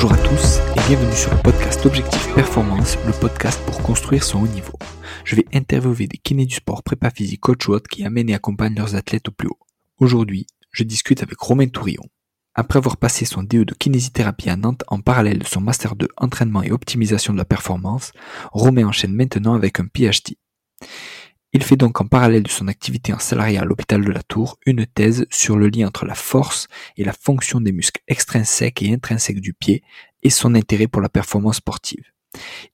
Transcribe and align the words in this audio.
Bonjour 0.00 0.12
à 0.12 0.18
tous 0.18 0.58
et 0.76 0.88
bienvenue 0.88 1.16
sur 1.16 1.32
le 1.32 1.42
podcast 1.42 1.84
Objectif 1.84 2.32
Performance, 2.32 2.96
le 3.04 3.10
podcast 3.10 3.60
pour 3.66 3.82
construire 3.82 4.22
son 4.22 4.42
haut 4.42 4.46
niveau. 4.46 4.78
Je 5.24 5.34
vais 5.34 5.44
interviewer 5.52 6.06
des 6.06 6.18
kinés 6.18 6.46
du 6.46 6.54
sport, 6.54 6.84
prépa 6.84 7.10
physique, 7.10 7.40
coach 7.40 7.68
ou 7.68 7.76
qui 7.80 8.04
amènent 8.04 8.30
et 8.30 8.34
accompagnent 8.34 8.76
leurs 8.76 8.94
athlètes 8.94 9.26
au 9.26 9.32
plus 9.32 9.48
haut. 9.48 9.58
Aujourd'hui, 9.98 10.46
je 10.70 10.84
discute 10.84 11.24
avec 11.24 11.36
Romain 11.40 11.66
Tourillon. 11.66 12.04
Après 12.54 12.76
avoir 12.76 12.96
passé 12.96 13.24
son 13.24 13.42
DE 13.42 13.64
de 13.64 13.74
kinésithérapie 13.74 14.50
à 14.50 14.54
Nantes 14.54 14.84
en 14.86 15.00
parallèle 15.00 15.40
de 15.40 15.44
son 15.44 15.60
Master 15.60 15.96
2 15.96 16.06
entraînement 16.16 16.62
et 16.62 16.70
optimisation 16.70 17.32
de 17.32 17.38
la 17.38 17.44
performance, 17.44 18.12
Romain 18.52 18.86
enchaîne 18.86 19.14
maintenant 19.14 19.54
avec 19.54 19.80
un 19.80 19.88
PhD. 19.88 20.36
Il 21.54 21.62
fait 21.62 21.76
donc 21.76 22.00
en 22.00 22.06
parallèle 22.06 22.42
de 22.42 22.50
son 22.50 22.68
activité 22.68 23.14
en 23.14 23.18
salariat 23.18 23.62
à 23.62 23.64
l'hôpital 23.64 24.04
de 24.04 24.10
la 24.10 24.22
Tour 24.22 24.58
une 24.66 24.84
thèse 24.84 25.24
sur 25.30 25.56
le 25.56 25.68
lien 25.68 25.88
entre 25.88 26.04
la 26.04 26.14
force 26.14 26.68
et 26.98 27.04
la 27.04 27.14
fonction 27.14 27.60
des 27.60 27.72
muscles 27.72 28.02
extrinsèques 28.06 28.82
et 28.82 28.92
intrinsèques 28.92 29.40
du 29.40 29.54
pied 29.54 29.82
et 30.22 30.28
son 30.28 30.54
intérêt 30.54 30.88
pour 30.88 31.00
la 31.00 31.08
performance 31.08 31.56
sportive. 31.56 32.04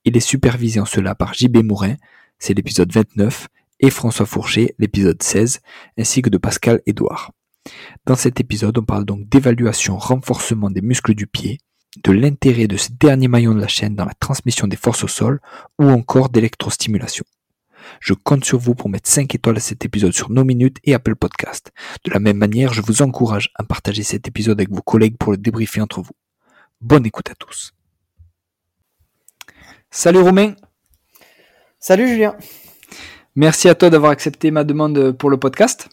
Il 0.04 0.16
est 0.16 0.20
supervisé 0.20 0.80
en 0.80 0.86
cela 0.86 1.14
par 1.14 1.34
JB 1.34 1.58
Mourin, 1.58 1.94
c'est 2.38 2.54
l'épisode 2.54 2.92
29, 2.92 3.46
et 3.78 3.90
François 3.90 4.26
Fourcher, 4.26 4.74
l'épisode 4.78 5.22
16, 5.22 5.60
ainsi 5.96 6.22
que 6.22 6.30
de 6.30 6.38
Pascal 6.38 6.80
Edouard. 6.86 7.32
Dans 8.06 8.16
cet 8.16 8.40
épisode, 8.40 8.76
on 8.78 8.84
parle 8.84 9.04
donc 9.04 9.28
d'évaluation 9.28 9.96
renforcement 9.96 10.70
des 10.70 10.82
muscles 10.82 11.14
du 11.14 11.26
pied, 11.28 11.58
de 12.02 12.10
l'intérêt 12.10 12.66
de 12.66 12.76
ce 12.76 12.90
dernier 12.90 13.28
maillon 13.28 13.54
de 13.54 13.60
la 13.60 13.68
chaîne 13.68 13.94
dans 13.94 14.04
la 14.04 14.14
transmission 14.14 14.66
des 14.66 14.76
forces 14.76 15.04
au 15.04 15.08
sol, 15.08 15.40
ou 15.78 15.88
encore 15.88 16.28
d'électrostimulation. 16.28 17.24
Je 18.00 18.14
compte 18.14 18.44
sur 18.44 18.58
vous 18.58 18.74
pour 18.74 18.88
mettre 18.88 19.08
5 19.08 19.34
étoiles 19.34 19.56
à 19.56 19.60
cet 19.60 19.84
épisode 19.84 20.12
sur 20.12 20.30
nos 20.30 20.44
minutes 20.44 20.78
et 20.84 20.94
Apple 20.94 21.16
Podcast. 21.16 21.72
De 22.04 22.10
la 22.10 22.20
même 22.20 22.36
manière, 22.36 22.72
je 22.72 22.82
vous 22.82 23.02
encourage 23.02 23.50
à 23.54 23.64
partager 23.64 24.02
cet 24.02 24.28
épisode 24.28 24.58
avec 24.58 24.70
vos 24.70 24.82
collègues 24.82 25.16
pour 25.18 25.32
le 25.32 25.38
débriefer 25.38 25.80
entre 25.80 26.02
vous. 26.02 26.12
Bonne 26.80 27.06
écoute 27.06 27.30
à 27.30 27.34
tous. 27.34 27.72
Salut 29.90 30.20
Romain. 30.20 30.54
Salut 31.78 32.08
Julien. 32.08 32.36
Merci 33.36 33.68
à 33.68 33.74
toi 33.74 33.90
d'avoir 33.90 34.12
accepté 34.12 34.50
ma 34.50 34.64
demande 34.64 35.12
pour 35.12 35.30
le 35.30 35.38
podcast. 35.38 35.88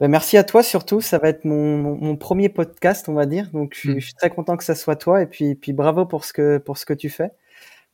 Ben, 0.00 0.08
merci 0.08 0.36
à 0.36 0.44
toi 0.44 0.62
surtout. 0.62 1.00
Ça 1.00 1.18
va 1.18 1.28
être 1.28 1.44
mon, 1.44 2.16
premier 2.16 2.48
podcast, 2.48 3.08
on 3.08 3.14
va 3.14 3.26
dire. 3.26 3.50
Donc 3.52 3.78
je, 3.80 3.92
je, 3.98 4.06
suis 4.06 4.14
très 4.14 4.30
content 4.30 4.56
que 4.56 4.64
ça 4.64 4.74
soit 4.74 4.96
toi 4.96 5.22
et 5.22 5.26
puis, 5.26 5.54
puis 5.54 5.72
bravo 5.72 6.06
pour 6.06 6.24
ce 6.24 6.32
que 6.32 6.58
pour 6.58 6.76
ce 6.76 6.86
que 6.86 6.94
tu 6.94 7.08
fais 7.08 7.30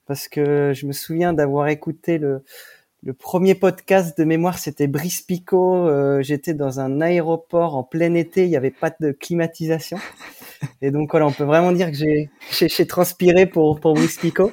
parce 0.09 0.27
que 0.27 0.73
je 0.75 0.87
me 0.87 0.93
souviens 0.93 1.33
d'avoir 1.33 1.69
écouté 1.69 2.19
le, 2.19 2.43
le 3.05 3.13
premier 3.13 3.55
podcast 3.55 4.19
de 4.19 4.25
mémoire, 4.25 4.59
c'était 4.59 4.89
Brice 4.89 5.23
Picot. 5.23 5.87
Euh, 5.87 6.21
j'étais 6.21 6.53
dans 6.53 6.81
un 6.81 7.01
aéroport 7.01 7.77
en 7.77 7.85
plein 7.85 8.15
été, 8.15 8.45
il 8.45 8.51
n'y 8.51 8.57
avait 8.57 8.73
pas 8.73 8.91
de 9.01 9.13
climatisation. 9.13 9.99
Et 10.83 10.91
donc 10.91 11.13
voilà, 11.13 11.27
on 11.27 11.33
peut 11.33 11.45
vraiment 11.45 11.71
dire 11.71 11.93
que 11.93 11.97
j'ai, 11.97 12.87
transpiré 12.87 13.47
pour, 13.47 13.79
pour 13.79 13.95
Brice 13.95 14.19
Picot. 14.19 14.51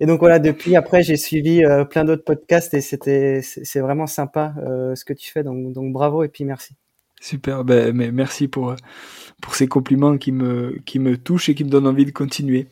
Et 0.00 0.06
donc 0.06 0.20
voilà, 0.20 0.38
depuis 0.38 0.76
après, 0.76 1.02
j'ai 1.02 1.18
suivi 1.18 1.62
euh, 1.62 1.84
plein 1.84 2.06
d'autres 2.06 2.24
podcasts 2.24 2.72
et 2.72 2.80
c'était, 2.80 3.42
c'est, 3.42 3.80
vraiment 3.80 4.06
sympa 4.06 4.54
euh, 4.66 4.94
ce 4.94 5.04
que 5.04 5.12
tu 5.12 5.30
fais. 5.30 5.42
Donc, 5.42 5.74
donc 5.74 5.92
bravo 5.92 6.24
et 6.24 6.28
puis 6.28 6.44
merci. 6.44 6.74
Super, 7.20 7.64
ben, 7.64 7.94
mais 7.94 8.10
merci 8.12 8.48
pour, 8.48 8.74
pour 9.42 9.54
ces 9.54 9.66
compliments 9.66 10.16
qui 10.16 10.32
me, 10.32 10.78
qui 10.86 10.98
me 10.98 11.18
touchent 11.18 11.50
et 11.50 11.54
qui 11.54 11.64
me 11.64 11.70
donnent 11.70 11.86
envie 11.86 12.06
de 12.06 12.10
continuer. 12.10 12.68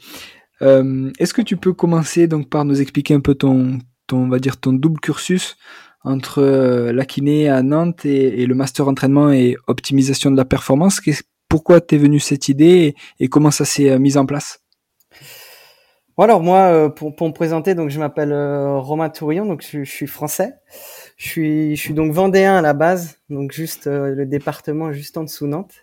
Euh, 0.63 1.11
est-ce 1.19 1.35
que 1.35 1.43
tu 1.43 1.57
peux 1.57 1.73
commencer 1.73 2.27
donc 2.27 2.49
par 2.49 2.65
nous 2.65 2.81
expliquer 2.81 3.15
un 3.15 3.21
peu 3.21 3.35
ton, 3.35 3.79
on 4.13 4.29
va 4.29 4.39
dire 4.39 4.59
ton 4.59 4.73
double 4.73 5.01
cursus 5.01 5.57
entre 6.05 6.41
euh, 6.43 6.93
la 6.93 7.05
kiné 7.05 7.49
à 7.49 7.63
Nantes 7.63 8.05
et, 8.05 8.47
le 8.47 8.55
master 8.55 8.89
entraînement 8.89 9.31
et 9.33 9.57
optimisation 9.67 10.31
de 10.31 10.37
la 10.37 10.45
performance? 10.45 11.01
Pourquoi 11.49 11.81
t'es 11.81 11.99
venu 11.99 12.19
cette 12.19 12.49
idée 12.49 12.95
et, 13.21 13.29
comment 13.29 13.51
ça 13.51 13.65
s'est 13.65 13.91
euh, 13.91 13.99
mis 13.99 14.17
en 14.17 14.27
place? 14.27 14.61
Alors 16.19 16.43
moi, 16.43 16.95
pour, 16.95 17.11
me 17.11 17.33
présenter, 17.33 17.75
donc 17.75 17.89
je 17.89 17.99
m'appelle 17.99 18.33
Romain 18.33 19.09
Tourillon, 19.09 19.45
donc 19.45 19.65
je, 19.69 19.83
suis 19.83 20.07
français. 20.07 20.53
Je 21.17 21.27
suis, 21.27 21.75
je 21.75 21.81
suis 21.81 21.95
donc 21.95 22.13
vendéen 22.13 22.55
à 22.55 22.61
la 22.61 22.75
base, 22.75 23.19
donc 23.29 23.51
juste 23.51 23.87
le 23.87 24.25
département 24.25 24.93
juste 24.93 25.17
en 25.17 25.25
dessous 25.25 25.49
Nantes. 25.49 25.75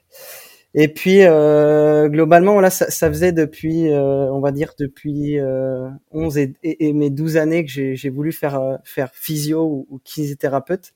Et 0.75 0.87
puis 0.87 1.23
euh, 1.23 2.09
globalement, 2.09 2.53
voilà, 2.53 2.69
ça, 2.69 2.91
ça, 2.91 3.09
faisait 3.09 3.31
depuis, 3.31 3.89
euh, 3.89 4.31
on 4.31 4.39
va 4.39 4.51
dire 4.51 4.73
depuis 4.77 5.39
euh, 5.39 5.89
11 6.11 6.37
et, 6.37 6.53
et, 6.63 6.93
mes 6.93 7.09
12 7.09 7.37
années 7.37 7.65
que 7.65 7.71
j'ai 7.71 8.09
voulu 8.09 8.31
faire 8.31 8.59
euh, 8.59 8.77
faire 8.83 9.09
physio 9.13 9.63
ou, 9.63 9.87
ou, 9.89 9.99
kinésithérapeute. 10.03 10.93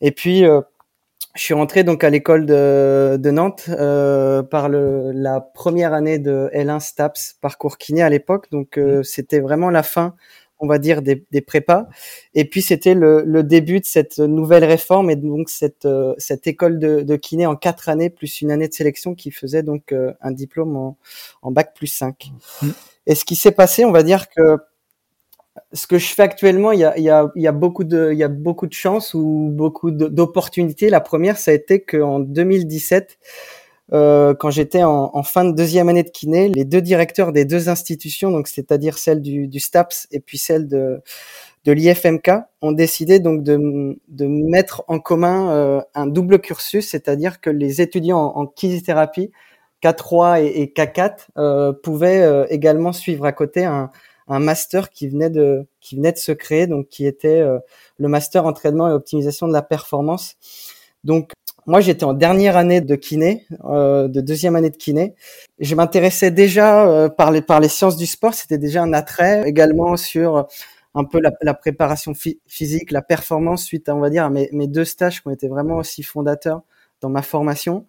Et 0.00 0.10
puis 0.10 0.44
euh, 0.44 0.60
je 1.36 1.42
suis 1.42 1.54
rentré 1.54 1.84
donc 1.84 2.02
à 2.02 2.10
l'école 2.10 2.46
de, 2.46 3.16
de 3.20 3.30
Nantes 3.30 3.66
euh, 3.68 4.42
par 4.42 4.68
le, 4.68 5.12
la 5.12 5.40
première 5.40 5.92
année 5.94 6.18
de 6.18 6.50
L1 6.52 6.80
STAPS 6.80 7.36
parcours 7.40 7.78
kiné 7.78 8.02
à 8.02 8.10
l'époque. 8.10 8.50
Donc 8.50 8.78
mmh. 8.78 9.04
c'était 9.04 9.40
vraiment 9.40 9.70
la 9.70 9.84
fin 9.84 10.16
on 10.60 10.66
va 10.66 10.78
dire, 10.78 11.02
des, 11.02 11.24
des 11.30 11.40
prépas. 11.40 11.88
Et 12.34 12.44
puis 12.44 12.62
c'était 12.62 12.94
le, 12.94 13.22
le, 13.24 13.42
début 13.42 13.80
de 13.80 13.84
cette 13.84 14.18
nouvelle 14.18 14.64
réforme 14.64 15.10
et 15.10 15.16
donc 15.16 15.50
cette, 15.50 15.84
euh, 15.84 16.14
cette 16.18 16.46
école 16.46 16.78
de, 16.78 17.02
de, 17.02 17.16
kiné 17.16 17.46
en 17.46 17.56
quatre 17.56 17.88
années 17.88 18.10
plus 18.10 18.40
une 18.40 18.50
année 18.50 18.68
de 18.68 18.74
sélection 18.74 19.14
qui 19.14 19.30
faisait 19.30 19.62
donc 19.62 19.92
euh, 19.92 20.12
un 20.20 20.32
diplôme 20.32 20.76
en, 20.76 20.96
en, 21.42 21.50
bac 21.50 21.74
plus 21.74 21.86
5. 21.86 22.32
Mmh. 22.62 22.68
Et 23.06 23.14
ce 23.14 23.24
qui 23.24 23.36
s'est 23.36 23.52
passé, 23.52 23.84
on 23.84 23.92
va 23.92 24.02
dire 24.02 24.28
que 24.28 24.58
ce 25.72 25.86
que 25.86 25.98
je 25.98 26.06
fais 26.06 26.22
actuellement, 26.22 26.72
il 26.72 26.80
y 26.80 26.84
a, 26.84 26.96
il 26.96 27.04
y 27.04 27.10
a, 27.10 27.30
il 27.34 27.42
y 27.42 27.46
a 27.46 27.52
beaucoup 27.52 27.84
de, 27.84 28.10
il 28.12 28.18
y 28.18 28.24
a 28.24 28.28
beaucoup 28.28 28.66
de 28.66 28.72
chance 28.72 29.14
ou 29.14 29.48
beaucoup 29.50 29.90
d'opportunités. 29.90 30.88
La 30.90 31.00
première, 31.00 31.36
ça 31.38 31.50
a 31.50 31.54
été 31.54 31.80
qu'en 31.80 32.20
2017, 32.20 33.18
euh, 33.92 34.34
quand 34.34 34.50
j'étais 34.50 34.82
en, 34.82 35.10
en, 35.14 35.22
fin 35.22 35.44
de 35.44 35.52
deuxième 35.52 35.88
année 35.88 36.02
de 36.02 36.10
kiné, 36.10 36.48
les 36.48 36.64
deux 36.64 36.82
directeurs 36.82 37.32
des 37.32 37.44
deux 37.44 37.68
institutions, 37.68 38.30
donc 38.30 38.48
c'est-à-dire 38.48 38.98
celle 38.98 39.22
du, 39.22 39.48
du, 39.48 39.60
STAPS 39.60 40.08
et 40.10 40.20
puis 40.20 40.38
celle 40.38 40.68
de, 40.68 41.00
de 41.64 41.72
l'IFMK, 41.72 42.30
ont 42.62 42.72
décidé 42.72 43.18
donc 43.18 43.42
de, 43.42 43.98
de 44.08 44.26
mettre 44.26 44.84
en 44.88 44.98
commun 44.98 45.50
euh, 45.52 45.80
un 45.94 46.06
double 46.06 46.40
cursus, 46.40 46.88
c'est-à-dire 46.88 47.40
que 47.40 47.50
les 47.50 47.80
étudiants 47.80 48.18
en, 48.18 48.42
en 48.42 48.46
kinésithérapie 48.46 49.30
K3 49.82 50.42
et, 50.42 50.62
et 50.62 50.66
K4 50.66 51.28
euh, 51.36 51.72
pouvaient 51.72 52.22
euh, 52.22 52.46
également 52.50 52.92
suivre 52.92 53.24
à 53.24 53.32
côté 53.32 53.64
un, 53.64 53.90
un 54.28 54.38
master 54.40 54.90
qui 54.90 55.08
venait 55.08 55.30
de 55.30 55.66
qui 55.80 55.96
venait 55.96 56.12
de 56.12 56.18
se 56.18 56.32
créer, 56.32 56.66
donc 56.66 56.88
qui 56.88 57.06
était 57.06 57.40
euh, 57.40 57.58
le 57.98 58.08
master 58.08 58.44
entraînement 58.46 58.88
et 58.88 58.92
optimisation 58.92 59.48
de 59.48 59.52
la 59.52 59.62
performance. 59.62 60.36
Donc 61.04 61.32
moi, 61.68 61.80
j'étais 61.82 62.04
en 62.04 62.14
dernière 62.14 62.56
année 62.56 62.80
de 62.80 62.96
kiné, 62.96 63.46
euh, 63.66 64.08
de 64.08 64.22
deuxième 64.22 64.56
année 64.56 64.70
de 64.70 64.76
kiné. 64.76 65.14
Je 65.60 65.74
m'intéressais 65.74 66.30
déjà 66.30 66.88
euh, 66.88 67.10
par 67.10 67.30
les 67.30 67.42
par 67.42 67.60
les 67.60 67.68
sciences 67.68 67.98
du 67.98 68.06
sport. 68.06 68.32
C'était 68.32 68.56
déjà 68.56 68.82
un 68.82 68.94
attrait 68.94 69.46
également 69.46 69.98
sur 69.98 70.48
un 70.94 71.04
peu 71.04 71.20
la, 71.20 71.30
la 71.42 71.52
préparation 71.52 72.14
physique, 72.46 72.90
la 72.90 73.02
performance 73.02 73.64
suite 73.64 73.90
à 73.90 73.94
on 73.94 74.00
va 74.00 74.08
dire 74.08 74.24
à 74.24 74.30
mes, 74.30 74.48
mes 74.52 74.66
deux 74.66 74.86
stages 74.86 75.20
qui 75.20 75.28
ont 75.28 75.30
été 75.30 75.46
vraiment 75.46 75.76
aussi 75.76 76.02
fondateurs 76.02 76.62
dans 77.02 77.10
ma 77.10 77.20
formation. 77.20 77.84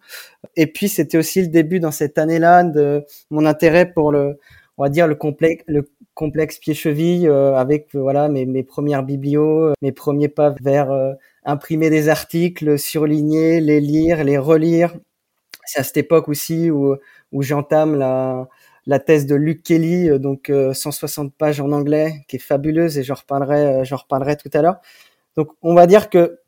Et 0.56 0.66
puis 0.66 0.90
c'était 0.90 1.16
aussi 1.16 1.40
le 1.40 1.48
début 1.48 1.80
dans 1.80 1.90
cette 1.90 2.18
année-là 2.18 2.64
de 2.64 3.04
mon 3.30 3.46
intérêt 3.46 3.90
pour 3.90 4.12
le 4.12 4.38
on 4.76 4.82
va 4.82 4.90
dire 4.90 5.06
le 5.08 5.14
complexe 5.14 5.64
le 5.66 5.88
complexe 6.14 6.58
pied-cheville 6.58 7.26
euh, 7.28 7.54
avec 7.56 7.88
voilà 7.94 8.28
mes, 8.28 8.44
mes 8.44 8.62
premières 8.62 9.04
biblios, 9.04 9.72
mes 9.80 9.92
premiers 9.92 10.28
pas 10.28 10.54
vers 10.60 10.90
euh, 10.90 11.14
imprimer 11.44 11.90
des 11.90 12.08
articles, 12.08 12.78
surligner, 12.78 13.60
les 13.60 13.80
lire, 13.80 14.24
les 14.24 14.38
relire. 14.38 14.94
C'est 15.64 15.80
à 15.80 15.84
cette 15.84 15.96
époque 15.98 16.28
aussi 16.28 16.70
où, 16.70 16.96
où 17.32 17.42
j'entame 17.42 17.96
la, 17.96 18.48
la 18.86 18.98
thèse 18.98 19.26
de 19.26 19.34
Luke 19.34 19.62
Kelly, 19.62 20.10
euh, 20.10 20.18
donc 20.18 20.52
160 20.72 21.26
euh, 21.26 21.30
pages 21.36 21.60
en 21.60 21.72
anglais, 21.72 22.24
qui 22.28 22.36
est 22.36 22.40
fabuleuse 22.40 22.98
et 22.98 23.02
j'en 23.02 23.14
reparlerai, 23.14 23.66
euh, 23.66 23.84
j'en 23.84 23.96
reparlerai 23.96 24.36
tout 24.36 24.50
à 24.52 24.62
l'heure. 24.62 24.80
Donc, 25.36 25.50
on 25.62 25.74
va 25.74 25.86
dire 25.86 26.10
que 26.10 26.40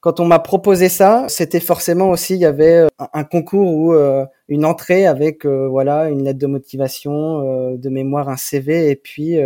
quand 0.00 0.20
on 0.20 0.26
m'a 0.26 0.38
proposé 0.38 0.88
ça, 0.88 1.26
c'était 1.28 1.60
forcément 1.60 2.10
aussi 2.10 2.34
il 2.34 2.40
y 2.40 2.46
avait 2.46 2.86
un 3.12 3.24
concours 3.24 3.68
ou 3.74 3.92
une 4.46 4.64
entrée 4.64 5.06
avec 5.06 5.44
voilà 5.44 6.08
une 6.08 6.22
lettre 6.22 6.38
de 6.38 6.46
motivation, 6.46 7.74
de 7.76 7.88
mémoire, 7.88 8.28
un 8.28 8.36
CV 8.36 8.90
et 8.90 8.96
puis 8.96 9.40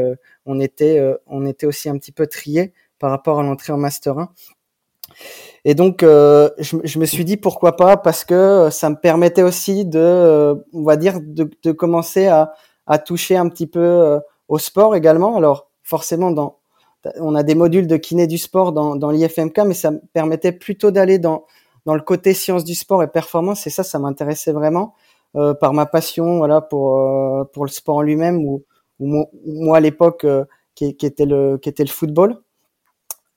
on 0.44 0.60
était 0.60 1.02
on 1.26 1.46
était 1.46 1.64
aussi 1.64 1.88
un 1.88 1.96
petit 1.96 2.12
peu 2.12 2.26
trié 2.26 2.74
par 2.98 3.10
rapport 3.10 3.40
à 3.40 3.42
l'entrée 3.42 3.72
en 3.72 3.78
master 3.78 4.18
1. 4.18 4.28
Et 5.64 5.74
donc, 5.74 6.02
euh, 6.02 6.50
je, 6.58 6.76
je, 6.82 6.98
me 6.98 7.04
suis 7.04 7.24
dit 7.24 7.36
pourquoi 7.36 7.76
pas 7.76 7.96
parce 7.96 8.24
que 8.24 8.68
ça 8.70 8.90
me 8.90 8.96
permettait 8.96 9.42
aussi 9.42 9.84
de, 9.84 9.98
euh, 10.00 10.54
on 10.72 10.82
va 10.82 10.96
dire, 10.96 11.20
de, 11.22 11.48
de 11.62 11.72
commencer 11.72 12.26
à, 12.26 12.52
à, 12.86 12.98
toucher 12.98 13.36
un 13.36 13.48
petit 13.48 13.68
peu 13.68 13.80
euh, 13.80 14.18
au 14.48 14.58
sport 14.58 14.96
également. 14.96 15.36
Alors, 15.36 15.68
forcément, 15.84 16.32
dans, 16.32 16.58
on 17.20 17.34
a 17.36 17.44
des 17.44 17.54
modules 17.54 17.86
de 17.86 17.96
kiné 17.96 18.26
du 18.26 18.38
sport 18.38 18.72
dans, 18.72 18.96
dans 18.96 19.10
l'IFMK, 19.10 19.58
mais 19.66 19.74
ça 19.74 19.92
me 19.92 20.00
permettait 20.12 20.52
plutôt 20.52 20.90
d'aller 20.90 21.18
dans, 21.18 21.44
dans 21.86 21.94
le 21.94 22.02
côté 22.02 22.34
sciences 22.34 22.64
du 22.64 22.74
sport 22.74 23.02
et 23.04 23.08
performance. 23.08 23.66
Et 23.68 23.70
ça, 23.70 23.84
ça 23.84 24.00
m'intéressait 24.00 24.52
vraiment 24.52 24.94
euh, 25.36 25.54
par 25.54 25.74
ma 25.74 25.86
passion, 25.86 26.38
voilà, 26.38 26.60
pour 26.60 27.00
pour 27.52 27.64
le 27.64 27.70
sport 27.70 27.98
en 27.98 28.02
lui-même 28.02 28.44
ou, 28.44 28.64
ou 28.98 29.26
moi 29.44 29.76
à 29.76 29.80
l'époque 29.80 30.26
qui, 30.74 30.96
qui, 30.96 31.06
était 31.06 31.26
le 31.26 31.58
qui 31.58 31.68
était 31.68 31.84
le 31.84 31.88
football. 31.88 32.41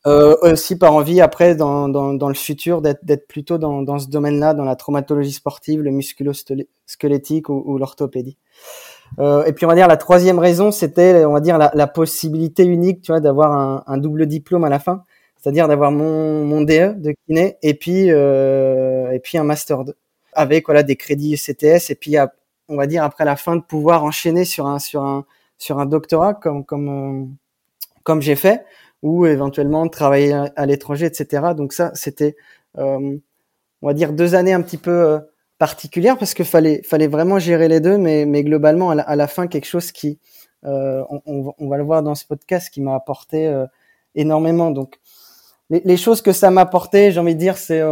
Euh, 0.08 0.36
aussi 0.42 0.78
par 0.78 0.94
envie 0.94 1.20
après 1.20 1.56
dans, 1.56 1.90
dans, 1.90 2.14
dans 2.14 2.28
le 2.28 2.36
futur 2.36 2.84
d'être 2.84 3.28
plutôt 3.28 3.58
dans, 3.58 3.82
dans 3.82 3.98
ce 3.98 4.08
domaine-là, 4.08 4.54
dans 4.54 4.64
la 4.64 4.76
traumatologie 4.76 5.32
sportive, 5.32 5.82
le 5.82 5.90
musculo-squelettique 5.90 7.50
ou, 7.50 7.64
ou 7.66 7.80
l'orthopédie. 7.80 8.38
Euh, 9.18 9.44
et 9.46 9.54
puis 9.54 9.66
on 9.66 9.70
va 9.70 9.74
dire 9.74 9.88
la 9.88 9.98
troisième 9.98 10.38
raison, 10.38 10.72
c'était 10.72 11.26
on 11.26 11.34
va 11.34 11.40
dire 11.40 11.58
la, 11.58 11.72
la 11.74 11.88
possibilité 11.88 12.66
unique, 12.66 13.02
tu 13.02 13.12
vois, 13.12 13.20
d'avoir 13.20 13.52
un, 13.52 13.84
un, 13.88 13.98
double 13.98 14.28
diplôme 14.28 14.64
à 14.64 14.70
la 14.70 14.78
fin, 14.78 15.04
c'est-à-dire 15.38 15.68
d'avoir 15.68 15.92
mon, 15.92 16.46
mon 16.46 16.62
DE 16.62 16.94
de 17.00 17.16
kiné 17.26 17.58
et 17.64 17.74
puis 17.74 18.12
euh, 18.12 19.10
et 19.12 19.20
puis 19.20 19.40
un 19.40 19.44
master 19.44 19.86
2 19.86 19.96
avec 20.34 20.66
voilà 20.66 20.84
des 20.84 20.98
crédits 20.98 21.36
CTS 21.36 21.90
et 21.90 21.96
puis 21.96 22.16
on 22.68 22.76
va 22.76 22.86
dire 22.86 23.04
après 23.04 23.26
la 23.26 23.36
fin 23.36 23.56
de 23.56 23.62
pouvoir 23.62 24.04
enchaîner 24.04 24.46
sur 24.46 24.68
un 24.68 24.78
sur 24.78 25.04
un 25.04 25.26
sur 25.58 25.80
un 25.80 25.86
doctorat 25.86 26.34
comme 26.36 26.64
comme 26.66 26.90
euh, 26.90 27.26
comme 28.04 28.22
j'ai 28.22 28.36
fait 28.36 28.66
ou 29.06 29.28
éventuellement 29.28 29.88
travailler 29.88 30.34
à, 30.34 30.66
l'étranger, 30.66 31.06
etc. 31.06 31.54
Donc 31.56 31.74
ça, 31.74 31.92
c'était, 31.94 32.36
euh, 32.80 33.18
on 33.84 33.88
va 33.88 33.94
dire, 33.94 34.14
deux 34.14 34.34
années 34.34 34.52
un 34.52 34.64
petit 34.64 34.80
peu 34.80 34.90
euh, 34.90 35.20
particulières 35.60 36.18
parce 36.18 36.34
qu'il 36.34 36.46
fallait, 36.46 36.82
fallait 36.82 37.06
vraiment 37.06 37.38
gérer 37.38 37.68
les 37.68 37.80
deux, 37.80 38.00
mais, 38.00 38.26
mais 38.26 38.44
globalement, 38.44 38.90
à 38.90 39.16
la, 39.16 39.28
fin, 39.28 39.46
quelque 39.46 39.68
chose 39.68 39.92
qui, 39.92 40.20
euh, 40.66 41.04
on, 41.28 41.54
on, 41.56 41.70
va 41.70 41.78
le 41.78 41.84
voir 41.84 42.02
dans 42.02 42.16
ce 42.16 42.26
podcast, 42.26 42.72
qui 42.72 42.82
m'a 42.82 42.96
apporté 42.96 43.66
énormément. 44.16 44.72
Donc, 44.72 45.00
les, 45.70 45.84
les, 45.86 45.98
choses 45.98 46.24
que 46.24 46.32
ça 46.32 46.50
m'a 46.50 46.62
apporté, 46.62 47.12
j'ai 47.12 47.20
envie 47.20 47.36
de 47.36 47.40
dire, 47.40 47.58
c'est 47.58 47.84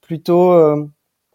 plutôt 0.00 0.52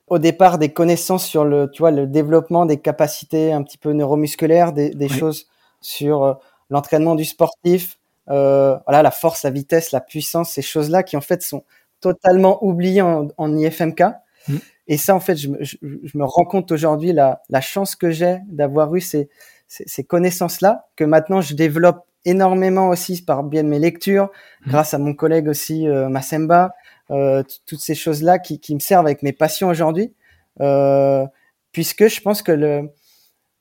au 0.08 0.20
départ 0.20 0.58
des 0.58 0.74
connaissances 0.74 1.26
sur 1.26 1.46
le, 1.46 1.72
tu 1.72 1.82
vois, 1.82 1.92
le 1.92 2.06
développement 2.06 2.66
des 2.66 2.82
capacités 2.82 3.54
un 3.54 3.64
petit 3.64 3.78
peu 3.78 3.94
neuromusculaires, 3.94 4.74
des, 4.74 4.90
des 4.90 5.08
choses 5.08 5.48
sur 5.80 6.38
l'entraînement 6.70 7.16
du 7.16 7.24
sportif, 7.24 7.99
voilà, 8.30 9.02
la 9.04 9.12
force, 9.12 9.44
la 9.44 9.50
vitesse, 9.50 9.92
la 9.92 10.02
puissance, 10.02 10.52
ces 10.52 10.62
choses-là 10.62 11.04
qui 11.04 11.18
en 11.18 11.22
fait 11.22 11.42
sont 11.42 11.64
totalement 12.02 12.64
oubliées 12.64 13.02
en, 13.02 13.28
en 13.38 13.58
IFMK. 13.58 14.04
Mm. 14.48 14.58
Et 14.88 14.98
ça, 14.98 15.16
en 15.16 15.20
fait, 15.20 15.36
je, 15.36 15.50
je, 15.60 15.78
je 15.82 16.18
me 16.18 16.26
rends 16.26 16.46
compte 16.46 16.72
aujourd'hui 16.72 17.14
la, 17.14 17.42
la 17.50 17.62
chance 17.62 17.96
que 17.96 18.10
j'ai 18.10 18.40
d'avoir 18.48 18.94
eu 18.96 19.02
ces, 19.02 19.30
ces, 19.68 19.84
ces 19.88 20.04
connaissances-là, 20.04 20.88
que 20.96 21.04
maintenant 21.04 21.42
je 21.42 21.54
développe 21.54 22.06
énormément 22.26 22.90
aussi 22.90 23.24
par 23.24 23.44
bien 23.44 23.64
de 23.64 23.70
mes 23.70 23.80
lectures, 23.80 24.30
mm. 24.66 24.72
grâce 24.72 24.94
à 24.94 24.98
mon 24.98 25.14
collègue 25.14 25.48
aussi 25.48 25.88
euh, 25.88 26.10
Massemba, 26.10 26.74
euh, 27.12 27.44
toutes 27.66 27.80
ces 27.80 27.96
choses-là 27.96 28.40
qui, 28.40 28.60
qui, 28.60 28.76
me 28.76 28.80
servent 28.80 29.06
avec 29.06 29.24
mes 29.24 29.34
passions 29.34 29.70
aujourd'hui, 29.70 30.14
euh, 30.62 31.26
puisque 31.72 32.08
je 32.08 32.22
pense 32.22 32.42
que 32.42 32.52
le, 32.52 32.90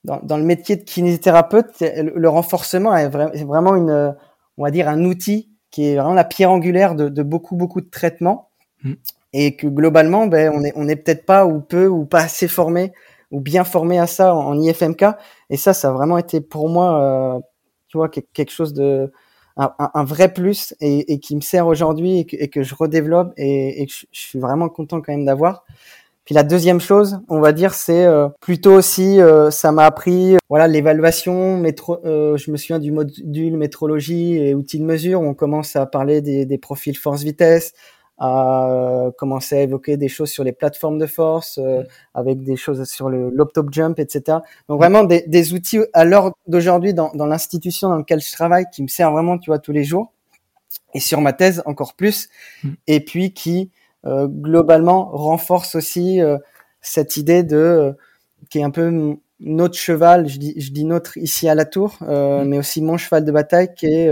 dans, 0.03 0.19
dans, 0.23 0.37
le 0.37 0.43
métier 0.43 0.75
de 0.75 0.83
kinésithérapeute, 0.83 1.79
le, 1.81 2.13
le 2.15 2.29
renforcement 2.29 2.95
est, 2.95 3.05
est, 3.05 3.45
vraiment 3.45 3.75
une, 3.75 4.15
on 4.59 4.63
va 4.63 4.71
dire, 4.71 4.87
un 4.87 5.03
outil 5.05 5.49
qui 5.71 5.87
est 5.87 5.95
vraiment 5.95 6.13
la 6.13 6.23
pierre 6.23 6.51
angulaire 6.51 6.93
de, 6.93 7.09
de 7.09 7.23
beaucoup, 7.23 7.55
beaucoup 7.55 7.81
de 7.81 7.89
traitements. 7.89 8.49
Mm. 8.83 8.93
Et 9.33 9.55
que 9.55 9.67
globalement, 9.67 10.27
ben, 10.27 10.51
on 10.53 10.63
est, 10.63 10.73
on 10.75 10.87
est 10.87 10.95
peut-être 10.95 11.25
pas 11.25 11.45
ou 11.45 11.61
peu 11.61 11.87
ou 11.87 12.05
pas 12.05 12.21
assez 12.21 12.47
formé 12.47 12.91
ou 13.31 13.41
bien 13.41 13.63
formé 13.63 13.99
à 13.99 14.07
ça 14.07 14.35
en, 14.35 14.59
IFMK. 14.59 15.05
Et 15.49 15.57
ça, 15.57 15.73
ça 15.73 15.89
a 15.89 15.91
vraiment 15.91 16.17
été 16.17 16.41
pour 16.41 16.67
moi, 16.67 17.37
euh, 17.37 17.39
tu 17.87 17.97
vois, 17.97 18.09
quelque 18.09 18.51
chose 18.51 18.73
de, 18.73 19.11
un, 19.55 19.71
un 19.77 20.03
vrai 20.03 20.33
plus 20.33 20.73
et, 20.79 21.13
et, 21.13 21.19
qui 21.19 21.35
me 21.35 21.41
sert 21.41 21.67
aujourd'hui 21.67 22.19
et, 22.19 22.43
et, 22.43 22.47
que 22.47 22.63
je 22.63 22.73
redéveloppe 22.73 23.33
et, 23.37 23.81
et 23.81 23.85
que 23.85 23.93
je, 23.93 24.05
je 24.11 24.19
suis 24.19 24.39
vraiment 24.39 24.69
content 24.69 24.99
quand 25.01 25.11
même 25.11 25.25
d'avoir. 25.25 25.63
Puis 26.29 26.35
la 26.35 26.43
deuxième 26.43 26.79
chose, 26.79 27.21
on 27.27 27.39
va 27.39 27.53
dire, 27.53 27.73
c'est 27.73 28.05
euh, 28.05 28.29
plutôt 28.39 28.73
aussi, 28.73 29.19
euh, 29.19 29.49
ça 29.49 29.71
m'a 29.71 29.85
appris, 29.85 30.35
euh, 30.35 30.37
voilà, 30.47 30.67
l'évaluation, 30.67 31.57
métro, 31.57 31.97
je 32.03 32.51
me 32.51 32.55
souviens 32.55 32.77
du 32.77 32.91
module 32.91 33.57
métrologie 33.57 34.35
et 34.35 34.53
outils 34.53 34.77
de 34.77 34.83
mesure. 34.83 35.21
Où 35.21 35.25
on 35.25 35.33
commence 35.33 35.75
à 35.75 35.87
parler 35.87 36.21
des, 36.21 36.45
des 36.45 36.57
profils 36.59 36.95
force-vitesse, 36.95 37.73
à 38.19 39.09
commencer 39.17 39.57
à 39.57 39.61
évoquer 39.61 39.97
des 39.97 40.07
choses 40.07 40.29
sur 40.29 40.43
les 40.43 40.51
plateformes 40.51 40.99
de 40.99 41.07
force, 41.07 41.57
mm. 41.57 41.85
avec 42.13 42.43
des 42.43 42.57
choses 42.57 42.83
sur 42.83 43.09
le 43.09 43.31
l'optop 43.31 43.73
jump, 43.73 43.97
etc. 43.97 44.37
Donc 44.67 44.79
vraiment 44.79 45.05
des, 45.05 45.23
des 45.25 45.55
outils 45.55 45.79
à 45.93 46.05
l'heure 46.05 46.33
d'aujourd'hui 46.45 46.93
dans, 46.93 47.09
dans 47.15 47.25
l'institution 47.25 47.89
dans 47.89 47.97
laquelle 47.97 48.21
je 48.21 48.31
travaille 48.31 48.65
qui 48.71 48.83
me 48.83 48.87
servent 48.87 49.13
vraiment, 49.13 49.39
tu 49.39 49.49
vois, 49.49 49.57
tous 49.57 49.71
les 49.71 49.83
jours. 49.83 50.13
Et 50.93 50.99
sur 50.99 51.21
ma 51.21 51.33
thèse 51.33 51.63
encore 51.65 51.95
plus. 51.95 52.29
Mm. 52.63 52.69
Et 52.85 52.99
puis 52.99 53.33
qui 53.33 53.71
euh, 53.71 53.78
globalement 54.05 55.09
renforce 55.11 55.75
aussi 55.75 56.21
euh, 56.21 56.37
cette 56.81 57.17
idée 57.17 57.43
de 57.43 57.57
euh, 57.57 57.91
qui 58.49 58.59
est 58.59 58.63
un 58.63 58.71
peu 58.71 59.17
notre 59.41 59.77
cheval, 59.77 60.27
je 60.27 60.37
dis, 60.37 60.53
je 60.57 60.71
dis 60.71 60.85
notre 60.85 61.17
ici 61.17 61.47
à 61.49 61.55
la 61.55 61.65
tour, 61.65 61.97
mm. 62.01 62.43
mais 62.45 62.57
aussi 62.57 62.81
mon 62.81 62.97
cheval 62.97 63.25
de 63.25 63.31
bataille 63.31 63.73
qui 63.73 63.85
est 63.87 64.09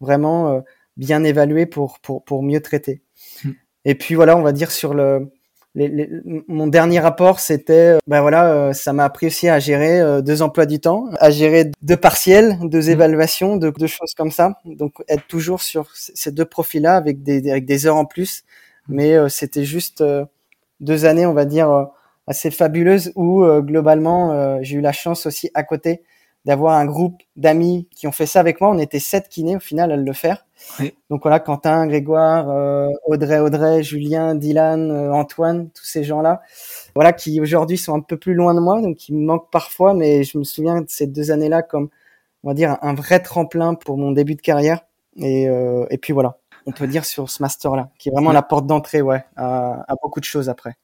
vraiment 0.00 0.62
bien 0.96 1.24
évalué 1.24 1.66
pour, 1.66 1.98
pour, 2.00 2.22
pour 2.24 2.42
mieux 2.42 2.60
traiter. 2.60 3.02
Mm. 3.44 3.50
Et 3.84 3.94
puis 3.94 4.14
voilà, 4.14 4.36
on 4.36 4.42
va 4.42 4.52
dire 4.52 4.70
sur 4.70 4.94
le, 4.94 5.30
les, 5.74 5.88
les, 5.88 6.08
mon 6.48 6.66
dernier 6.68 7.00
rapport, 7.00 7.40
c'était, 7.40 7.98
ben 8.06 8.20
voilà, 8.20 8.72
ça 8.72 8.92
m'a 8.92 9.04
appris 9.04 9.26
aussi 9.26 9.48
à 9.48 9.58
gérer 9.58 10.22
deux 10.22 10.40
emplois 10.40 10.66
du 10.66 10.80
temps, 10.80 11.08
à 11.18 11.30
gérer 11.30 11.70
deux 11.82 11.96
partiels, 11.96 12.58
deux 12.62 12.88
mm. 12.88 12.92
évaluations, 12.92 13.56
deux, 13.56 13.72
deux, 13.72 13.86
choses 13.86 14.14
comme 14.16 14.30
ça. 14.30 14.58
Donc 14.64 14.94
être 15.08 15.26
toujours 15.26 15.60
sur 15.60 15.90
ces 15.94 16.32
deux 16.32 16.46
profils-là 16.46 16.96
avec 16.96 17.22
des, 17.22 17.50
avec 17.50 17.66
des 17.66 17.86
heures 17.86 17.96
en 17.96 18.06
plus, 18.06 18.44
mais 18.88 19.14
euh, 19.14 19.28
c'était 19.28 19.64
juste 19.64 20.00
euh, 20.00 20.24
deux 20.80 21.04
années, 21.04 21.26
on 21.26 21.34
va 21.34 21.44
dire, 21.44 21.70
euh, 21.70 21.84
assez 22.26 22.50
fabuleuses 22.50 23.12
où 23.16 23.44
globalement 23.62 24.62
j'ai 24.62 24.76
eu 24.76 24.80
la 24.80 24.92
chance 24.92 25.26
aussi 25.26 25.50
à 25.54 25.64
côté 25.64 26.04
d'avoir 26.44 26.78
un 26.78 26.86
groupe 26.86 27.20
d'amis 27.34 27.88
qui 27.90 28.06
ont 28.06 28.12
fait 28.12 28.26
ça 28.26 28.38
avec 28.38 28.60
moi. 28.60 28.70
On 28.70 28.78
était 28.78 29.00
sept 29.00 29.28
kinés 29.28 29.56
au 29.56 29.60
final 29.60 29.90
à 29.90 29.96
le 29.96 30.12
faire. 30.12 30.46
Oui. 30.78 30.94
Donc 31.10 31.22
voilà, 31.22 31.40
Quentin, 31.40 31.84
Grégoire, 31.88 32.46
Audrey, 33.06 33.40
Audrey, 33.40 33.82
Julien, 33.82 34.36
Dylan, 34.36 34.92
Antoine, 35.10 35.70
tous 35.70 35.84
ces 35.84 36.04
gens-là, 36.04 36.42
voilà, 36.94 37.12
qui 37.12 37.40
aujourd'hui 37.40 37.76
sont 37.76 37.96
un 37.96 38.00
peu 38.00 38.16
plus 38.16 38.34
loin 38.34 38.54
de 38.54 38.60
moi, 38.60 38.80
donc 38.80 38.98
qui 38.98 39.12
me 39.12 39.26
manquent 39.26 39.50
parfois, 39.50 39.92
mais 39.92 40.22
je 40.22 40.38
me 40.38 40.44
souviens 40.44 40.82
de 40.82 40.88
ces 40.88 41.08
deux 41.08 41.32
années-là 41.32 41.62
comme, 41.62 41.88
on 42.44 42.48
va 42.50 42.54
dire, 42.54 42.78
un 42.82 42.94
vrai 42.94 43.18
tremplin 43.18 43.74
pour 43.74 43.98
mon 43.98 44.12
début 44.12 44.36
de 44.36 44.42
carrière. 44.42 44.82
Et, 45.16 45.48
et 45.90 45.98
puis 45.98 46.12
voilà 46.12 46.38
on 46.66 46.72
peut 46.72 46.86
dire, 46.86 47.04
sur 47.04 47.30
ce 47.30 47.42
master-là, 47.42 47.90
qui 47.98 48.08
est 48.08 48.12
vraiment 48.12 48.32
la 48.32 48.42
porte 48.42 48.66
d'entrée, 48.66 49.02
ouais, 49.02 49.24
à, 49.36 49.84
beaucoup 50.02 50.20
de 50.20 50.24
choses 50.24 50.48
après. 50.48 50.74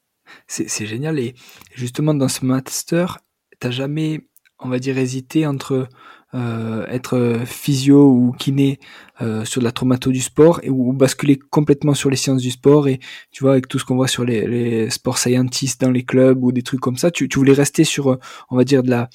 C'est 0.46 0.86
génial. 0.86 1.19
Et 1.19 1.34
justement, 1.75 2.14
dans 2.14 2.28
ce 2.28 2.44
master, 2.44 3.19
t'as 3.60 3.70
jamais, 3.70 4.28
on 4.58 4.69
va 4.69 4.78
dire, 4.78 4.98
hésité 4.98 5.46
entre 5.46 5.88
euh, 6.34 6.86
être 6.88 7.40
physio 7.46 8.10
ou 8.10 8.32
kiné 8.38 8.78
euh, 9.22 9.46
sur 9.46 9.62
la 9.62 9.72
traumato 9.72 10.10
du 10.10 10.20
sport 10.20 10.60
et 10.62 10.69
ou 10.69 10.92
basculer 10.92 11.38
complètement 11.38 11.94
sur 11.94 12.10
les 12.10 12.16
sciences 12.16 12.42
du 12.42 12.50
sport 12.50 12.87
et 12.87 13.00
tu 13.30 13.44
vois 13.44 13.52
avec 13.52 13.66
tout 13.66 13.78
ce 13.78 13.87
qu'on 13.87 13.97
voit 13.97 14.08
sur 14.08 14.25
les, 14.25 14.47
les 14.47 14.90
sport 14.90 15.16
scientists 15.16 15.80
dans 15.80 15.90
les 15.90 16.04
clubs 16.04 16.44
ou 16.44 16.52
des 16.52 16.61
trucs 16.61 16.80
comme 16.80 16.99
ça 16.99 17.11
tu, 17.11 17.30
tu 17.30 17.38
voulais 17.38 17.54
rester 17.54 17.82
sur 17.82 18.18
on 18.50 18.56
va 18.58 18.64
dire 18.64 18.82
de 18.82 18.90
la 18.90 19.08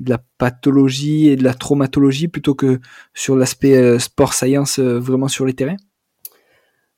de 0.00 0.10
la 0.10 0.18
pathologie 0.38 1.28
et 1.28 1.36
de 1.36 1.44
la 1.44 1.54
traumatologie 1.54 2.28
plutôt 2.28 2.54
que 2.54 2.80
sur 3.14 3.36
l'aspect 3.36 3.76
euh, 3.76 3.98
sport 3.98 4.34
science 4.34 4.78
euh, 4.78 4.98
vraiment 4.98 5.28
sur 5.28 5.44
les 5.44 5.54
terrains? 5.54 5.76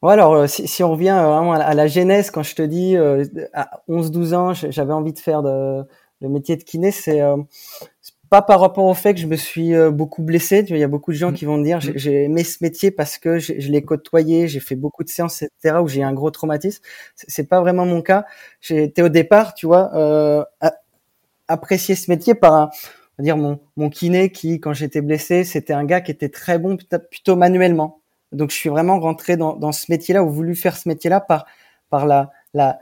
Ouais, 0.02 0.14
alors 0.14 0.32
euh, 0.34 0.46
si, 0.46 0.66
si, 0.66 0.82
on 0.82 0.92
revient 0.92 1.10
euh, 1.10 1.28
vraiment 1.28 1.52
à 1.52 1.74
la 1.74 1.86
genèse, 1.86 2.30
quand 2.30 2.42
je 2.42 2.54
te 2.54 2.62
dis 2.62 2.96
euh, 2.96 3.24
à 3.52 3.82
11-12 3.88 4.34
ans, 4.34 4.54
j'avais 4.54 4.94
envie 4.94 5.12
de 5.12 5.18
faire 5.18 5.42
de, 5.42 5.84
le 6.22 6.28
métier 6.28 6.56
de 6.56 6.62
kiné, 6.62 6.90
c'est 6.90 7.20
pas 8.30 8.42
par 8.42 8.60
rapport 8.60 8.84
au 8.84 8.94
fait 8.94 9.12
que 9.14 9.20
je 9.20 9.26
me 9.26 9.36
suis 9.36 9.72
beaucoup 9.90 10.22
blessé. 10.22 10.64
Il 10.68 10.76
y 10.78 10.84
a 10.84 10.88
beaucoup 10.88 11.10
de 11.10 11.16
gens 11.16 11.32
mmh. 11.32 11.34
qui 11.34 11.44
vont 11.46 11.58
me 11.58 11.64
dire 11.64 11.78
mmh. 11.78 11.92
j'ai 11.96 12.24
aimé 12.24 12.44
ce 12.44 12.58
métier 12.62 12.90
parce 12.92 13.18
que 13.18 13.38
je, 13.40 13.52
l'ai 13.52 13.82
côtoyé, 13.82 14.46
j'ai 14.48 14.60
fait 14.60 14.76
beaucoup 14.76 15.02
de 15.04 15.08
séances, 15.08 15.42
etc. 15.42 15.78
où 15.82 15.88
j'ai 15.88 16.02
un 16.04 16.12
gros 16.12 16.30
traumatisme. 16.30 16.82
C'est 17.16 17.48
pas 17.48 17.60
vraiment 17.60 17.86
mon 17.86 18.02
cas. 18.02 18.24
J'ai 18.60 18.84
été 18.84 19.02
au 19.02 19.08
départ, 19.08 19.54
tu 19.54 19.66
vois, 19.66 19.90
euh, 19.96 20.44
apprécier 21.48 21.96
ce 21.96 22.10
métier 22.10 22.34
par 22.34 22.54
un, 22.54 22.70
on 23.18 23.22
va 23.22 23.24
dire 23.24 23.36
mon, 23.36 23.58
mon 23.76 23.90
kiné 23.90 24.30
qui, 24.30 24.60
quand 24.60 24.72
j'étais 24.74 25.00
blessé, 25.02 25.44
c'était 25.44 25.72
un 25.72 25.84
gars 25.84 26.00
qui 26.00 26.12
était 26.12 26.28
très 26.28 26.58
bon 26.58 26.78
plutôt 27.10 27.36
manuellement 27.36 27.99
donc 28.32 28.50
je 28.50 28.56
suis 28.56 28.68
vraiment 28.68 28.98
rentré 29.00 29.36
dans, 29.36 29.72
ce 29.72 29.86
métier-là 29.90 30.22
ou 30.22 30.30
voulu 30.30 30.54
faire 30.54 30.76
ce 30.76 30.88
métier-là 30.88 31.20
par 31.20 31.46
par 31.88 32.06
la, 32.06 32.30
la, 32.54 32.78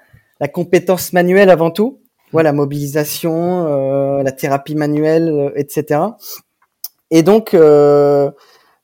compétence 0.52 1.14
manuelle 1.14 1.48
avant 1.48 1.70
tout, 1.70 2.00
voilà, 2.32 2.52
mobilisation, 2.52 3.66
euh, 3.66 4.22
la 4.22 4.32
thérapie 4.32 4.74
manuelle, 4.74 5.30
euh, 5.30 5.50
etc. 5.56 6.00
Et 7.10 7.22
donc 7.22 7.54
euh, 7.54 8.30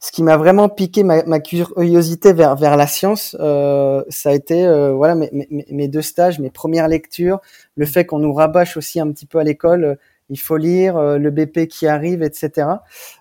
ce 0.00 0.11
qui 0.12 0.23
m'a 0.23 0.38
vraiment 0.38 0.71
piqué 0.71 1.02
ma, 1.02 1.40
curiosité 1.40 2.33
vers 2.33 2.56
vers 2.56 2.78
la 2.78 2.87
science, 2.87 3.37
ça 3.38 4.28
a 4.30 4.33
été 4.33 4.66
voilà 4.94 5.14
mes, 5.14 5.30
mes, 5.33 5.66
mes, 5.71 5.88
deux 5.88 6.02
stages, 6.02 6.38
mes 6.40 6.50
premières 6.50 6.88
lectures, 6.88 7.40
le 7.76 7.87
fait 7.87 8.06
qu'on 8.06 8.18
nous 8.18 8.33
rabâche 8.33 8.76
aussi 8.76 8.99
un 9.00 9.11
petit 9.12 9.26
peu 9.26 9.38
à 9.38 9.44
l'école, 9.44 9.99
il 10.30 10.38
faut 10.38 10.56
lire 10.56 10.99
le 10.99 11.30
BP 11.30 11.68
qui 11.68 11.87
arrive, 11.87 12.23
etc. 12.23 12.66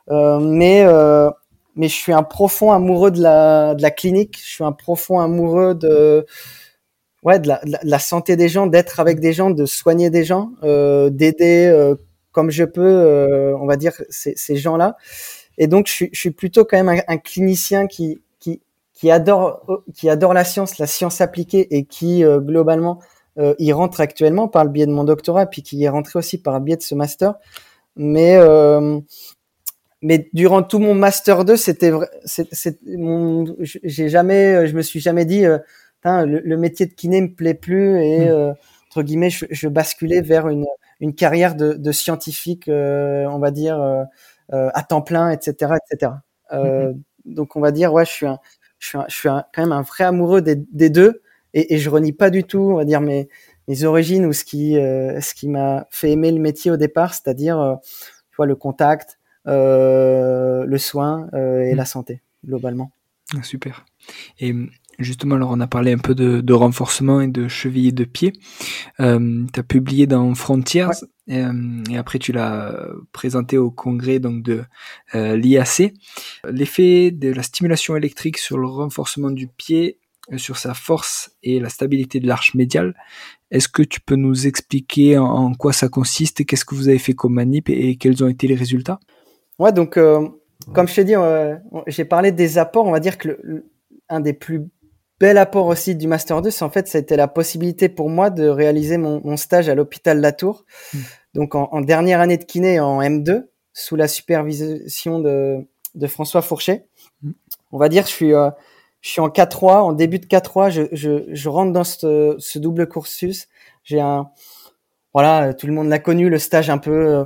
mais 0.09 0.85
mais 1.75 1.87
je 1.87 1.95
suis 1.95 2.13
un 2.13 2.23
profond 2.23 2.71
amoureux 2.71 3.11
de 3.11 3.21
la, 3.21 3.75
de 3.75 3.81
la 3.81 3.91
clinique. 3.91 4.39
Je 4.41 4.49
suis 4.49 4.63
un 4.63 4.71
profond 4.71 5.19
amoureux 5.19 5.73
de, 5.75 6.25
ouais, 7.23 7.39
de 7.39 7.49
la, 7.83 7.99
santé 7.99 8.35
des 8.35 8.49
gens, 8.49 8.67
d'être 8.67 8.99
avec 8.99 9.19
des 9.19 9.33
gens, 9.33 9.49
de 9.49 9.65
soigner 9.65 10.09
des 10.09 10.23
gens, 10.23 10.51
euh, 10.63 11.09
d'aider 11.09 11.67
euh, 11.67 11.95
comme 12.31 12.51
je 12.51 12.63
peux, 12.63 12.81
euh, 12.81 13.57
on 13.59 13.65
va 13.65 13.75
dire, 13.75 13.93
ces, 14.09 14.55
gens-là. 14.55 14.97
Et 15.57 15.67
donc, 15.67 15.87
je 15.87 16.07
suis, 16.11 16.31
plutôt 16.31 16.65
quand 16.65 16.81
même 16.83 17.01
un, 17.07 17.17
clinicien 17.17 17.87
qui, 17.87 18.21
qui, 18.39 18.61
qui 18.93 19.11
adore 19.11 19.83
qui 19.93 20.09
adore 20.09 20.33
la 20.33 20.43
science, 20.43 20.77
la 20.79 20.87
science 20.87 21.21
appliquée 21.21 21.75
et 21.75 21.85
qui 21.85 22.23
globalement 22.23 22.99
y 23.59 23.71
rentre 23.71 24.01
actuellement 24.01 24.47
par 24.47 24.63
le 24.63 24.71
biais 24.71 24.87
de 24.87 24.91
mon 24.91 25.03
doctorat, 25.03 25.45
puis 25.45 25.61
qui 25.61 25.77
y 25.77 25.83
est 25.85 25.89
rentré 25.89 26.17
aussi 26.17 26.39
par 26.39 26.55
le 26.55 26.65
biais 26.65 26.77
de 26.77 26.81
ce 26.81 26.95
master. 26.95 27.35
Mais 27.95 28.39
mais 30.03 30.29
durant 30.33 30.61
tout 30.61 30.79
mon 30.79 30.93
master 30.93 31.45
2, 31.45 31.55
c'était 31.55 31.91
c'est 32.25 32.77
mon 32.85 33.45
j'ai 33.63 34.09
jamais 34.09 34.67
je 34.67 34.75
me 34.75 34.81
suis 34.81 34.99
jamais 34.99 35.25
dit 35.25 35.45
le, 36.05 36.57
métier 36.57 36.85
de 36.85 36.93
kiné 36.93 37.21
me 37.21 37.33
plaît 37.33 37.53
plus 37.55 37.99
et 37.99 38.29
mmh. 38.29 38.55
entre 38.89 39.03
guillemets 39.03 39.29
je, 39.29 39.45
je, 39.49 39.67
basculais 39.67 40.21
vers 40.21 40.49
une 40.49 40.65
une 40.99 41.15
carrière 41.15 41.55
de, 41.55 41.73
de 41.73 41.91
scientifique 41.91 42.65
on 42.67 43.39
va 43.39 43.51
dire 43.51 44.05
à 44.51 44.83
temps 44.83 45.01
plein 45.01 45.31
etc 45.31 45.73
etc 45.89 46.11
mmh 46.51 46.93
donc 47.25 47.55
on 47.55 47.61
va 47.61 47.71
dire 47.71 47.93
ouais 47.93 48.03
je 48.03 48.11
suis 48.11 48.25
un 48.25 48.37
je 48.79 48.87
suis, 48.89 48.97
je 49.07 49.15
suis 49.15 49.29
quand 49.29 49.59
même 49.59 49.71
un 49.71 49.81
vrai 49.81 50.03
amoureux 50.03 50.41
des, 50.41 50.57
des 50.57 50.89
deux 50.89 51.21
et, 51.53 51.75
et, 51.75 51.77
je 51.77 51.89
renie 51.89 52.13
pas 52.13 52.29
du 52.29 52.43
tout, 52.43 52.59
on 52.59 52.75
va 52.75 52.85
dire 52.85 52.99
mes, 52.99 53.29
mes 53.67 53.83
origines 53.83 54.25
ou 54.25 54.33
ce 54.33 54.43
qui, 54.43 54.77
euh, 54.77 55.21
ce 55.21 55.33
qui 55.33 55.47
m'a 55.47 55.87
fait 55.91 56.11
aimer 56.11 56.31
le 56.31 56.39
métier 56.39 56.71
au 56.71 56.77
départ, 56.77 57.13
c'est-à-dire, 57.13 57.59
euh, 57.59 57.75
tu 58.31 58.35
vois, 58.37 58.45
le 58.45 58.55
contact, 58.55 59.19
euh, 59.19 59.22
le 59.45 60.77
soin 60.77 61.27
euh, 61.33 61.61
et 61.61 61.73
mmh. 61.73 61.77
la 61.77 61.85
santé 61.85 62.21
globalement. 62.45 62.91
Ah, 63.35 63.43
super. 63.43 63.85
Et 64.39 64.53
justement, 64.99 65.35
alors 65.35 65.51
on 65.51 65.59
a 65.59 65.67
parlé 65.67 65.93
un 65.93 65.97
peu 65.97 66.13
de, 66.13 66.41
de 66.41 66.53
renforcement 66.53 67.21
et 67.21 67.27
de 67.27 67.47
cheville 67.47 67.93
de 67.93 68.03
pied. 68.03 68.33
Euh, 68.99 69.45
tu 69.51 69.59
as 69.59 69.63
publié 69.63 70.07
dans 70.07 70.35
Frontiers 70.35 70.87
euh, 71.29 71.83
et 71.89 71.97
après 71.97 72.19
tu 72.19 72.33
l'as 72.33 72.75
présenté 73.13 73.57
au 73.57 73.71
congrès 73.71 74.19
donc 74.19 74.43
de 74.43 74.63
euh, 75.15 75.37
l'IAC. 75.37 75.93
L'effet 76.49 77.11
de 77.11 77.31
la 77.31 77.43
stimulation 77.43 77.95
électrique 77.95 78.37
sur 78.37 78.57
le 78.57 78.67
renforcement 78.67 79.31
du 79.31 79.47
pied, 79.47 79.99
euh, 80.31 80.37
sur 80.37 80.57
sa 80.57 80.73
force 80.73 81.31
et 81.43 81.59
la 81.59 81.67
stabilité 81.67 82.21
de 82.21 82.27
l'arche 82.27 82.53
médiale. 82.53 82.95
Est-ce 83.51 83.67
que 83.67 83.83
tu 83.83 83.99
peux 83.99 84.15
nous 84.15 84.47
expliquer 84.47 85.17
en, 85.17 85.53
quoi 85.53 85.73
ça 85.73 85.89
consiste, 85.89 86.45
qu'est-ce 86.45 86.63
que 86.63 86.75
vous 86.75 86.87
avez 86.87 86.97
fait 86.97 87.13
comme 87.13 87.33
manip 87.33 87.69
et, 87.69 87.97
quels 87.97 88.23
ont 88.23 88.29
été 88.29 88.47
les 88.47 88.55
résultats? 88.55 89.01
Ouais, 89.63 89.71
donc 89.71 89.97
comme 90.73 90.87
je 90.87 90.95
t'ai 90.95 91.03
dit, 91.05 91.13
j'ai 91.87 92.05
parlé 92.05 92.33
des 92.33 92.57
apports. 92.57 92.85
On 92.85 92.91
va 92.91 92.99
dire 92.99 93.17
que 93.17 93.39
le, 93.41 93.71
un 94.09 94.19
des 94.19 94.33
plus 94.33 94.67
bel 95.21 95.37
apport 95.37 95.67
aussi 95.67 95.95
du 95.95 96.05
Master 96.05 96.41
2, 96.41 96.51
c'est 96.51 96.65
en 96.65 96.69
fait, 96.69 96.87
ça 96.89 96.97
a 96.97 97.01
été 97.01 97.15
la 97.15 97.29
possibilité 97.29 97.87
pour 97.87 98.09
moi 98.09 98.29
de 98.29 98.45
réaliser 98.47 98.97
mon, 98.97 99.21
mon 99.23 99.37
stage 99.37 99.69
à 99.69 99.75
l'hôpital 99.75 100.19
Latour. 100.19 100.65
Mmh. 100.93 100.97
Donc, 101.33 101.55
en, 101.55 101.69
en, 101.71 101.79
dernière 101.79 102.19
année 102.19 102.37
de 102.37 102.43
kiné 102.43 102.81
en 102.81 103.01
M2, 103.01 103.45
sous 103.71 103.95
la 103.95 104.09
supervision 104.09 105.19
de, 105.19 105.65
de 105.95 106.07
François 106.07 106.41
Fourchet. 106.41 106.87
Mmh. 107.21 107.31
On 107.71 107.77
va 107.77 107.87
dire, 107.87 108.03
je 108.05 108.11
suis, 108.11 108.33
euh, 108.33 108.49
je 108.99 109.11
suis 109.11 109.21
en 109.21 109.29
K3, 109.29 109.77
en 109.77 109.93
début 109.93 110.19
de 110.19 110.25
K3, 110.25 110.71
je, 110.71 110.83
je, 110.91 111.23
je 111.31 111.49
rentre 111.49 111.71
dans 111.71 111.85
ce, 111.85 112.35
ce 112.37 112.59
double 112.59 112.89
cursus. 112.89 113.47
J'ai 113.85 114.01
un, 114.01 114.29
voilà, 115.13 115.53
tout 115.53 115.67
le 115.67 115.73
monde 115.73 115.89
l'a 115.89 115.99
connu, 115.99 116.29
le 116.29 116.39
stage 116.39 116.69
un 116.69 116.79
peu, 116.79 116.91
euh, 116.91 117.25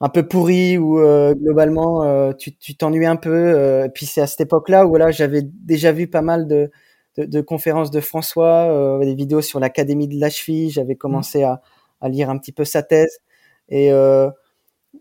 un 0.00 0.08
peu 0.08 0.26
pourri 0.26 0.78
où 0.78 1.00
euh, 1.00 1.34
globalement 1.34 2.04
euh, 2.04 2.32
tu 2.32 2.76
t'ennuies 2.76 3.06
un 3.06 3.16
peu. 3.16 3.84
et 3.84 3.88
puis 3.88 4.06
c'est 4.06 4.20
à 4.20 4.26
cette 4.26 4.42
époque-là 4.42 4.86
où 4.86 4.90
voilà, 4.90 5.10
j'avais 5.10 5.42
déjà 5.42 5.92
vu 5.92 6.08
pas 6.08 6.22
mal 6.22 6.46
de, 6.46 6.70
de, 7.26 7.40
conférences 7.40 7.90
de 7.90 8.00
François, 8.00 8.70
euh, 8.70 9.00
des 9.00 9.14
vidéos 9.14 9.42
sur 9.42 9.60
l'Académie 9.60 10.08
de 10.08 10.20
la 10.20 10.30
cheville. 10.30 10.70
J'avais 10.70 10.94
mmh. 10.94 10.98
commencé 10.98 11.42
à, 11.42 11.60
à, 12.00 12.08
lire 12.08 12.30
un 12.30 12.38
petit 12.38 12.52
peu 12.52 12.64
sa 12.64 12.82
thèse. 12.82 13.20
Et, 13.68 13.92
euh, 13.92 14.30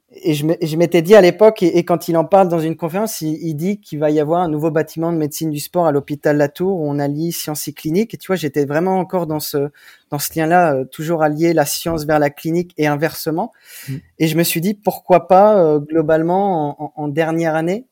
et 0.09 0.33
je 0.33 0.77
m'étais 0.77 1.01
dit 1.01 1.15
à 1.15 1.21
l'époque, 1.21 1.61
et, 1.61 1.83
quand 1.83 2.07
il 2.07 2.15
en 2.15 2.23
parle 2.23 2.47
dans 2.47 2.61
une 2.61 2.77
conférence, 2.77 3.19
il, 3.19 3.53
dit 3.55 3.81
qu'il 3.81 3.99
va 3.99 4.09
y 4.09 4.21
avoir 4.21 4.41
un 4.41 4.47
nouveau 4.47 4.71
bâtiment 4.71 5.11
de 5.11 5.17
médecine 5.17 5.49
du 5.49 5.59
sport 5.59 5.85
à 5.85 5.91
l'hôpital 5.91 6.37
Latour 6.37 6.79
où 6.79 6.89
on 6.89 6.97
allie 6.97 7.33
science 7.33 7.67
et 7.67 7.73
clinique. 7.73 8.13
Et 8.13 8.17
tu 8.17 8.27
vois, 8.27 8.37
j'étais 8.37 8.63
vraiment 8.63 8.99
encore 8.99 9.27
dans 9.27 9.41
ce 9.41 9.69
dans 10.09 10.19
ce 10.19 10.39
lien-là, 10.39 10.75
euh, 10.75 10.85
toujours 10.85 11.23
allier 11.23 11.51
la 11.51 11.65
science 11.65 12.05
vers 12.05 12.19
la 12.19 12.29
clinique 12.29 12.73
et 12.77 12.87
inversement. 12.87 13.51
Mmh. 13.89 13.95
Et 14.19 14.27
je 14.27 14.37
me 14.37 14.43
suis 14.43 14.61
dit 14.61 14.73
pourquoi 14.73 15.27
pas 15.27 15.61
euh, 15.61 15.79
globalement 15.79 16.81
en, 16.81 16.93
en, 16.95 17.07
dernière 17.09 17.55
année 17.55 17.85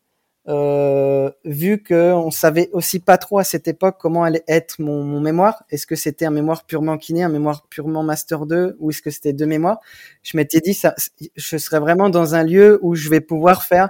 euh, 0.48 1.32
vu 1.44 1.82
que 1.82 2.14
on 2.14 2.30
savait 2.30 2.70
aussi 2.72 3.00
pas 3.00 3.18
trop 3.18 3.40
à 3.40 3.44
cette 3.44 3.68
époque 3.68 3.98
comment 4.00 4.24
allait 4.24 4.44
être 4.48 4.80
mon, 4.80 5.04
mon 5.04 5.20
mémoire. 5.20 5.64
Est-ce 5.72 5.88
que 5.88 5.96
c'était 5.96 6.26
un 6.26 6.32
mémoire 6.32 6.66
purement 6.66 6.98
kiné, 6.98 7.24
un 7.24 7.30
mémoire 7.30 7.66
purement 7.68 8.04
master 8.04 8.46
2, 8.46 8.78
ou 8.80 8.92
est-ce 8.92 9.02
que 9.02 9.10
c'était 9.10 9.34
deux 9.34 9.48
mémoires 9.48 9.80
Je 10.24 10.38
m'étais 10.38 10.62
dit 10.62 10.74
ça, 10.76 10.94
je 11.36 11.58
serais 11.58 11.80
vraiment 11.80 12.10
dans 12.10 12.36
un 12.36 12.44
lieu 12.44 12.80
où 12.84 12.96
je 12.96 13.10
vais 13.10 13.22
pouvoir 13.22 13.64
faire, 13.64 13.90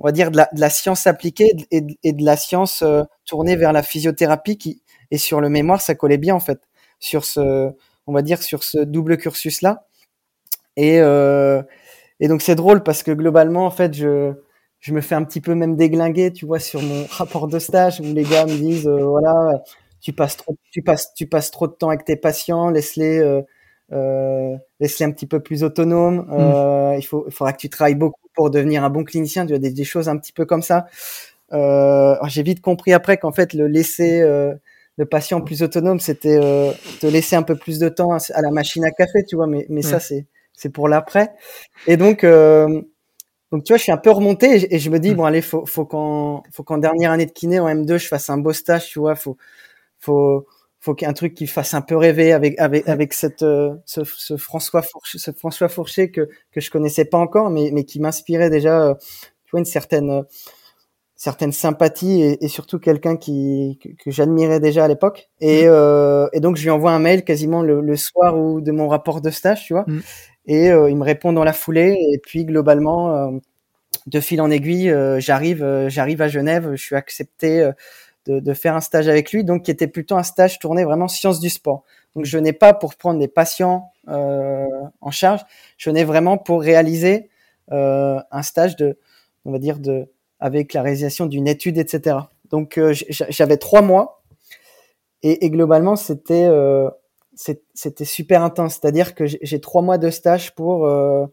on 0.00 0.06
va 0.06 0.12
dire 0.12 0.30
de 0.30 0.38
la, 0.38 0.48
de 0.52 0.60
la 0.60 0.70
science 0.70 1.06
appliquée 1.06 1.52
et 1.70 1.80
de, 1.82 1.94
et 2.02 2.12
de 2.12 2.24
la 2.24 2.36
science 2.36 2.82
euh, 2.82 3.02
tournée 3.26 3.56
vers 3.56 3.72
la 3.72 3.82
physiothérapie 3.82 4.58
qui 4.58 4.82
et 5.10 5.18
sur 5.18 5.40
le 5.40 5.48
mémoire 5.48 5.80
ça 5.80 5.94
collait 5.94 6.18
bien 6.18 6.34
en 6.34 6.40
fait 6.40 6.60
sur 7.00 7.24
ce, 7.24 7.70
on 8.06 8.12
va 8.12 8.22
dire 8.22 8.42
sur 8.42 8.64
ce 8.64 8.78
double 8.78 9.16
cursus 9.18 9.62
là. 9.62 9.86
Et 10.76 11.00
euh, 11.00 11.62
et 12.20 12.28
donc 12.28 12.42
c'est 12.42 12.54
drôle 12.54 12.82
parce 12.82 13.02
que 13.02 13.10
globalement 13.12 13.66
en 13.66 13.70
fait 13.70 13.94
je 13.94 14.34
je 14.80 14.92
me 14.92 15.00
fais 15.00 15.14
un 15.14 15.24
petit 15.24 15.40
peu 15.40 15.54
même 15.54 15.76
déglinguer, 15.76 16.32
tu 16.32 16.46
vois, 16.46 16.60
sur 16.60 16.82
mon 16.82 17.04
rapport 17.10 17.48
de 17.48 17.58
stage 17.58 18.00
où 18.00 18.04
les 18.04 18.24
gars 18.24 18.46
me 18.46 18.56
disent, 18.56 18.86
euh, 18.86 19.04
voilà, 19.04 19.62
tu 20.00 20.12
passes 20.12 20.36
trop, 20.36 20.56
tu 20.70 20.82
passes, 20.82 21.12
tu 21.14 21.26
passes 21.26 21.50
trop 21.50 21.66
de 21.66 21.72
temps 21.72 21.88
avec 21.88 22.04
tes 22.04 22.16
patients, 22.16 22.70
laisse-les, 22.70 23.18
euh, 23.18 23.42
euh, 23.92 24.56
laisse-les 24.80 25.06
un 25.06 25.10
petit 25.10 25.26
peu 25.26 25.40
plus 25.40 25.64
autonomes. 25.64 26.26
Mm. 26.28 26.32
Euh, 26.32 26.96
il 26.96 27.02
faut, 27.02 27.24
il 27.26 27.32
faudra 27.32 27.52
que 27.52 27.58
tu 27.58 27.68
travailles 27.68 27.96
beaucoup 27.96 28.28
pour 28.34 28.50
devenir 28.50 28.84
un 28.84 28.90
bon 28.90 29.04
clinicien. 29.04 29.46
Tu 29.46 29.54
as 29.54 29.58
des, 29.58 29.70
des 29.70 29.84
choses 29.84 30.08
un 30.08 30.16
petit 30.16 30.32
peu 30.32 30.44
comme 30.44 30.62
ça. 30.62 30.86
Euh, 31.52 32.14
j'ai 32.26 32.42
vite 32.42 32.60
compris 32.60 32.92
après 32.92 33.16
qu'en 33.16 33.32
fait 33.32 33.54
le 33.54 33.66
laisser 33.66 34.20
le 34.20 35.06
patient 35.06 35.40
plus 35.40 35.62
autonome, 35.62 36.00
c'était 36.00 36.38
te 37.00 37.06
laisser 37.06 37.36
un 37.36 37.42
peu 37.42 37.56
plus 37.56 37.78
de 37.78 37.88
temps 37.88 38.12
à 38.12 38.42
la 38.42 38.50
machine 38.50 38.84
à 38.84 38.90
café, 38.90 39.24
tu 39.26 39.36
vois. 39.36 39.46
Mais, 39.46 39.66
mais 39.68 39.82
ça 39.82 39.98
c'est 39.98 40.26
c'est 40.52 40.70
pour 40.70 40.88
l'après. 40.88 41.32
Et 41.86 41.96
donc 41.96 42.24
donc 43.52 43.64
tu 43.64 43.72
vois, 43.72 43.78
je 43.78 43.84
suis 43.84 43.92
un 43.92 43.96
peu 43.96 44.10
remonté 44.10 44.74
et 44.74 44.78
je, 44.78 44.90
me 44.90 44.98
dis 44.98 45.12
mmh. 45.12 45.14
bon 45.14 45.24
allez, 45.24 45.40
faut 45.42 45.64
faut 45.66 45.86
qu'en 45.86 46.42
faut 46.52 46.64
qu'en 46.64 46.78
dernière 46.78 47.12
année 47.12 47.26
de 47.26 47.32
kiné 47.32 47.60
en 47.60 47.66
M2, 47.68 47.98
je 47.98 48.08
fasse 48.08 48.28
un 48.30 48.38
beau 48.38 48.52
stage, 48.52 48.88
tu 48.88 48.98
vois, 48.98 49.14
faut 49.14 49.36
faut 49.98 50.46
faut 50.80 50.94
qu'il 50.94 51.06
y 51.06 51.08
ait 51.08 51.10
un 51.10 51.14
truc 51.14 51.34
qui 51.34 51.46
fasse 51.46 51.74
un 51.74 51.80
peu 51.80 51.96
rêver 51.96 52.32
avec 52.32 52.58
avec 52.60 52.88
avec 52.88 53.12
cette 53.14 53.42
euh, 53.42 53.74
ce, 53.84 54.02
ce, 54.04 54.36
François 54.36 54.82
Fourchet, 54.82 55.18
ce 55.18 55.32
François 55.32 55.68
Fourchet 55.68 56.10
que 56.10 56.28
que 56.52 56.60
je 56.60 56.70
connaissais 56.70 57.04
pas 57.04 57.18
encore 57.18 57.50
mais 57.50 57.70
mais 57.72 57.84
qui 57.84 58.00
m'inspirait 58.00 58.50
déjà 58.50 58.82
euh, 58.90 58.94
tu 59.44 59.50
vois 59.52 59.60
une 59.60 59.66
certaine 59.66 60.10
euh, 60.10 60.22
certaine 61.16 61.50
sympathie 61.52 62.22
et, 62.22 62.44
et 62.44 62.48
surtout 62.48 62.78
quelqu'un 62.78 63.16
qui 63.16 63.78
que, 63.82 63.88
que 64.04 64.10
j'admirais 64.12 64.60
déjà 64.60 64.84
à 64.84 64.88
l'époque 64.88 65.30
et 65.40 65.64
euh, 65.66 66.28
et 66.32 66.40
donc 66.40 66.56
je 66.56 66.62
lui 66.62 66.70
envoie 66.70 66.92
un 66.92 67.00
mail 67.00 67.24
quasiment 67.24 67.62
le, 67.62 67.80
le 67.80 67.96
soir 67.96 68.38
ou 68.38 68.60
de 68.60 68.70
mon 68.70 68.88
rapport 68.88 69.20
de 69.20 69.30
stage, 69.30 69.64
tu 69.64 69.72
vois. 69.72 69.84
Et 70.48 70.70
euh, 70.70 70.90
il 70.90 70.96
me 70.96 71.04
répond 71.04 71.32
dans 71.32 71.44
la 71.44 71.52
foulée. 71.52 71.96
Et 72.12 72.18
puis 72.18 72.44
globalement, 72.44 73.14
euh, 73.14 73.38
de 74.06 74.20
fil 74.20 74.40
en 74.40 74.50
aiguille, 74.50 74.90
euh, 74.90 75.20
j'arrive, 75.20 75.86
j'arrive 75.88 76.22
à 76.22 76.28
Genève. 76.28 76.70
Je 76.72 76.82
suis 76.82 76.96
accepté 76.96 77.70
de, 78.26 78.52
faire 78.54 78.74
un 78.74 78.80
stage 78.80 79.08
avec 79.08 79.32
lui, 79.32 79.44
donc 79.44 79.62
qui 79.62 79.70
était 79.70 79.86
plutôt 79.86 80.16
un 80.16 80.22
stage 80.22 80.58
tourné 80.58 80.84
vraiment 80.84 81.08
sciences 81.08 81.38
du 81.38 81.50
sport. 81.50 81.84
Donc 82.16 82.24
je 82.24 82.38
n'ai 82.38 82.52
pas 82.52 82.74
pour 82.74 82.94
prendre 82.96 83.20
des 83.20 83.28
patients 83.28 83.92
en 84.06 85.10
charge, 85.10 85.44
je 85.78 85.88
n'ai 85.88 86.04
vraiment 86.04 86.36
pour 86.36 86.60
réaliser 86.60 87.30
un 87.70 88.42
stage 88.42 88.76
de, 88.76 88.98
on 89.46 89.52
va 89.52 89.58
dire 89.58 89.78
de, 89.78 90.10
avec 90.40 90.74
la 90.74 90.82
réalisation 90.82 91.24
d'une 91.24 91.48
étude, 91.48 91.78
etc. 91.78 92.18
Donc 92.50 92.78
j'avais 93.08 93.56
trois 93.56 93.80
mois 93.80 94.22
et 95.22 95.48
globalement 95.48 95.96
c'était 95.96 96.48
c'était 97.74 98.04
super 98.04 98.42
intense. 98.42 98.74
C'est-à-dire 98.74 99.14
que 99.14 99.24
j'ai 99.26 99.60
trois 99.60 99.82
mois 99.82 99.98
de 99.98 100.10
stage 100.10 100.54
pour 100.54 100.86
euh, 100.86 101.26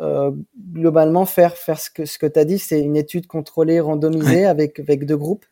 euh, 0.00 0.30
globalement 0.72 1.26
faire 1.26 1.56
faire 1.56 1.80
ce 1.80 1.90
que 1.90 2.04
ce 2.04 2.18
que 2.18 2.26
tu 2.26 2.38
as 2.38 2.44
dit, 2.44 2.58
c'est 2.58 2.80
une 2.80 2.96
étude 2.96 3.26
contrôlée, 3.26 3.80
randomisée 3.80 4.46
avec 4.46 4.78
avec 4.78 5.04
deux 5.04 5.16
groupes. 5.16 5.44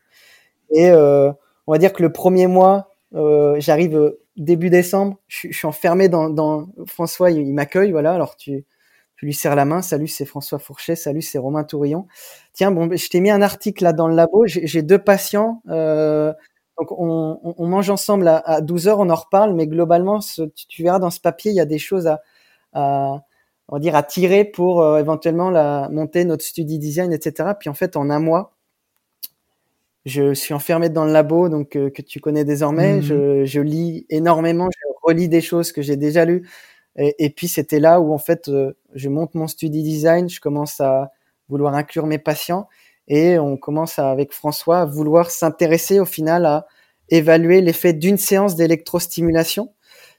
Et 0.71 0.89
euh, 0.91 1.31
on 1.67 1.73
va 1.73 1.77
dire 1.77 1.93
que 1.93 2.03
le 2.03 2.11
premier 2.11 2.47
mois, 2.47 2.89
j'arrive 3.13 4.15
début 4.37 4.69
décembre, 4.69 5.17
je, 5.27 5.49
je, 5.51 5.57
suis 5.57 5.67
enfermé 5.67 6.07
dans, 6.07 6.29
dans 6.29 6.69
François, 6.87 7.29
il, 7.31 7.53
m'accueille, 7.53 7.91
voilà. 7.91 8.13
Alors 8.13 8.37
tu 8.37 8.65
tu 9.17 9.25
lui 9.25 9.33
serres 9.33 9.55
la 9.55 9.65
main. 9.65 9.81
Salut, 9.81 10.07
c'est 10.07 10.25
François 10.25 10.57
Fourchet. 10.57 10.95
Salut, 10.95 11.21
c'est 11.21 11.37
Romain 11.37 11.63
Tourillon. 11.63 12.07
Tiens, 12.53 12.71
bon, 12.71 12.89
je 12.95 13.09
t'ai 13.09 13.19
mis 13.19 13.29
un 13.29 13.41
article 13.41 13.83
là 13.83 13.93
dans 13.93 14.07
le 14.07 14.15
labo. 14.15 14.45
J'ai 14.47 14.81
deux 14.81 14.97
patients. 14.97 15.61
Donc 16.79 16.91
on, 16.91 17.39
on, 17.43 17.67
mange 17.67 17.89
ensemble 17.89 18.27
à, 18.27 18.37
à, 18.37 18.61
12 18.61 18.87
heures, 18.87 18.99
on 18.99 19.09
en 19.09 19.15
reparle, 19.15 19.53
mais 19.53 19.67
globalement, 19.67 20.21
ce, 20.21 20.43
tu, 20.43 20.67
tu, 20.67 20.83
verras 20.83 20.99
dans 20.99 21.09
ce 21.09 21.19
papier, 21.19 21.51
il 21.51 21.55
y 21.55 21.59
a 21.59 21.65
des 21.65 21.77
choses 21.77 22.07
à, 22.07 22.21
à 22.73 23.23
on 23.71 23.77
va 23.77 23.79
dire 23.79 23.95
à 23.95 24.03
tirer 24.03 24.43
pour 24.43 24.81
euh, 24.81 24.99
éventuellement 24.99 25.49
la, 25.49 25.87
monter 25.89 26.25
notre 26.25 26.43
study 26.43 26.77
design, 26.77 27.13
etc. 27.13 27.51
Puis 27.57 27.69
en 27.69 27.73
fait, 27.73 27.95
en 27.95 28.09
un 28.09 28.19
mois, 28.19 28.53
je 30.05 30.33
suis 30.33 30.53
enfermé 30.53 30.89
dans 30.89 31.05
le 31.05 31.11
labo, 31.13 31.47
donc 31.47 31.75
euh, 31.75 31.89
que 31.89 32.01
tu 32.01 32.19
connais 32.19 32.43
désormais. 32.43 32.97
Mmh. 32.97 33.01
Je, 33.01 33.45
je, 33.45 33.61
lis 33.61 34.05
énormément, 34.09 34.69
je 34.71 34.87
relis 35.03 35.29
des 35.29 35.41
choses 35.41 35.71
que 35.71 35.81
j'ai 35.81 35.95
déjà 35.95 36.25
lues. 36.25 36.49
Et, 36.97 37.15
et 37.19 37.29
puis 37.29 37.47
c'était 37.47 37.79
là 37.79 38.01
où 38.01 38.13
en 38.13 38.17
fait, 38.17 38.49
euh, 38.49 38.73
je 38.93 39.07
monte 39.07 39.35
mon 39.35 39.47
study 39.47 39.83
design, 39.83 40.29
je 40.29 40.41
commence 40.41 40.81
à 40.81 41.11
vouloir 41.47 41.73
inclure 41.75 42.07
mes 42.07 42.19
patients. 42.19 42.67
Et 43.07 43.39
on 43.39 43.57
commence 43.57 43.99
avec 43.99 44.31
François 44.33 44.81
à 44.81 44.85
vouloir 44.85 45.31
s'intéresser 45.31 45.99
au 45.99 46.05
final 46.05 46.45
à 46.45 46.65
évaluer 47.09 47.61
l'effet 47.61 47.93
d'une 47.93 48.17
séance 48.17 48.55
d'électrostimulation. 48.55 49.73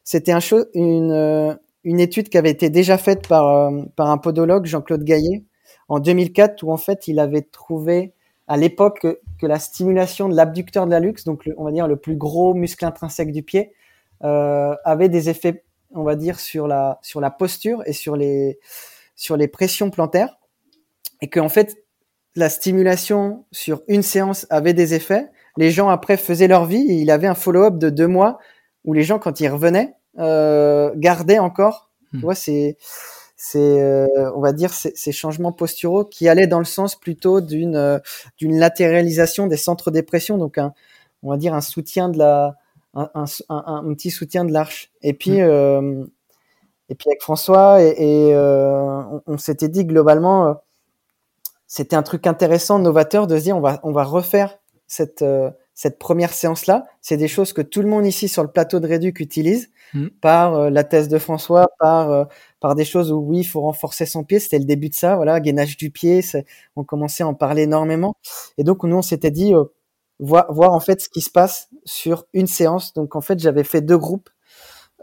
C'était 0.04 0.32
un 0.32 0.40
une, 0.74 1.10
euh, 1.12 1.54
une 1.84 2.00
étude 2.00 2.28
qui 2.28 2.38
avait 2.38 2.50
été 2.50 2.70
déjà 2.70 2.98
faite 2.98 3.26
par, 3.28 3.48
euh, 3.48 3.82
par 3.96 4.10
un 4.10 4.18
podologue, 4.18 4.66
Jean-Claude 4.66 5.04
Gaillet, 5.04 5.44
en 5.88 6.00
2004, 6.00 6.62
où 6.62 6.72
en 6.72 6.76
fait 6.76 7.08
il 7.08 7.18
avait 7.18 7.42
trouvé 7.42 8.12
à 8.46 8.56
l'époque 8.56 9.00
que, 9.00 9.46
la 9.46 9.58
stimulation 9.58 10.28
de 10.28 10.36
l'abducteur 10.36 10.86
de 10.86 10.90
la 10.92 11.00
luxe, 11.00 11.24
donc 11.24 11.50
on 11.56 11.64
va 11.64 11.72
dire 11.72 11.88
le 11.88 11.96
plus 11.96 12.16
gros 12.16 12.54
muscle 12.54 12.84
intrinsèque 12.84 13.32
du 13.32 13.42
pied, 13.42 13.72
euh, 14.22 14.76
avait 14.84 15.08
des 15.08 15.28
effets, 15.28 15.64
on 15.90 16.04
va 16.04 16.14
dire, 16.14 16.38
sur 16.38 16.68
la, 16.68 17.00
sur 17.02 17.20
la 17.20 17.30
posture 17.30 17.82
et 17.86 17.92
sur 17.92 18.14
les, 18.14 18.60
sur 19.16 19.36
les 19.36 19.48
pressions 19.48 19.90
plantaires. 19.90 20.38
Et 21.20 21.28
qu'en 21.28 21.48
fait, 21.48 21.81
la 22.34 22.48
stimulation 22.48 23.44
sur 23.52 23.82
une 23.88 24.02
séance 24.02 24.46
avait 24.50 24.74
des 24.74 24.94
effets. 24.94 25.30
Les 25.56 25.70
gens 25.70 25.88
après 25.88 26.16
faisaient 26.16 26.48
leur 26.48 26.64
vie 26.64 26.90
et 26.90 26.94
il 26.94 27.10
avait 27.10 27.26
un 27.26 27.34
follow-up 27.34 27.78
de 27.78 27.90
deux 27.90 28.06
mois 28.06 28.38
où 28.84 28.94
les 28.94 29.02
gens, 29.02 29.18
quand 29.18 29.40
ils 29.40 29.48
revenaient, 29.48 29.94
euh, 30.18 30.92
gardaient 30.96 31.38
encore, 31.38 31.90
tu 32.10 32.18
hmm. 32.18 32.20
vois, 32.20 32.34
c'est 32.34 32.76
c'est 33.44 33.82
euh, 33.82 34.06
on 34.36 34.40
va 34.40 34.52
dire 34.52 34.72
ces, 34.72 35.10
changements 35.10 35.50
posturaux 35.50 36.04
qui 36.04 36.28
allaient 36.28 36.46
dans 36.46 36.60
le 36.60 36.64
sens 36.64 36.94
plutôt 36.94 37.40
d'une 37.40 37.74
euh, 37.74 37.98
d'une 38.38 38.56
latéralisation 38.56 39.48
des 39.48 39.56
centres 39.56 39.90
de 39.90 40.00
pression 40.00 40.38
donc 40.38 40.58
un 40.58 40.72
on 41.24 41.30
va 41.30 41.36
dire 41.36 41.52
un 41.52 41.60
soutien 41.60 42.08
de 42.08 42.18
la 42.18 42.54
un, 42.94 43.10
un, 43.14 43.26
un, 43.48 43.94
petit 43.94 44.12
soutien 44.12 44.44
de 44.44 44.52
l'arche 44.52 44.92
et 45.02 45.12
puis 45.12 45.40
mm. 45.40 45.40
euh, 45.40 46.04
et 46.88 46.94
puis 46.94 47.08
avec 47.08 47.20
François 47.20 47.82
et, 47.82 48.28
et 48.28 48.36
on, 48.36 49.22
on 49.26 49.38
s'était 49.38 49.68
dit 49.68 49.86
globalement 49.86 50.62
c'était 51.74 51.96
un 51.96 52.02
truc 52.02 52.26
intéressant 52.26 52.78
novateur 52.78 53.26
de 53.26 53.38
se 53.38 53.44
dire 53.44 53.56
on 53.56 53.60
va 53.60 53.80
on 53.82 53.92
va 53.92 54.04
refaire 54.04 54.58
cette 54.86 55.24
cette 55.74 55.98
première 55.98 56.32
séance 56.32 56.66
là 56.66 56.84
c'est 57.00 57.16
des 57.16 57.28
choses 57.28 57.52
que 57.52 57.62
tout 57.62 57.80
le 57.80 57.88
monde 57.88 58.04
ici 58.04 58.28
sur 58.28 58.42
le 58.42 58.50
plateau 58.50 58.78
de 58.78 58.86
Réduc 58.86 59.20
utilise 59.20 59.70
mm. 59.94 60.08
par 60.20 60.70
la 60.70 60.84
thèse 60.84 61.08
de 61.08 61.18
François 61.18 61.68
par 61.78 62.26
par 62.62 62.76
des 62.76 62.84
choses 62.84 63.12
où 63.12 63.18
oui, 63.18 63.40
il 63.40 63.44
faut 63.44 63.60
renforcer 63.60 64.06
son 64.06 64.24
pied. 64.24 64.38
C'était 64.38 64.60
le 64.60 64.64
début 64.64 64.88
de 64.88 64.94
ça, 64.94 65.16
voilà, 65.16 65.40
gainage 65.40 65.76
du 65.76 65.90
pied. 65.90 66.20
On 66.76 66.84
commençait 66.84 67.24
à 67.24 67.28
en 67.28 67.34
parler 67.34 67.62
énormément. 67.62 68.14
Et 68.56 68.64
donc 68.64 68.84
nous, 68.84 68.96
on 68.96 69.02
s'était 69.02 69.32
dit 69.32 69.52
euh, 69.52 69.64
voir, 70.20 70.50
voir 70.50 70.72
en 70.72 70.80
fait 70.80 71.02
ce 71.02 71.08
qui 71.08 71.20
se 71.20 71.30
passe 71.30 71.68
sur 71.84 72.24
une 72.32 72.46
séance. 72.46 72.94
Donc 72.94 73.16
en 73.16 73.20
fait, 73.20 73.38
j'avais 73.40 73.64
fait 73.64 73.82
deux 73.82 73.98
groupes. 73.98 74.30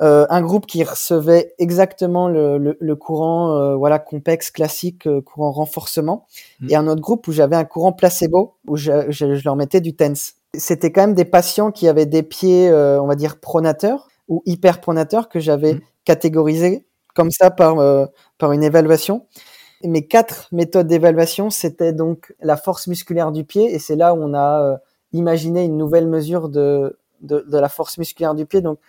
Euh, 0.02 0.26
un 0.30 0.42
groupe 0.42 0.66
qui 0.66 0.84
recevait 0.84 1.54
exactement 1.60 2.30
le, 2.30 2.78
le, 2.80 2.96
courant 2.96 3.58
euh, 3.58 3.76
voilà 3.76 4.00
complexe 4.00 4.50
classique 4.50 5.10
courant 5.26 5.52
renforcement 5.52 6.26
mmh. 6.62 6.70
et 6.70 6.76
un 6.78 6.88
autre 6.88 7.02
groupe 7.02 7.28
où 7.28 7.34
j'avais 7.34 7.58
un 7.58 7.66
courant 7.66 7.92
placebo 7.92 8.56
où 8.66 8.78
je, 8.78 9.12
je, 9.12 9.26
leur 9.44 9.58
mettais 9.58 9.82
du 9.82 9.94
tense 9.94 10.36
c'était 10.54 10.94
quand 10.94 11.02
même 11.02 11.16
des 11.16 11.26
patients 11.26 11.72
qui 11.72 11.90
avaient 11.90 12.06
des 12.06 12.24
pieds 12.24 12.72
on 12.72 13.08
va 13.08 13.16
dire 13.16 13.42
pronateurs 13.42 14.08
ou 14.30 14.42
hyper 14.46 14.80
pronateurs 14.80 15.28
que 15.28 15.42
j'avais 15.42 15.74
mmh. 15.74 15.82
catégorisés 16.06 16.86
comme 17.20 17.32
ça 17.32 17.52
par, 17.52 17.80
euh, 17.80 18.06
par 18.38 18.54
une 18.54 18.64
évaluation. 18.64 19.26
Mes 19.84 20.08
quatre 20.08 20.48
méthodes 20.54 20.88
d'évaluation, 20.88 21.50
c'était 21.50 21.92
donc 21.92 22.34
la 22.40 22.56
force 22.56 22.88
musculaire 22.88 23.34
du 23.34 23.44
pied, 23.44 23.74
et 23.74 23.80
c'est 23.80 23.98
là 23.98 24.14
où 24.14 24.18
on 24.22 24.34
a 24.34 24.62
euh, 24.62 24.78
imaginé 25.12 25.66
une 25.66 25.78
nouvelle 25.78 26.08
mesure 26.08 26.48
de, 26.48 26.98
de, 27.22 27.46
de, 27.46 27.58
la 27.58 27.68
force 27.68 27.98
musculaire 27.98 28.36
du 28.36 28.46
pied. 28.46 28.62
Donc, 28.62 28.80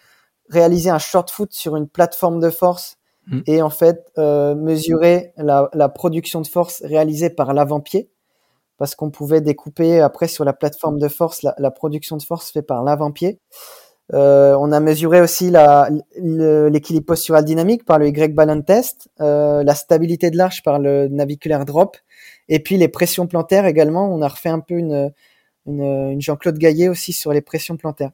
réaliser 0.50 0.90
un 0.90 0.98
short 0.98 1.30
foot 1.30 1.52
sur 1.52 1.76
une 1.76 1.88
plateforme 1.88 2.40
de 2.40 2.50
force 2.50 2.98
mmh. 3.28 3.40
et 3.46 3.62
en 3.62 3.70
fait 3.70 4.04
euh, 4.18 4.54
mesurer 4.54 5.32
la, 5.36 5.70
la, 5.72 5.88
production 5.88 6.40
de 6.40 6.46
force 6.46 6.82
réalisée 6.84 7.30
par 7.30 7.54
l'avant-pied, 7.54 8.10
parce 8.76 8.94
qu'on 8.94 9.10
pouvait 9.10 9.40
découper 9.40 10.00
après 10.00 10.28
sur 10.28 10.44
la 10.44 10.52
plateforme 10.52 10.98
de 10.98 11.08
force 11.08 11.42
la, 11.42 11.54
la 11.58 11.70
production 11.70 12.16
de 12.16 12.22
force 12.22 12.50
faite 12.50 12.66
par 12.66 12.82
l'avant-pied. 12.82 13.40
Euh, 14.12 14.56
on 14.58 14.72
a 14.72 14.80
mesuré 14.80 15.20
aussi 15.20 15.52
l'équilibre 16.16 17.06
postural 17.06 17.44
dynamique 17.44 17.84
par 17.84 17.98
le 17.98 18.08
Y 18.08 18.34
Balance 18.34 18.64
Test, 18.64 19.08
euh, 19.20 19.62
la 19.62 19.74
stabilité 19.74 20.30
de 20.30 20.36
l'arche 20.36 20.62
par 20.62 20.78
le 20.80 21.06
naviculaire 21.08 21.64
drop, 21.64 21.96
et 22.48 22.58
puis 22.60 22.76
les 22.76 22.88
pressions 22.88 23.26
plantaires 23.26 23.66
également. 23.66 24.12
On 24.12 24.20
a 24.22 24.28
refait 24.28 24.48
un 24.48 24.60
peu 24.60 24.74
une, 24.74 25.12
une, 25.66 26.20
Jean-Claude 26.20 26.58
Gaillet 26.58 26.88
aussi 26.88 27.12
sur 27.12 27.32
les 27.32 27.40
pressions 27.40 27.76
plantaires. 27.76 28.10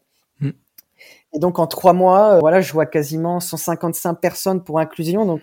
Et 1.36 1.38
donc 1.38 1.58
en 1.58 1.66
trois 1.66 1.92
mois, 1.92 2.34
euh, 2.34 2.38
voilà, 2.40 2.62
je 2.62 2.72
vois 2.72 2.86
quasiment 2.86 3.40
155 3.40 4.14
personnes 4.14 4.64
pour 4.64 4.80
inclusion. 4.80 5.26
Donc 5.26 5.42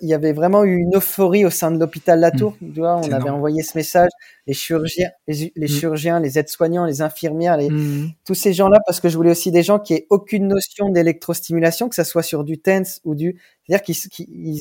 il 0.00 0.08
y 0.08 0.14
avait 0.14 0.32
vraiment 0.32 0.64
eu 0.64 0.76
une 0.76 0.96
euphorie 0.96 1.44
au 1.44 1.50
sein 1.50 1.70
de 1.70 1.78
l'hôpital 1.78 2.20
Latour. 2.20 2.56
Mmh. 2.60 2.72
Tu 2.72 2.80
vois, 2.80 2.96
on 2.96 3.12
avait 3.12 3.28
envoyé 3.28 3.62
ce 3.62 3.76
message, 3.76 4.10
les 4.46 4.54
chirurgiens, 4.54 5.10
les, 5.26 5.52
mmh. 5.56 5.66
chirurgiens, 5.66 6.20
les 6.20 6.38
aides-soignants, 6.38 6.86
les 6.86 7.02
infirmières, 7.02 7.56
les, 7.56 7.68
mmh. 7.68 8.12
tous 8.24 8.34
ces 8.34 8.52
gens-là, 8.52 8.78
parce 8.86 9.00
que 9.00 9.08
je 9.08 9.16
voulais 9.16 9.30
aussi 9.30 9.50
des 9.50 9.62
gens 9.62 9.78
qui 9.78 9.94
aient 9.94 10.06
aucune 10.08 10.46
notion 10.46 10.88
d'électrostimulation, 10.88 11.88
que 11.88 11.94
ça 11.94 12.04
soit 12.04 12.22
sur 12.22 12.44
du 12.44 12.58
TENS 12.58 13.00
ou 13.04 13.14
du, 13.14 13.38
c'est-à-dire 13.66 13.82
qu'ils 13.82 14.60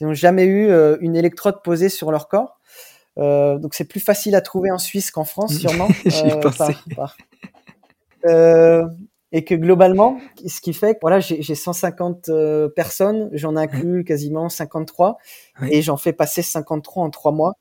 n'ont 0.00 0.14
jamais 0.14 0.44
eu 0.44 0.68
euh, 0.68 0.96
une 1.00 1.14
électrode 1.14 1.62
posée 1.62 1.88
sur 1.88 2.10
leur 2.10 2.28
corps. 2.28 2.58
Euh, 3.18 3.58
donc 3.58 3.74
c'est 3.74 3.84
plus 3.84 4.00
facile 4.00 4.34
à 4.34 4.40
trouver 4.40 4.70
en 4.70 4.78
Suisse 4.78 5.10
qu'en 5.10 5.24
France, 5.24 5.56
sûrement. 5.56 5.88
euh, 8.26 8.84
et 9.32 9.44
que 9.44 9.54
globalement, 9.54 10.18
ce 10.46 10.60
qui 10.60 10.72
fait 10.72 10.94
que 10.94 11.00
voilà, 11.02 11.20
j'ai 11.20 11.54
150 11.54 12.28
euh, 12.28 12.68
personnes, 12.68 13.28
j'en 13.32 13.56
inclus 13.56 14.04
quasiment 14.04 14.48
53 14.48 15.18
et 15.70 15.82
j'en 15.82 15.96
fais 15.96 16.12
passer 16.12 16.42
53 16.42 17.04
en 17.04 17.10
trois 17.10 17.32
mois. 17.32 17.54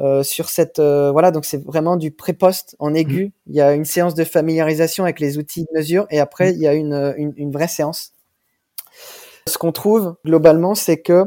Euh, 0.00 0.22
sur 0.22 0.48
cette 0.48 0.78
euh, 0.78 1.12
voilà 1.12 1.30
donc 1.30 1.44
c'est 1.44 1.62
vraiment 1.62 1.96
du 1.96 2.10
pré-poste 2.10 2.76
en 2.78 2.94
aigu. 2.94 3.26
Mmh. 3.26 3.30
Il 3.48 3.56
y 3.56 3.60
a 3.60 3.74
une 3.74 3.84
séance 3.84 4.14
de 4.14 4.24
familiarisation 4.24 5.04
avec 5.04 5.20
les 5.20 5.36
outils 5.36 5.64
de 5.64 5.68
mesure 5.74 6.06
et 6.10 6.18
après 6.18 6.50
mmh. 6.50 6.54
il 6.54 6.60
y 6.60 6.66
a 6.66 6.72
une, 6.72 7.14
une, 7.18 7.34
une 7.36 7.52
vraie 7.52 7.68
séance. 7.68 8.12
Ce 9.46 9.58
qu'on 9.58 9.72
trouve 9.72 10.16
globalement, 10.24 10.74
c'est 10.74 10.98
que 10.98 11.24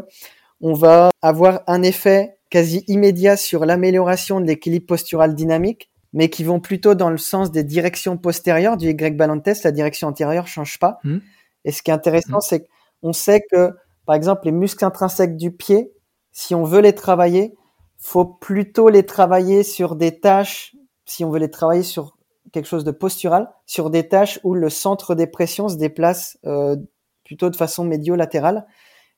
on 0.62 0.74
va 0.74 1.12
avoir 1.22 1.62
un 1.68 1.84
effet 1.84 2.38
quasi 2.50 2.84
immédiat 2.88 3.38
sur 3.38 3.66
l'amélioration 3.66 4.40
de 4.40 4.46
l'équilibre 4.46 4.88
postural 4.88 5.36
dynamique 5.36 5.90
mais 6.16 6.30
qui 6.30 6.46
vont 6.46 6.62
plutôt 6.62 6.96
dans 6.96 7.10
le 7.10 7.18
sens 7.18 7.52
des 7.52 7.66
directions 7.66 8.18
postérieures 8.18 8.78
du 8.78 8.90
Y 8.90 9.18
balance 9.18 9.44
test. 9.44 9.66
La 9.66 9.72
direction 9.72 10.08
antérieure 10.08 10.48
change 10.48 10.80
pas. 10.80 10.98
Hmm. 11.04 11.18
Et 11.66 11.74
ce 11.74 11.84
qui 11.84 11.92
est 11.92 11.94
intéressant, 11.94 12.38
hmm. 12.38 12.42
c'est 12.42 12.68
qu'on 13.02 13.12
sait 13.12 13.46
que, 13.52 13.72
par 14.06 14.16
exemple, 14.16 14.46
les 14.46 14.54
muscles 14.54 14.86
intrinsèques 14.86 15.36
du 15.36 15.52
pied, 15.52 15.92
si 16.32 16.56
on 16.56 16.64
veut 16.64 16.80
les 16.80 16.96
travailler, 16.96 17.54
faut 17.98 18.24
plutôt 18.24 18.88
les 18.88 19.06
travailler 19.06 19.64
sur 19.64 19.98
des 19.98 20.18
tâches, 20.22 20.74
si 21.06 21.26
on 21.26 21.32
veut 21.32 21.40
les 21.40 21.52
travailler 21.52 21.84
sur 21.84 22.18
quelque 22.54 22.68
chose 22.68 22.86
de 22.86 22.92
postural, 22.92 23.52
sur 23.66 23.90
des 23.90 24.08
tâches 24.08 24.40
où 24.46 24.54
le 24.54 24.70
centre 24.70 25.16
des 25.16 25.28
pressions 25.28 25.68
se 25.68 25.76
déplace 25.76 26.38
euh, 26.46 26.78
plutôt 27.26 27.50
de 27.50 27.58
façon 27.58 27.84
médio-latérale. 27.84 28.66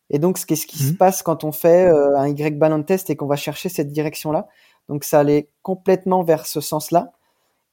Et 0.09 0.17
donc, 0.17 0.43
qu'est-ce 0.43 0.65
qui 0.65 0.79
se 0.79 0.93
hmm. 0.93 0.97
passe 0.97 1.21
quand 1.21 1.43
on 1.43 1.51
fait 1.51 1.85
euh, 1.85 2.17
un 2.17 2.27
Y 2.27 2.57
balance 2.57 2.87
test 2.87 3.11
et 3.11 3.15
qu'on 3.15 3.27
va 3.27 3.35
chercher 3.35 3.69
cette 3.69 3.91
direction-là 3.91 4.47
donc 4.89 5.03
ça 5.03 5.19
allait 5.19 5.49
complètement 5.61 6.23
vers 6.23 6.45
ce 6.45 6.61
sens-là. 6.61 7.11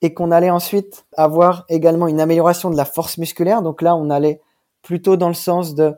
Et 0.02 0.12
qu'on 0.12 0.30
allait 0.30 0.50
ensuite 0.50 1.06
avoir 1.16 1.64
également 1.68 2.08
une 2.08 2.20
amélioration 2.20 2.70
de 2.70 2.76
la 2.76 2.84
force 2.84 3.16
musculaire. 3.16 3.62
Donc 3.62 3.80
là, 3.80 3.96
on 3.96 4.10
allait 4.10 4.40
plutôt 4.82 5.16
dans 5.16 5.28
le 5.28 5.34
sens 5.34 5.74
de 5.74 5.94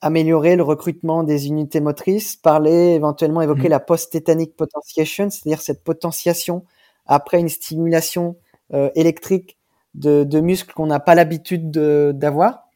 améliorer 0.00 0.56
le 0.56 0.62
recrutement 0.62 1.22
des 1.22 1.46
unités 1.46 1.80
motrices, 1.80 2.36
parler 2.36 2.94
éventuellement 2.94 3.40
évoquer 3.40 3.68
mmh. 3.68 3.70
la 3.70 3.80
post-tétanic 3.80 4.54
potentiation, 4.54 5.30
c'est-à-dire 5.30 5.62
cette 5.62 5.82
potentiation 5.82 6.64
après 7.06 7.40
une 7.40 7.48
stimulation 7.48 8.36
euh, 8.74 8.90
électrique 8.96 9.56
de, 9.94 10.24
de 10.24 10.40
muscles 10.40 10.74
qu'on 10.74 10.86
n'a 10.86 11.00
pas 11.00 11.14
l'habitude 11.14 11.70
d'avoir. 11.70 12.68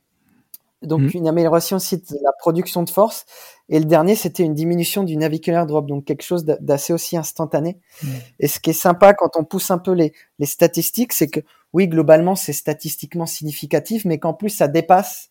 Donc 0.82 1.00
mmh. 1.00 1.18
une 1.18 1.28
amélioration 1.28 1.76
aussi 1.76 1.98
de 1.98 2.16
la 2.22 2.32
production 2.38 2.82
de 2.82 2.90
force. 2.90 3.26
Et 3.68 3.78
le 3.78 3.84
dernier, 3.84 4.14
c'était 4.14 4.42
une 4.42 4.54
diminution 4.54 5.04
du 5.04 5.16
naviculaire 5.16 5.66
drop, 5.66 5.86
donc 5.86 6.04
quelque 6.04 6.22
chose 6.22 6.44
d'assez 6.44 6.92
aussi 6.92 7.16
instantané. 7.16 7.78
Mmh. 8.02 8.08
Et 8.40 8.48
ce 8.48 8.60
qui 8.60 8.70
est 8.70 8.74
sympa 8.74 9.12
quand 9.12 9.36
on 9.36 9.44
pousse 9.44 9.70
un 9.70 9.78
peu 9.78 9.92
les, 9.92 10.12
les 10.38 10.46
statistiques, 10.46 11.12
c'est 11.12 11.28
que 11.28 11.40
oui, 11.74 11.86
globalement, 11.86 12.34
c'est 12.34 12.54
statistiquement 12.54 13.26
significatif, 13.26 14.04
mais 14.04 14.18
qu'en 14.18 14.32
plus, 14.32 14.50
ça 14.50 14.68
dépasse 14.68 15.30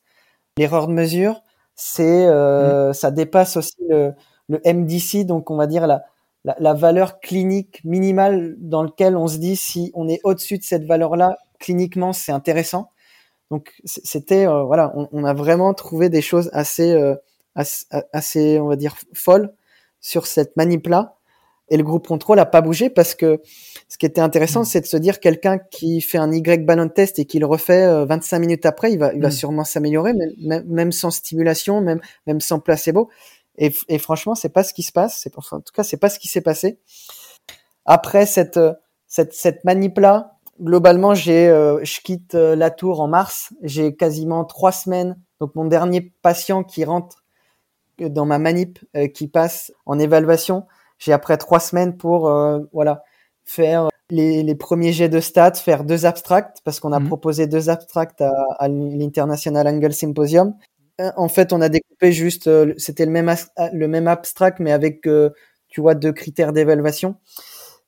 l'erreur 0.57 0.87
de 0.87 0.93
mesure. 0.93 1.41
C'est 1.75 2.25
euh, 2.27 2.89
mmh. 2.89 2.93
ça 2.93 3.11
dépasse 3.11 3.57
aussi 3.57 3.77
le, 3.89 4.13
le, 4.49 4.61
MDC, 4.65 5.25
donc 5.25 5.49
on 5.51 5.55
va 5.55 5.67
dire 5.67 5.87
la, 5.87 6.03
la, 6.43 6.55
la, 6.59 6.73
valeur 6.73 7.19
clinique 7.19 7.81
minimale 7.83 8.55
dans 8.57 8.83
lequel 8.83 9.15
on 9.15 9.27
se 9.27 9.37
dit 9.37 9.55
si 9.55 9.91
on 9.93 10.07
est 10.09 10.19
au-dessus 10.23 10.57
de 10.57 10.63
cette 10.63 10.85
valeur-là, 10.85 11.37
cliniquement, 11.59 12.13
c'est 12.13 12.31
intéressant. 12.31 12.91
Donc 13.51 13.73
c'était 13.85 14.47
euh, 14.47 14.63
voilà, 14.63 14.93
on, 14.95 15.23
a 15.23 15.33
vraiment 15.33 15.73
trouvé 15.73 16.09
des 16.09 16.21
choses 16.21 16.49
assez, 16.51 16.91
euh, 16.91 17.15
assez, 17.57 18.59
on 18.59 18.67
va 18.67 18.75
dire 18.75 18.95
folles 19.13 19.53
sur 19.99 20.27
cette 20.27 20.55
manip 20.55 20.87
là. 20.87 21.15
Et 21.69 21.75
le 21.75 21.83
groupe 21.83 22.07
contrôle 22.07 22.39
a 22.39 22.45
pas 22.45 22.61
bougé 22.61 22.89
parce 22.89 23.13
que 23.13 23.41
ce 23.89 23.97
qui 23.97 24.05
était 24.05 24.21
intéressant, 24.21 24.61
mm. 24.61 24.65
c'est 24.65 24.81
de 24.81 24.85
se 24.85 24.95
dire 24.95 25.19
quelqu'un 25.19 25.57
qui 25.57 25.99
fait 25.99 26.17
un 26.17 26.31
Y 26.31 26.65
ballon 26.65 26.87
test 26.87 27.19
et 27.19 27.25
qui 27.25 27.39
le 27.39 27.45
refait 27.45 28.05
25 28.05 28.37
euh, 28.37 28.39
minutes 28.39 28.65
après, 28.65 28.93
il 28.93 28.99
va, 28.99 29.13
il 29.13 29.21
va 29.21 29.27
mm. 29.27 29.31
sûrement 29.31 29.63
s'améliorer, 29.65 30.13
même, 30.13 30.63
même 30.65 30.91
sans 30.93 31.11
stimulation, 31.11 31.81
même, 31.81 31.99
même 32.25 32.39
sans 32.39 32.59
placebo. 32.59 33.09
Et, 33.57 33.73
et 33.89 33.97
franchement, 33.97 34.35
c'est 34.35 34.49
pas 34.49 34.63
ce 34.63 34.73
qui 34.73 34.83
se 34.83 34.93
passe. 34.93 35.19
C'est 35.21 35.33
en 35.37 35.41
tout 35.41 35.73
cas, 35.73 35.83
c'est 35.83 35.97
pas 35.97 36.09
ce 36.09 36.19
qui 36.19 36.29
s'est 36.29 36.41
passé. 36.41 36.79
après 37.85 38.25
cette 38.25 38.59
cette 39.07 39.33
cette 39.33 39.63
manip 39.65 39.97
là, 39.99 40.37
globalement, 40.61 41.15
j'ai 41.15 41.47
je 41.47 42.01
quitte 42.01 42.33
la 42.33 42.69
tour 42.71 43.01
en 43.01 43.07
mars. 43.07 43.53
J'ai 43.61 43.95
quasiment 43.95 44.45
trois 44.45 44.71
semaines. 44.71 45.17
Donc 45.41 45.55
mon 45.55 45.65
dernier 45.65 46.13
patient 46.21 46.63
qui 46.63 46.85
rentre 46.85 47.25
dans 47.99 48.25
ma 48.25 48.39
manip, 48.39 48.79
qui 49.13 49.27
passe 49.27 49.71
en 49.85 49.99
évaluation, 49.99 50.65
j'ai 50.99 51.13
après 51.13 51.37
trois 51.37 51.59
semaines 51.59 51.97
pour 51.97 52.31
voilà 52.73 53.03
faire 53.45 53.89
les, 54.09 54.43
les, 54.43 54.55
premiers 54.55 54.93
jets 54.93 55.09
de 55.09 55.19
stats, 55.19 55.53
faire 55.53 55.83
deux 55.83 56.05
abstracts, 56.05 56.61
parce 56.63 56.79
qu'on 56.79 56.91
a 56.91 56.99
mhm. 56.99 57.07
proposé 57.07 57.47
deux 57.47 57.69
abstracts 57.69 58.21
à, 58.21 58.31
à 58.59 58.67
l'International 58.67 59.67
Angle 59.67 59.93
Symposium. 59.93 60.53
Euh, 61.01 61.11
en 61.15 61.27
fait, 61.29 61.53
on 61.53 61.61
a 61.61 61.69
découpé 61.69 62.11
juste, 62.11 62.47
euh, 62.47 62.73
c'était 62.77 63.05
le 63.05 63.11
même, 63.11 63.33
le 63.73 63.87
même 63.87 64.07
abstract, 64.07 64.59
mais 64.59 64.71
avec, 64.71 65.07
euh, 65.07 65.29
tu 65.69 65.81
vois, 65.81 65.95
deux 65.95 66.11
critères 66.13 66.53
d'évaluation. 66.53 67.15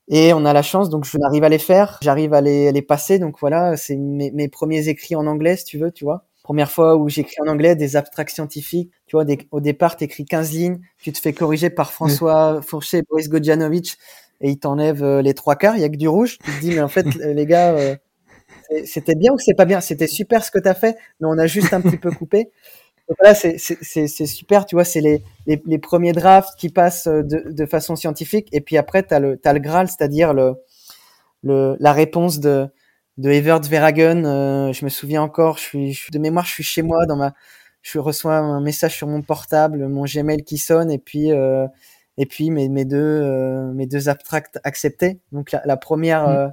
Et 0.09 0.33
on 0.33 0.45
a 0.45 0.53
la 0.53 0.63
chance, 0.63 0.89
donc 0.89 1.05
je 1.05 1.17
n'arrive 1.17 1.43
à 1.43 1.49
les 1.49 1.59
faire, 1.59 1.99
j'arrive 2.01 2.33
à 2.33 2.41
les, 2.41 2.71
les 2.71 2.81
passer. 2.81 3.19
Donc 3.19 3.39
voilà, 3.39 3.77
c'est 3.77 3.95
mes, 3.97 4.31
mes, 4.31 4.49
premiers 4.49 4.89
écrits 4.89 5.15
en 5.15 5.27
anglais, 5.27 5.57
si 5.57 5.65
tu 5.65 5.77
veux, 5.79 5.91
tu 5.91 6.03
vois. 6.05 6.25
Première 6.49 6.71
fois 6.71 6.95
où 6.95 7.09
j'écris 7.09 7.35
en 7.45 7.47
anglais 7.47 7.75
des 7.75 7.95
abstracts 7.95 8.31
scientifiques. 8.31 8.89
Tu 9.05 9.15
vois, 9.15 9.23
au 9.51 9.61
départ, 9.61 9.95
tu 9.95 10.05
écris 10.05 10.25
15 10.25 10.51
lignes, 10.51 10.79
tu 10.97 11.13
te 11.13 11.19
fais 11.19 11.31
corriger 11.31 11.69
par 11.69 11.91
François 11.91 12.59
Fourchet 12.63 12.97
et 12.97 13.03
Boris 13.07 13.29
Godjanovic 13.29 13.99
et 14.41 14.49
il 14.49 14.57
t'enlève 14.57 15.03
euh, 15.03 15.21
les 15.21 15.35
trois 15.35 15.55
quarts, 15.55 15.75
il 15.75 15.81
y 15.81 15.83
a 15.83 15.89
que 15.89 15.95
du 15.95 16.07
rouge. 16.07 16.39
Tu 16.43 16.51
te 16.51 16.59
dis, 16.59 16.71
mais 16.71 16.81
en 16.81 16.87
fait, 16.87 17.05
les 17.23 17.45
gars, 17.45 17.75
euh, 17.75 17.95
c'était 18.83 19.13
bien 19.13 19.31
ou 19.31 19.37
c'est 19.37 19.53
pas 19.53 19.65
bien? 19.65 19.79
C'était 19.79 20.07
super 20.07 20.43
ce 20.43 20.49
que 20.49 20.57
tu 20.57 20.67
as 20.67 20.73
fait, 20.73 20.97
mais 21.19 21.27
on 21.29 21.37
a 21.37 21.45
juste 21.45 21.71
un 21.71 21.81
petit 21.81 21.97
peu 21.97 22.09
coupé. 22.09 22.49
Donc 23.07 23.17
là, 23.21 23.35
c'est 23.35 23.59
super, 24.25 24.65
tu 24.65 24.75
vois, 24.75 24.85
c'est 24.85 25.01
les, 25.01 25.21
les, 25.45 25.61
les, 25.67 25.77
premiers 25.77 26.13
drafts 26.13 26.57
qui 26.57 26.69
passent 26.69 27.05
euh, 27.05 27.21
de, 27.21 27.51
de 27.51 27.65
façon 27.67 27.95
scientifique, 27.95 28.47
et 28.53 28.61
puis 28.61 28.75
après, 28.75 29.03
tu 29.03 29.13
as 29.13 29.19
le, 29.19 29.39
as 29.45 29.53
le 29.53 29.59
Graal, 29.59 29.87
c'est-à-dire 29.87 30.33
le, 30.33 30.55
le, 31.43 31.77
la 31.79 31.93
réponse 31.93 32.39
de, 32.39 32.69
de 33.19 33.29
Evert 33.29 33.61
Veragen. 33.61 34.23
je 34.73 34.85
me 34.85 34.89
souviens 34.89 35.21
encore, 35.21 35.57
je 35.57 35.63
suis, 35.63 36.11
de 36.11 36.19
mémoire, 36.19 36.45
je 36.45 36.53
suis 36.53 36.63
chez 36.63 36.81
moi, 36.81 37.05
dans 37.05 37.15
ma, 37.15 37.33
je 37.81 37.99
reçois 37.99 38.37
un 38.37 38.61
message 38.61 38.95
sur 38.95 39.07
mon 39.07 39.21
portable, 39.21 39.87
mon 39.87 40.05
Gmail 40.05 40.43
qui 40.43 40.57
sonne, 40.57 40.91
et 40.91 40.99
puis 40.99 41.31
euh, 41.31 41.67
et 42.17 42.25
puis 42.25 42.51
mes, 42.51 42.69
mes 42.69 42.85
deux 42.85 42.97
euh, 42.97 43.71
mes 43.73 43.87
deux 43.87 44.09
abstracts 44.09 44.59
acceptés. 44.63 45.19
Donc 45.31 45.51
la, 45.51 45.61
la 45.65 45.77
première 45.77 46.27
mm. 46.27 46.31
euh, 46.31 46.47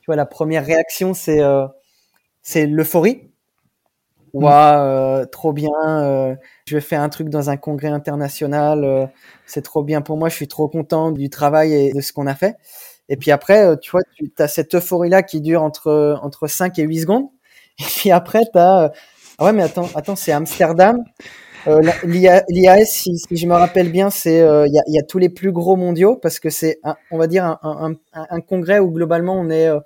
tu 0.00 0.06
vois 0.06 0.16
la 0.16 0.26
première 0.26 0.64
réaction 0.64 1.14
c'est 1.14 1.40
euh, 1.42 1.66
c'est 2.42 2.66
l'euphorie. 2.66 3.30
Mm. 4.34 4.44
Waouh, 4.44 5.26
trop 5.26 5.54
bien, 5.54 5.70
je 6.66 6.74
vais 6.74 6.82
faire 6.82 7.00
un 7.00 7.08
truc 7.08 7.30
dans 7.30 7.48
un 7.48 7.56
congrès 7.56 7.88
international, 7.88 9.10
c'est 9.46 9.62
trop 9.62 9.82
bien 9.82 10.02
pour 10.02 10.18
moi, 10.18 10.28
je 10.28 10.34
suis 10.34 10.48
trop 10.48 10.68
content 10.68 11.12
du 11.12 11.30
travail 11.30 11.72
et 11.72 11.92
de 11.94 12.00
ce 12.02 12.12
qu'on 12.12 12.26
a 12.26 12.34
fait. 12.34 12.56
Et 13.08 13.16
puis 13.16 13.30
après, 13.30 13.76
tu 13.78 13.90
vois, 13.90 14.02
tu 14.16 14.30
as 14.38 14.48
cette 14.48 14.74
euphorie-là 14.74 15.22
qui 15.22 15.40
dure 15.40 15.62
entre, 15.62 16.18
entre 16.22 16.46
5 16.46 16.78
et 16.78 16.82
8 16.82 17.00
secondes. 17.00 17.26
Et 17.78 17.84
puis 17.84 18.10
après, 18.10 18.42
tu 18.52 18.58
as... 18.58 18.92
Ah 19.38 19.44
ouais, 19.44 19.52
mais 19.52 19.62
attends, 19.62 19.88
attends 19.94 20.16
c'est 20.16 20.32
Amsterdam. 20.32 21.04
Euh, 21.66 21.80
L'IAS, 22.04 22.84
si, 22.86 23.18
si, 23.18 23.36
je 23.36 23.46
me 23.46 23.54
rappelle 23.54 23.90
bien, 23.90 24.10
c'est 24.10 24.40
euh, 24.40 24.66
il 24.66 24.72
y, 24.72 24.78
a, 24.78 24.82
y, 24.86 24.98
a, 24.98 25.02
tous 25.02 25.18
les 25.18 25.28
plus 25.28 25.52
gros 25.52 25.76
mondiaux 25.76 26.16
parce 26.16 26.38
que 26.38 26.50
c'est, 26.50 26.80
on 27.10 27.18
va 27.18 27.26
dire, 27.26 27.44
un, 27.44 27.58
un, 27.62 28.26
un, 28.30 28.40
congrès 28.40 28.78
où 28.78 28.90
globalement 28.90 29.38
on 29.38 29.50
est, 29.50 29.68
euh, 29.68 29.80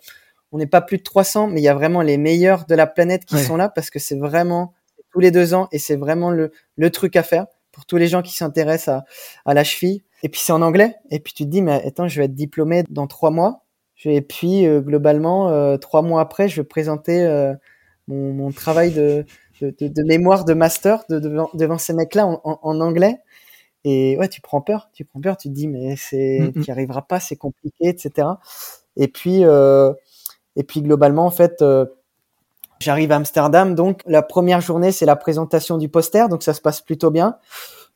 on 0.53 0.59
n'est 0.59 0.67
pas 0.67 0.81
plus 0.81 0.99
de 0.99 1.03
300, 1.03 1.49
mais 1.49 1.61
il 1.61 1.65
y 1.65 1.69
a 1.69 1.75
vraiment 1.75 2.03
les 2.03 2.19
meilleurs 2.19 2.67
de 2.67 2.75
la 2.75 2.87
planète 2.87 3.25
qui 3.25 3.39
sont 3.39 3.57
là 3.57 3.69
parce 3.69 3.91
que 3.91 3.99
c'est 3.99 4.19
vraiment 4.19 4.75
tous 5.13 5.21
les 5.21 5.31
deux 5.31 5.55
ans 5.55 5.69
et 5.73 5.79
c'est 5.79 5.97
vraiment 5.97 6.31
le, 6.31 6.53
le 6.77 6.91
truc 6.91 7.17
à 7.17 7.23
faire 7.23 7.47
pour 7.73 7.87
tous 7.87 7.97
les 7.97 8.07
gens 8.07 8.23
qui 8.23 8.35
s'intéressent 8.35 8.89
à, 8.89 9.05
à 9.45 9.55
la 9.55 9.65
cheville. 9.65 10.03
Et 10.23 10.29
puis 10.29 10.41
c'est 10.41 10.53
en 10.53 10.63
anglais. 10.63 10.97
Et 11.11 11.21
puis 11.21 11.33
tu 11.33 11.45
te 11.45 11.49
dis, 11.49 11.63
mais 11.63 11.85
attends, 11.85 12.09
je 12.09 12.19
vais 12.19 12.27
être 12.27 12.35
diplômé 12.35 12.85
dans 12.89 13.07
trois 13.07 13.31
mois. 13.31 13.65
Et 14.05 14.21
puis 14.21 14.67
euh, 14.67 14.81
globalement, 14.81 15.79
trois 15.79 16.03
mois 16.03 16.21
après, 16.21 16.49
je 16.49 16.61
vais 16.61 16.67
présenter 16.67 17.55
mon, 18.09 18.33
mon 18.33 18.51
travail 18.51 18.93
de 18.93 19.25
de, 19.71 19.89
de, 19.89 20.03
mémoire 20.03 20.45
de 20.45 20.55
master 20.55 21.05
de, 21.09 21.19
devant, 21.19 21.51
devant, 21.55 21.79
ces 21.79 21.93
mecs-là 21.93 22.27
en, 22.27 22.41
en, 22.45 22.81
anglais. 22.81 23.19
Et 23.85 24.17
ouais, 24.19 24.29
tu 24.29 24.41
prends 24.41 24.61
peur, 24.61 24.91
tu 24.93 25.05
prends 25.05 25.21
peur, 25.21 25.37
tu 25.37 25.49
te 25.49 25.55
dis 25.55 25.69
mais 25.69 25.97
c'est, 25.97 26.39
mm, 26.41 26.47
mm. 26.47 26.53
tu 26.53 26.61
n'y 26.61 26.71
arriveras 26.71 27.03
pas, 27.03 27.21
c'est 27.21 27.37
compliqué, 27.37 27.89
etc. 27.89 28.29
Et 28.97 29.09
puis, 29.09 29.45
euh, 29.45 29.93
et 30.57 30.63
puis 30.63 30.83
globalement 30.83 31.27
en 31.27 31.31
fait, 31.31 31.63
euh, 31.63 31.87
j'arrive 32.81 33.13
à 33.13 33.17
Amsterdam, 33.17 33.75
donc 33.75 34.03
la 34.07 34.23
première 34.23 34.61
journée 34.61 34.93
c'est 34.93 35.07
la 35.07 35.17
présentation 35.17 35.79
du 35.79 35.89
poster, 35.89 36.29
donc 36.29 36.43
ça 36.43 36.55
se 36.55 36.61
passe 36.61 36.81
plutôt 36.81 37.11
bien. 37.11 37.39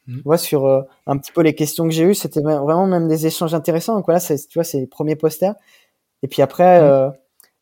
Mm. 0.07 0.17
Tu 0.17 0.23
vois 0.23 0.39
sur 0.39 0.67
euh, 0.67 0.83
un 1.07 1.17
petit 1.19 1.33
peu 1.33 1.43
les 1.43 1.55
questions 1.55 1.85
que 1.85 1.91
j'ai 1.91 2.05
eues, 2.05 2.15
c'était 2.15 2.41
vraiment 2.41 2.87
même 2.87 3.09
des 3.09 3.27
échanges 3.27 3.55
intéressants. 3.55 3.95
Donc 3.95 4.07
voilà, 4.07 4.21
c'est, 4.21 4.37
tu 4.49 4.59
vois, 4.59 4.65
c'est 4.65 4.81
les 4.81 4.87
premiers 4.87 5.17
posters. 5.17 5.55
Et 6.23 6.29
puis 6.29 6.43
après, 6.43 6.81
euh, 6.81 7.11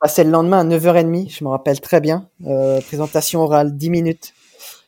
c'est 0.07 0.25
le 0.25 0.31
lendemain 0.31 0.61
à 0.61 0.65
9h30, 0.65 1.31
je 1.31 1.45
me 1.45 1.51
rappelle 1.51 1.81
très 1.81 2.01
bien. 2.01 2.29
Euh, 2.47 2.81
présentation 2.81 3.41
orale, 3.41 3.77
10 3.77 3.91
minutes. 3.91 4.35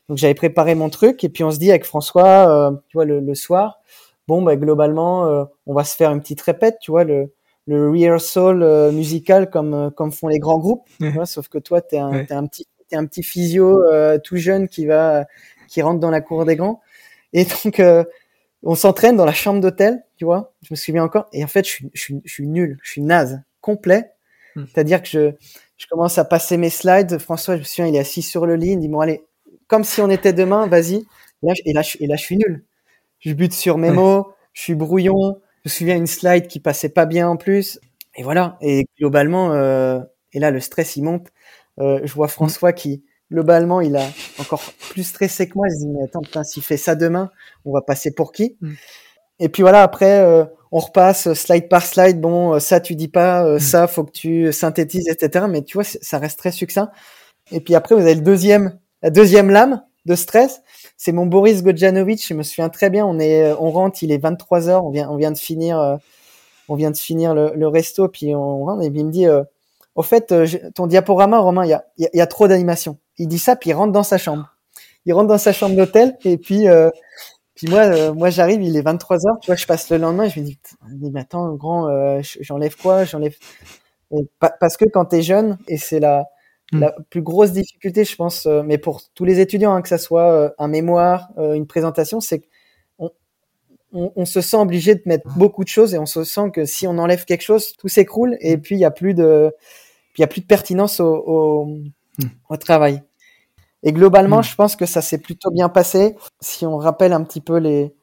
Donc 0.09 0.19
j'avais 0.19 0.35
préparé 0.35 0.75
mon 0.75 0.88
truc 0.88 1.25
et 1.25 1.29
puis 1.29 1.42
on 1.42 1.51
se 1.51 1.59
dit 1.59 1.71
avec 1.71 1.85
François, 1.85 2.49
euh, 2.49 2.71
tu 2.88 2.97
vois, 2.97 3.05
le, 3.05 3.35
soir, 3.35 3.81
bon, 4.29 4.42
bah, 4.42 4.57
globalement, 4.57 5.27
euh, 5.27 5.45
on 5.66 5.75
va 5.75 5.85
se 5.85 5.97
faire 5.97 6.12
une 6.12 6.21
petite 6.21 6.40
répète, 6.42 6.79
tu 6.81 6.92
vois, 6.92 7.05
le, 7.05 7.33
le 7.66 7.90
rehearsal 7.90 8.62
euh, 8.62 8.92
musical 8.92 9.51
comme, 9.51 9.90
comme 9.97 10.12
font 10.12 10.29
les 10.29 10.38
grands 10.38 10.59
groupes. 10.59 10.88
sauf 11.25 11.49
que 11.49 11.59
toi, 11.59 11.81
t'es 11.81 11.99
un, 11.99 12.12
es 12.12 12.33
un 12.33 12.47
petit, 12.47 12.66
es 12.92 12.97
un 12.97 13.07
petit 13.07 13.25
physio 13.25 13.83
tout 14.23 14.37
jeune 14.37 14.69
qui 14.69 14.87
va, 14.87 15.25
qui 15.66 15.83
rentre 15.83 15.99
dans 15.99 16.11
la 16.11 16.21
cour 16.21 16.45
des 16.45 16.55
grands. 16.55 16.81
Et 17.37 17.44
donc, 17.44 17.83
on 18.62 18.75
s'entraîne 18.75 19.16
dans 19.16 19.27
la 19.27 19.33
chambre 19.33 19.61
d'hôtel, 19.61 20.03
tu 20.16 20.25
vois. 20.25 20.55
Je 20.62 20.68
me 20.72 20.77
souviens 20.77 21.05
encore. 21.05 21.29
Et 21.33 21.44
en 21.44 21.46
fait, 21.46 21.64
je 21.64 21.70
suis, 21.70 21.90
je 21.94 22.01
suis, 22.01 22.20
je 22.25 22.33
suis 22.33 22.46
nul, 22.49 22.79
je 22.83 22.90
suis 22.90 23.03
naze, 23.03 23.42
complet. 23.61 24.11
Hmm. 24.57 24.64
C'est-à-dire 24.66 25.03
que 25.03 25.09
je, 25.09 25.33
je 25.77 25.87
commence 25.88 26.18
à 26.18 26.25
passer 26.25 26.57
mes 26.57 26.70
slides. 26.70 27.18
François, 27.18 27.57
je 27.57 27.61
me 27.61 27.64
souviens, 27.64 27.87
il 27.87 27.94
est 27.94 28.01
assis 28.01 28.22
sur 28.22 28.46
le 28.46 28.57
lit. 28.57 28.70
Il 28.72 28.81
dit, 28.81 28.88
bon, 28.88 29.01
allez, 29.01 29.22
comme 29.68 29.85
si 29.85 30.01
on 30.01 30.11
était 30.11 30.33
demain, 30.33 30.66
vas-y. 30.66 30.96
Et 31.42 31.46
là, 31.46 31.53
et, 31.66 31.72
là, 31.75 31.83
et 32.01 32.07
là, 32.07 32.16
je 32.16 32.22
suis 32.22 32.37
nul. 32.38 32.64
Je 33.20 33.33
bute 33.35 33.53
sur 33.53 33.79
mes 33.79 33.90
mots, 33.90 34.33
je 34.55 34.62
suis 34.62 34.75
brouillon. 34.75 35.40
Je 35.64 35.70
me 35.70 35.70
souviens 35.70 35.96
une 35.96 36.07
slide 36.07 36.49
qui 36.49 36.61
passait 36.61 36.88
pas 36.88 37.07
bien 37.07 37.29
en 37.29 37.37
plus. 37.37 37.79
Et 38.16 38.22
voilà. 38.22 38.57
Et 38.62 38.87
globalement, 38.99 39.53
euh, 39.53 40.01
et 40.33 40.40
là, 40.40 40.51
le 40.51 40.61
stress, 40.61 40.96
il 40.96 41.03
monte. 41.05 41.29
Euh, 41.79 42.01
je 42.05 42.12
vois 42.14 42.29
François 42.29 42.72
qui, 42.72 43.05
globalement, 43.31 43.81
il 43.81 43.97
a 43.97 44.07
encore 44.39 44.62
plus 44.91 45.05
stressé 45.05 45.49
que 45.49 45.55
moi. 45.57 45.67
Il 45.69 45.75
se 45.75 45.79
dit, 45.81 45.89
mais 45.89 46.05
attends, 46.05 46.21
putain, 46.21 46.45
s'il 46.45 46.62
fait 46.62 46.77
ça 46.77 46.95
demain, 46.95 47.31
on 47.65 47.73
va 47.73 47.83
passer 47.83 48.12
pour 48.12 48.33
qui? 48.33 48.57
Hmm. 48.61 48.75
Et 49.39 49.49
puis 49.49 49.62
voilà, 49.62 49.83
après, 49.83 50.21
euh, 50.21 50.45
on 50.73 50.79
repasse 50.79 51.33
slide 51.35 51.69
par 51.69 51.83
slide. 51.85 52.21
Bon, 52.21 52.55
euh, 52.55 52.59
ça 52.59 52.81
tu 52.81 52.95
dis 52.95 53.09
pas, 53.09 53.45
euh, 53.45 53.57
mm. 53.57 53.61
ça 53.61 53.87
faut 53.87 54.05
que 54.05 54.12
tu 54.12 54.53
synthétises, 54.53 55.09
etc. 55.09 55.47
Mais 55.49 55.62
tu 55.62 55.77
vois, 55.77 55.85
ça 55.85 56.19
reste 56.19 56.39
très 56.39 56.53
succinct. 56.53 56.91
Et 57.53 57.61
puis 57.61 57.75
après, 57.75 57.95
vous 57.95 58.03
avez 58.03 58.15
le 58.15 58.23
deuxième, 58.23 58.79
la 59.03 59.11
deuxième 59.11 59.51
lame 59.51 59.83
de 60.07 60.15
stress. 60.15 60.62
C'est 60.97 61.12
mon 61.12 61.27
Boris 61.27 61.62
Godjanovic. 61.62 62.27
Je 62.27 62.35
me 62.35 62.43
souviens 62.43 62.69
très 62.69 62.91
bien. 62.91 63.07
On 63.07 63.19
est, 63.19 63.53
on 63.53 63.71
rentre, 63.71 64.03
il 64.03 64.12
est 64.12 64.19
23 64.19 64.69
heures. 64.69 64.85
On 64.85 64.91
vient, 64.91 65.09
on 65.11 65.17
vient 65.17 65.33
de 65.33 65.39
finir, 65.39 65.79
euh, 65.81 65.97
on 66.69 66.75
vient 66.75 66.91
de 66.91 66.97
finir 66.97 67.35
le, 67.35 67.53
le, 67.55 67.69
resto. 67.69 68.09
Puis 68.09 68.35
on 68.35 68.65
rentre 68.65 68.83
et 68.83 68.91
puis 68.91 69.01
il 69.01 69.07
me 69.07 69.12
dit, 69.12 69.27
au 69.95 70.03
fait, 70.03 70.35
ton 70.75 70.87
diaporama, 70.87 71.39
Romain, 71.39 71.65
il 71.65 71.71
y 71.71 71.75
a, 71.75 71.85
y, 71.99 72.09
y 72.15 72.21
a 72.21 72.27
trop 72.27 72.49
d'animation. 72.49 72.99
Il 73.18 73.29
dit 73.29 73.38
ça, 73.38 73.57
puis 73.57 73.70
il 73.70 73.72
rentre 73.74 73.92
dans 73.92 74.02
sa 74.02 74.18
chambre. 74.18 74.55
Il 75.05 75.14
rentre 75.14 75.29
dans 75.29 75.38
sa 75.38 75.52
chambre 75.52 75.76
d'hôtel 75.76 76.16
et 76.24 76.37
puis 76.37 76.66
puis 77.57 77.68
moi, 77.68 77.87
euh, 77.87 78.12
moi 78.12 78.29
j'arrive, 78.29 78.62
il 78.62 78.76
est 78.76 78.83
23 78.83 79.16
h 79.16 79.40
tu 79.40 79.46
vois, 79.46 79.57
je 79.57 79.66
passe 79.66 79.90
le 79.90 79.96
lendemain, 79.96 80.29
je 80.29 80.38
me 80.38 80.44
dis, 80.44 80.59
mais 81.11 81.20
attends, 81.20 81.55
grand, 81.55 81.88
euh, 81.88 82.20
j'enlève 82.40 82.76
quoi 82.76 83.05
J'enlève 83.05 83.35
parce 84.38 84.76
que 84.76 84.85
quand 84.85 85.07
tu 85.07 85.16
es 85.16 85.22
jeune, 85.22 85.59
et 85.66 85.79
c'est 85.79 85.98
la, 85.98 86.26
hmm. 86.70 86.81
la 86.81 86.94
plus 87.11 87.22
grosse 87.22 87.52
difficulté, 87.52 88.05
je 88.05 88.14
pense, 88.14 88.46
euh, 88.46 88.62
mais 88.62 88.79
pour 88.79 89.02
tous 89.14 89.24
les 89.24 89.40
étudiants, 89.40 89.74
hein, 89.74 89.83
que 89.83 89.88
ça 89.88 89.98
soit 89.98 90.55
un 90.59 90.68
mémoire, 90.68 91.31
une 91.38 91.66
présentation, 91.66 92.20
c'est 92.20 92.40
qu'on 92.98 93.11
on, 93.92 94.12
on, 94.14 94.24
se 94.26 94.42
sent 94.42 94.59
obligé 94.59 94.94
de 94.94 95.02
mettre 95.07 95.26
beaucoup 95.37 95.64
de 95.64 95.68
choses 95.68 95.94
et 95.94 95.98
on 95.98 96.07
se 96.07 96.24
sent 96.24 96.50
que 96.52 96.66
si 96.66 96.87
on 96.87 96.98
enlève 96.98 97.24
quelque 97.24 97.42
chose, 97.42 97.72
tout 97.79 97.88
s'écroule 97.88 98.37
et 98.40 98.59
hmm. 98.59 98.61
puis 98.61 98.74
il 98.76 98.81
y 98.81 98.85
a 98.85 98.90
plus 98.90 99.14
de, 99.14 99.50
il 100.18 100.20
y 100.20 100.24
a 100.24 100.29
plus 100.29 100.42
de 100.42 100.46
pertinence 100.46 101.00
au, 101.00 101.14
au, 101.26 101.68
au 102.50 102.57
travail. 102.59 103.02
Et 103.87 103.92
globalement, 103.92 104.40
hmm. 104.40 104.44
je 104.44 104.55
pense 104.57 104.75
que 104.75 104.85
ça 104.85 105.01
s'est 105.01 105.18
plutôt 105.18 105.53
bien 105.53 105.68
passé. 105.68 106.16
Si 106.40 106.66
on 106.66 106.77
rappelle 106.77 107.12
un 107.12 107.22
petit 107.22 107.40
peu 107.40 107.57
les, 107.59 107.94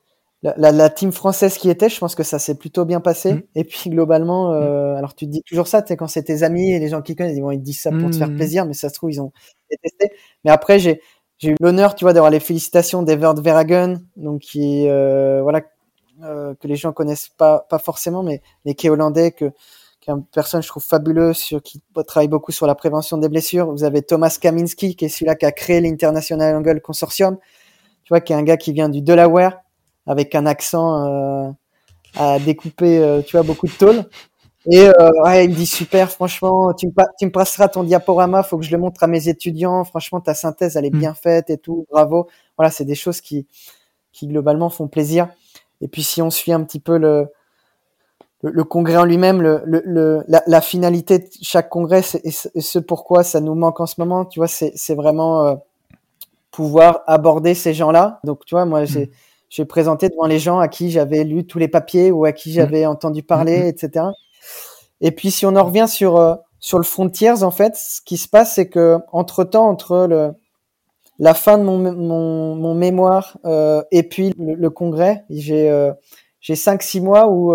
la, 0.42 0.72
la, 0.72 0.90
team 0.90 1.12
française 1.12 1.58
qui 1.58 1.70
était, 1.70 1.90
je 1.90 2.00
pense 2.00 2.16
que 2.16 2.24
ça 2.24 2.40
s'est 2.40 2.56
plutôt 2.56 2.86
bien 2.86 3.02
passé. 3.02 3.34
Hmm. 3.34 3.42
Et 3.56 3.66
puis 3.66 3.90
globalement, 3.90 4.54
euh, 4.54 4.94
hmm. 4.94 4.98
alors 4.98 5.14
tu 5.14 5.26
te 5.26 5.32
dis 5.32 5.44
toujours 5.44 5.68
ça, 5.68 5.82
tu 5.82 5.94
quand 5.98 6.08
c'est 6.08 6.24
tes 6.24 6.44
amis 6.44 6.72
et 6.72 6.80
les 6.80 6.88
gens 6.88 7.02
qui 7.02 7.18
connaissent, 7.18 7.36
ils, 7.36 7.42
vont, 7.42 7.52
ils 7.52 7.60
te 7.60 7.66
disent 7.66 7.82
ça 7.82 7.92
pour 7.92 8.10
te 8.10 8.16
faire 8.16 8.34
plaisir, 8.34 8.66
mais 8.66 8.74
ça 8.74 8.88
se 8.88 8.94
trouve, 8.94 9.12
ils 9.12 9.20
ont 9.20 9.34
détesté. 9.70 10.14
Mais 10.46 10.52
après, 10.52 10.80
j'ai, 10.80 11.02
eu 11.44 11.56
l'honneur, 11.60 11.96
tu 11.96 12.06
vois, 12.06 12.14
d'avoir 12.14 12.32
les 12.32 12.40
félicitations 12.40 13.04
d'Evert 13.04 13.34
Veragen, 13.36 13.98
donc 14.16 14.40
qui, 14.40 14.88
euh, 14.88 15.42
voilà, 15.42 15.64
euh, 16.24 16.56
que 16.56 16.70
les 16.70 16.78
gens 16.78 16.94
connaissent 16.94 17.28
pas, 17.38 17.66
pas 17.70 17.80
forcément, 17.80 18.24
mais, 18.24 18.42
mais 18.64 18.74
qui 18.74 18.88
est 18.88 18.90
hollandais, 18.90 19.32
que, 19.32 19.52
qui 20.04 20.10
est 20.10 20.14
une 20.14 20.26
personne, 20.26 20.62
je 20.62 20.68
trouve, 20.68 20.84
fabuleuse, 20.84 21.38
sur, 21.38 21.62
qui 21.62 21.82
travaille 22.06 22.28
beaucoup 22.28 22.52
sur 22.52 22.68
la 22.68 22.76
prévention 22.76 23.18
des 23.18 23.30
blessures. 23.30 23.72
Vous 23.72 23.86
avez 23.86 24.02
Thomas 24.02 24.38
Kaminski, 24.40 24.98
qui 24.98 25.06
est 25.06 25.10
celui-là 25.10 25.36
qui 25.36 25.46
a 25.46 25.54
créé 25.54 25.80
l'International 25.80 26.58
Angle 26.58 26.82
Consortium. 26.82 27.38
Tu 28.04 28.10
vois, 28.10 28.20
qui 28.20 28.34
est 28.34 28.36
un 28.36 28.44
gars 28.44 28.58
qui 28.58 28.74
vient 28.74 28.90
du 28.90 29.02
Delaware, 29.02 29.62
avec 30.06 30.36
un 30.36 30.46
accent 30.46 31.06
euh, 31.06 31.52
à 32.18 32.38
découper, 32.40 33.00
euh, 33.00 33.22
tu 33.22 33.38
vois, 33.38 33.44
beaucoup 33.44 33.68
de 33.68 33.72
tôle. 33.72 34.04
Et 34.70 34.80
euh, 34.82 35.10
ouais, 35.24 35.46
il 35.46 35.52
me 35.52 35.56
dit 35.56 35.66
super, 35.66 36.12
franchement, 36.12 36.74
tu 36.74 36.88
me, 36.88 36.92
tu 37.18 37.26
me 37.26 37.32
passeras 37.32 37.70
ton 37.70 37.84
diaporama, 37.84 38.44
faut 38.44 38.58
que 38.58 38.66
je 38.66 38.72
le 38.72 38.78
montre 38.78 39.04
à 39.04 39.08
mes 39.08 39.30
étudiants. 39.30 39.86
Franchement, 39.86 40.20
ta 40.20 40.34
synthèse, 40.34 40.76
elle 40.76 40.86
est 40.86 40.94
mm. 40.94 41.00
bien 41.00 41.14
faite 41.14 41.50
et 41.50 41.58
tout, 41.58 41.86
bravo. 41.90 42.28
Voilà, 42.58 42.72
c'est 42.72 42.86
des 42.86 42.96
choses 42.96 43.22
qui, 43.22 43.48
qui 44.12 44.28
globalement 44.28 44.70
font 44.70 44.90
plaisir. 44.90 45.30
Et 45.80 45.88
puis 45.88 46.04
si 46.04 46.22
on 46.22 46.30
suit 46.30 46.52
un 46.52 46.64
petit 46.66 46.82
peu 46.82 46.98
le, 46.98 47.28
le, 48.44 48.64
congrès 48.66 48.98
en 48.98 49.06
lui-même, 49.06 49.42
le, 49.42 49.62
le, 49.66 50.24
la, 50.28 50.44
la, 50.46 50.62
finalité 50.62 51.20
de 51.20 51.28
chaque 51.42 51.70
congrès 51.70 52.02
et 52.24 52.32
ce 52.32 52.80
pourquoi 52.80 53.24
ça 53.24 53.40
nous 53.40 53.56
manque 53.56 53.80
en 53.80 53.86
ce 53.86 53.96
moment, 54.00 54.26
tu 54.26 54.40
vois, 54.40 54.48
c'est 54.48 54.96
vraiment 54.96 55.48
euh, 55.48 55.56
pouvoir 56.52 57.04
aborder 57.08 57.54
ces 57.54 57.74
gens-là. 57.74 58.20
Donc, 58.26 58.46
tu 58.46 58.56
vois, 58.56 58.66
moi, 58.66 58.84
j'ai 58.84 59.06
mm. 59.06 59.10
j'ai 59.50 59.66
présenté 59.66 60.10
devant 60.10 60.26
les 60.26 60.40
gens 60.40 60.60
à 60.60 60.68
qui 60.68 60.92
j'avais 60.92 61.24
lu 61.24 61.46
tous 61.48 61.58
les 61.58 61.70
papiers 61.70 62.12
ou 62.12 62.26
à 62.26 62.34
qui 62.34 62.50
mm. 62.50 62.54
j'avais 62.54 62.86
entendu 62.86 63.24
parler, 63.24 63.68
etc. 63.68 64.08
Et 65.00 65.12
puis 65.12 65.32
si 65.32 65.46
on 65.46 65.56
en 65.56 65.64
revient 65.64 65.88
sur 65.88 66.18
euh, 66.18 66.36
sur 66.60 66.78
le 66.78 66.84
Frontiers, 66.84 67.44
en 67.44 67.52
fait, 67.52 67.76
ce 67.76 68.02
qui 68.02 68.18
se 68.18 68.28
passe, 68.28 68.56
c'est 68.56 68.68
que 68.68 68.98
entre 69.12 69.46
temps, 69.46 69.68
entre 69.68 70.06
le 70.08 70.34
la 71.20 71.34
fin 71.34 71.58
de 71.58 71.64
mon, 71.64 71.78
mon, 71.78 72.56
mon 72.56 72.74
mémoire 72.74 73.38
euh, 73.46 73.84
et 73.92 74.04
puis 74.04 74.34
le, 74.38 74.70
congrès, 74.70 75.24
j'ai 75.30 75.70
euh, 75.70 75.94
j'ai 76.42 76.56
cinq 76.56 76.82
six 76.84 77.00
mois 77.00 77.28
où 77.30 77.54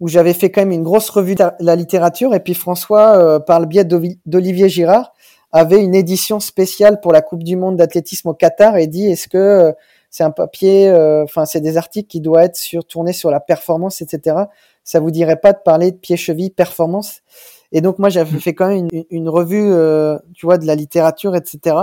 où 0.00 0.08
j'avais 0.08 0.32
fait 0.32 0.50
quand 0.50 0.60
même 0.60 0.72
une 0.72 0.82
grosse 0.82 1.10
revue 1.10 1.34
de 1.34 1.44
la 1.60 1.76
littérature 1.76 2.34
et 2.34 2.40
puis 2.40 2.54
François, 2.54 3.16
euh, 3.16 3.38
par 3.38 3.60
le 3.60 3.66
biais 3.66 3.84
d'Olivier 3.84 4.68
Girard, 4.68 5.12
avait 5.50 5.82
une 5.82 5.94
édition 5.94 6.40
spéciale 6.40 7.00
pour 7.00 7.12
la 7.12 7.22
Coupe 7.22 7.42
du 7.42 7.56
Monde 7.56 7.76
d'athlétisme 7.76 8.28
au 8.28 8.34
Qatar 8.34 8.76
et 8.76 8.86
dit 8.86 9.06
est-ce 9.06 9.28
que 9.28 9.72
c'est 10.10 10.24
un 10.24 10.30
papier, 10.30 10.90
enfin 11.24 11.46
c'est 11.46 11.60
des 11.60 11.76
articles 11.76 12.08
qui 12.08 12.20
doivent 12.20 12.44
être 12.44 12.56
sur, 12.56 12.84
tournés 12.84 13.12
sur 13.12 13.30
la 13.30 13.40
performance, 13.40 14.02
etc 14.02 14.44
ça 14.88 15.00
vous 15.00 15.10
dirait 15.10 15.36
pas 15.36 15.52
de 15.52 15.58
parler 15.62 15.92
de 15.92 15.98
pied-cheville 15.98 16.50
performance? 16.50 17.20
Et 17.72 17.82
donc 17.82 17.98
moi 17.98 18.08
j'avais 18.08 18.38
mm. 18.38 18.40
fait 18.40 18.54
quand 18.54 18.68
même 18.68 18.88
une, 19.10 19.28
revue, 19.28 19.70
euh, 19.70 20.18
tu 20.34 20.46
vois, 20.46 20.56
de 20.56 20.64
la 20.64 20.74
littérature, 20.74 21.36
etc. 21.36 21.76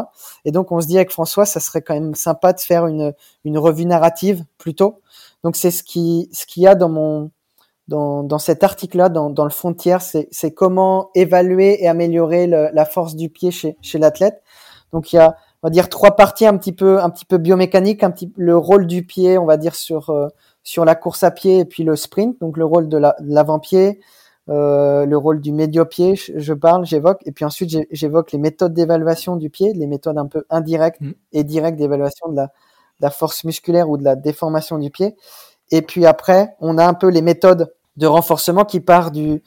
Et 0.43 0.51
donc 0.51 0.71
on 0.71 0.81
se 0.81 0.87
dit 0.87 0.97
avec 0.97 1.11
François, 1.11 1.45
ça 1.45 1.59
serait 1.59 1.83
quand 1.83 1.93
même 1.93 2.15
sympa 2.15 2.51
de 2.51 2.59
faire 2.59 2.87
une, 2.87 3.13
une 3.43 3.59
revue 3.59 3.85
narrative 3.85 4.43
plutôt. 4.57 5.01
Donc 5.43 5.55
c'est 5.55 5.69
ce 5.69 5.83
qui 5.83 6.29
ce 6.33 6.47
qu'il 6.47 6.63
y 6.63 6.67
a 6.67 6.73
dans 6.73 6.89
mon 6.89 7.29
dans, 7.87 8.23
dans 8.23 8.39
cet 8.39 8.63
article-là, 8.63 9.09
dans, 9.09 9.29
dans 9.29 9.43
le 9.43 9.51
frontière, 9.51 10.01
c'est 10.01 10.27
c'est 10.31 10.51
comment 10.51 11.11
évaluer 11.15 11.83
et 11.83 11.87
améliorer 11.87 12.47
la 12.47 12.85
force 12.85 13.15
du 13.15 13.29
pied 13.29 13.51
chez 13.51 13.77
chez 13.81 13.99
l'athlète. 13.99 14.41
Donc 14.91 15.13
il 15.13 15.17
y 15.17 15.19
a 15.19 15.35
on 15.63 15.67
va 15.67 15.71
dire 15.71 15.89
trois 15.89 16.15
parties 16.15 16.45
un 16.45 16.57
petit 16.57 16.73
peu 16.73 17.01
un 17.01 17.09
petit 17.09 17.25
peu 17.25 17.37
biomécaniques, 17.37 18.03
un 18.03 18.11
petit 18.11 18.31
le 18.37 18.57
rôle 18.57 18.87
du 18.87 19.03
pied, 19.03 19.37
on 19.37 19.45
va 19.45 19.57
dire 19.57 19.75
sur 19.75 20.09
euh, 20.09 20.27
sur 20.63 20.85
la 20.85 20.95
course 20.95 21.23
à 21.23 21.31
pied 21.31 21.59
et 21.59 21.65
puis 21.65 21.83
le 21.83 21.95
sprint, 21.95 22.39
donc 22.41 22.57
le 22.57 22.65
rôle 22.65 22.89
de 22.89 22.99
l'avant-pied, 23.21 23.99
euh, 24.49 25.05
le 25.05 25.17
rôle 25.17 25.41
du 25.41 25.51
médio-pied, 25.51 26.15
je 26.15 26.53
parle, 26.53 26.85
j'évoque, 26.85 27.21
et 27.25 27.31
puis 27.31 27.45
ensuite 27.45 27.87
j'évoque 27.91 28.31
les 28.31 28.39
méthodes 28.39 28.73
d'évaluation 28.73 29.37
du 29.37 29.49
pied, 29.49 29.73
les 29.73 29.87
méthodes 29.87 30.17
un 30.17 30.27
peu 30.27 30.45
indirectes 30.49 31.01
mm. 31.01 31.11
et 31.33 31.43
directes 31.43 31.77
d'évaluation 31.77 32.29
de 32.29 32.35
la, 32.35 32.51
la, 32.99 33.09
force 33.09 33.43
musculaire 33.43 33.89
ou 33.89 33.97
de 33.97 34.03
la 34.03 34.15
déformation 34.15 34.77
du 34.77 34.89
pied. 34.91 35.15
Et 35.71 35.81
puis 35.81 36.05
après, 36.05 36.55
on 36.59 36.77
a 36.77 36.85
un 36.85 36.93
peu 36.93 37.09
les 37.09 37.21
méthodes 37.21 37.73
de 37.97 38.07
renforcement 38.07 38.65
qui 38.65 38.79
partent 38.79 39.13
du, 39.13 39.41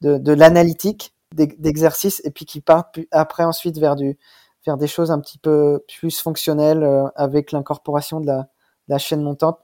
de, 0.00 0.18
de 0.18 0.32
l'analytique 0.32 1.14
d'exercice 1.34 2.20
et 2.24 2.30
puis 2.30 2.44
qui 2.44 2.60
partent 2.60 2.98
après 3.10 3.44
ensuite 3.44 3.78
vers 3.78 3.96
du 3.96 4.18
vers 4.66 4.76
des 4.76 4.86
choses 4.86 5.10
un 5.10 5.18
petit 5.18 5.38
peu 5.38 5.82
plus 5.88 6.20
fonctionnelles 6.20 6.82
euh, 6.84 7.04
avec 7.16 7.52
l'incorporation 7.52 8.20
de 8.20 8.26
la, 8.26 8.36
de 8.36 8.46
la 8.88 8.98
chaîne 8.98 9.22
montante. 9.22 9.58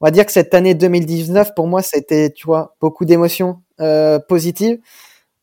On 0.00 0.06
va 0.06 0.10
dire 0.10 0.26
que 0.26 0.32
cette 0.32 0.52
année 0.52 0.74
2019 0.74 1.54
pour 1.54 1.68
moi 1.68 1.80
c'était 1.80 2.30
tu 2.30 2.46
vois 2.46 2.74
beaucoup 2.80 3.04
d'émotions 3.04 3.62
euh, 3.80 4.18
positives. 4.18 4.80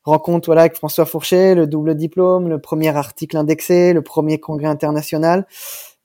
Rencontre 0.04 0.48
voilà 0.48 0.62
avec 0.62 0.76
François 0.76 1.06
Fourchet 1.06 1.56
le 1.56 1.66
double 1.66 1.96
diplôme 1.96 2.50
le 2.50 2.60
premier 2.60 2.90
article 2.96 3.38
indexé 3.38 3.94
le 3.94 4.02
premier 4.02 4.40
congrès 4.40 4.68
international 4.68 5.46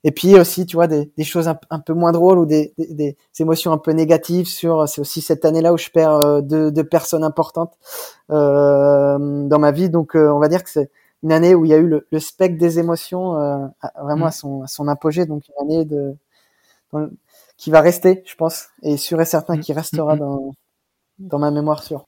et 0.05 0.13
puis 0.13 0.39
aussi 0.39 0.67
tu 0.67 0.77
vois 0.77 0.87
des, 0.87 1.11
des 1.17 1.25
choses 1.25 1.49
un, 1.49 1.81
peu 1.81 1.95
moins 1.95 2.13
drôles 2.13 2.39
ou 2.39 2.47
des, 2.47 2.73
des, 2.79 2.95
des, 2.95 3.17
émotions 3.41 3.73
un 3.73 3.79
peu 3.79 3.91
négatives 3.93 4.47
sur 4.47 4.89
c'est 4.89 5.01
aussi 5.01 5.21
cette 5.21 5.45
année 5.45 5.61
là 5.61 5.73
où 5.73 5.79
je 5.79 5.91
perds 5.91 6.13
euh, 6.13 6.41
deux, 6.41 6.71
deux, 6.71 6.85
personnes 6.85 7.25
importantes 7.25 7.73
euh, 8.31 9.19
dans 9.49 9.59
ma 9.59 9.73
vie 9.73 9.91
donc 9.91 10.15
euh, 10.15 10.29
on 10.29 10.39
va 10.39 10.49
dire 10.49 10.63
que 10.63 10.71
c'est 10.71 10.91
une 11.23 11.33
année 11.33 11.55
où 11.55 11.65
il 11.65 11.71
y 11.71 11.75
a 11.75 11.79
eu 11.79 11.89
le, 11.89 12.07
le 12.11 12.21
spectre 12.21 12.59
des 12.59 12.79
émotions 12.79 13.37
euh, 13.37 13.67
vraiment 14.03 14.27
mmh. 14.27 14.29
à 14.29 14.33
son 14.33 14.63
à 14.63 14.67
son 14.67 14.89
apogée 14.89 15.27
donc 15.27 15.43
une 15.49 15.65
année 15.65 15.85
de 15.85 16.17
qui 17.57 17.71
va 17.71 17.81
rester, 17.81 18.23
je 18.27 18.35
pense, 18.35 18.69
et 18.83 18.97
sûr 18.97 19.21
et 19.21 19.25
certain 19.25 19.57
mm. 19.57 19.61
qui 19.61 19.73
restera 19.73 20.15
mm, 20.15 20.19
mm. 20.19 20.21
dans, 20.21 20.55
dans 21.19 21.39
ma 21.39 21.51
mémoire 21.51 21.83
sûre. 21.83 22.07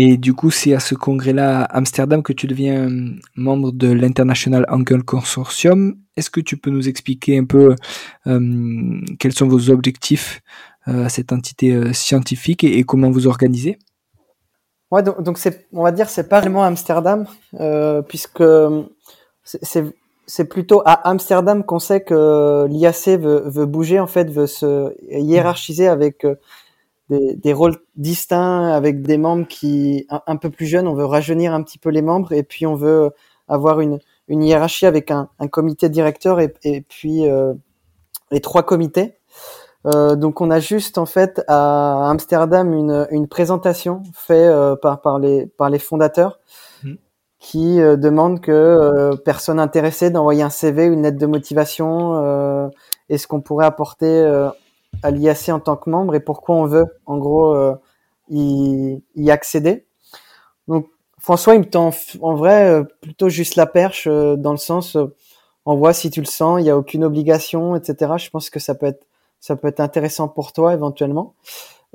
Et 0.00 0.16
du 0.16 0.32
coup, 0.32 0.52
c'est 0.52 0.74
à 0.74 0.78
ce 0.78 0.94
congrès-là 0.94 1.62
à 1.62 1.76
Amsterdam 1.76 2.22
que 2.22 2.32
tu 2.32 2.46
deviens 2.46 2.88
euh, 2.88 3.10
membre 3.34 3.72
de 3.72 3.90
l'International 3.90 4.64
Angle 4.68 5.02
Consortium. 5.02 5.96
Est-ce 6.16 6.30
que 6.30 6.38
tu 6.38 6.56
peux 6.56 6.70
nous 6.70 6.88
expliquer 6.88 7.36
un 7.36 7.44
peu 7.44 7.74
euh, 8.28 9.00
quels 9.18 9.32
sont 9.32 9.48
vos 9.48 9.70
objectifs 9.70 10.40
euh, 10.86 11.06
à 11.06 11.08
cette 11.08 11.32
entité 11.32 11.92
scientifique 11.94 12.62
et, 12.62 12.84
comment 12.84 13.10
vous 13.10 13.26
organisez? 13.26 13.80
Ouais, 14.92 15.02
donc, 15.02 15.36
on 15.72 15.82
va 15.82 15.90
dire, 15.90 16.08
c'est 16.08 16.28
pas 16.28 16.42
vraiment 16.42 16.62
Amsterdam, 16.62 17.26
puisque 18.08 18.44
c'est 20.28 20.44
plutôt 20.44 20.80
à 20.84 21.08
Amsterdam 21.08 21.64
qu'on 21.64 21.78
sait 21.80 22.02
que 22.02 22.66
l'IAC 22.68 23.18
veut, 23.18 23.42
veut, 23.46 23.66
bouger, 23.66 23.98
en 23.98 24.06
fait, 24.06 24.30
veut 24.30 24.46
se 24.46 24.94
hiérarchiser 25.10 25.88
avec 25.88 26.24
euh, 26.24 26.36
des, 27.10 27.34
des, 27.36 27.52
rôles 27.52 27.76
distincts, 27.96 28.68
avec 28.68 29.02
des 29.02 29.18
membres 29.18 29.46
qui 29.46 30.06
un, 30.10 30.36
peu 30.36 30.50
plus 30.50 30.66
jeunes. 30.66 30.88
On 30.88 30.94
veut 30.94 31.04
rajeunir 31.04 31.54
un 31.54 31.62
petit 31.62 31.78
peu 31.78 31.90
les 31.90 32.02
membres 32.02 32.32
et 32.32 32.42
puis 32.42 32.66
on 32.66 32.74
veut 32.74 33.10
avoir 33.48 33.80
une, 33.80 33.98
une 34.28 34.42
hiérarchie 34.42 34.86
avec 34.86 35.10
un, 35.10 35.28
un 35.38 35.48
comité 35.48 35.88
directeur 35.88 36.40
et, 36.40 36.52
et 36.64 36.82
puis 36.82 37.28
euh, 37.28 37.54
les 38.30 38.40
trois 38.40 38.62
comités. 38.62 39.14
Euh, 39.86 40.16
donc 40.16 40.40
on 40.40 40.50
a 40.50 40.58
juste 40.60 40.98
en 40.98 41.06
fait 41.06 41.42
à 41.46 42.10
Amsterdam 42.10 42.72
une, 42.74 43.06
une 43.10 43.28
présentation 43.28 44.02
faite 44.12 44.50
euh, 44.50 44.76
par, 44.76 45.00
par, 45.00 45.18
les, 45.18 45.46
par 45.46 45.70
les 45.70 45.78
fondateurs 45.78 46.40
qui 47.38 47.80
euh, 47.80 47.96
demande 47.96 48.40
que 48.40 48.50
euh, 48.50 49.16
personne 49.16 49.60
intéressée 49.60 50.10
d'envoyer 50.10 50.42
un 50.42 50.50
CV, 50.50 50.86
une 50.86 51.02
lettre 51.02 51.18
de 51.18 51.26
motivation, 51.26 52.22
euh, 52.22 52.68
et 53.08 53.18
ce 53.18 53.26
qu'on 53.26 53.40
pourrait 53.40 53.66
apporter 53.66 54.06
euh, 54.06 54.48
à 55.02 55.10
l'IAC 55.10 55.48
en 55.50 55.60
tant 55.60 55.76
que 55.76 55.90
membre 55.90 56.14
et 56.14 56.20
pourquoi 56.20 56.56
on 56.56 56.66
veut, 56.66 56.86
en 57.06 57.18
gros, 57.18 57.56
y, 58.30 59.02
y, 59.16 59.30
accéder. 59.30 59.86
Donc 60.66 60.86
François, 61.18 61.54
il 61.54 61.60
me 61.60 61.68
tend 61.68 61.90
en 62.20 62.34
vrai 62.34 62.82
plutôt 63.00 63.28
juste 63.28 63.56
la 63.56 63.66
perche 63.66 64.06
dans 64.08 64.52
le 64.52 64.58
sens, 64.58 64.96
envoie 65.64 65.92
si 65.92 66.10
tu 66.10 66.20
le 66.20 66.26
sens, 66.26 66.60
il 66.60 66.64
n'y 66.64 66.70
a 66.70 66.76
aucune 66.76 67.04
obligation, 67.04 67.76
etc. 67.76 68.12
Je 68.18 68.30
pense 68.30 68.50
que 68.50 68.58
ça 68.58 68.74
peut 68.74 68.86
être 68.86 69.06
ça 69.40 69.56
peut 69.56 69.68
être 69.68 69.80
intéressant 69.80 70.28
pour 70.28 70.52
toi 70.52 70.74
éventuellement. 70.74 71.34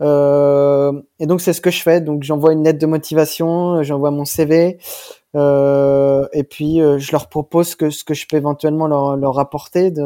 Euh, 0.02 0.92
et 1.20 1.28
donc 1.28 1.42
c'est 1.42 1.54
ce 1.54 1.62
que 1.62 1.72
je 1.72 1.82
fais. 1.82 2.02
Donc 2.02 2.24
j'envoie 2.24 2.54
une 2.54 2.64
lettre 2.64 2.80
de 2.80 2.86
motivation, 2.86 3.84
j'envoie 3.84 4.12
mon 4.12 4.26
CV, 4.26 4.80
euh, 5.36 6.28
et 6.34 6.44
puis 6.44 6.82
euh, 6.82 6.98
je 7.00 7.12
leur 7.12 7.30
propose 7.30 7.76
que 7.76 7.90
ce 7.90 8.04
que 8.04 8.14
je 8.14 8.28
peux 8.28 8.38
éventuellement 8.38 8.88
leur, 8.88 9.18
leur 9.18 9.40
apporter 9.40 9.92
de, 9.92 10.02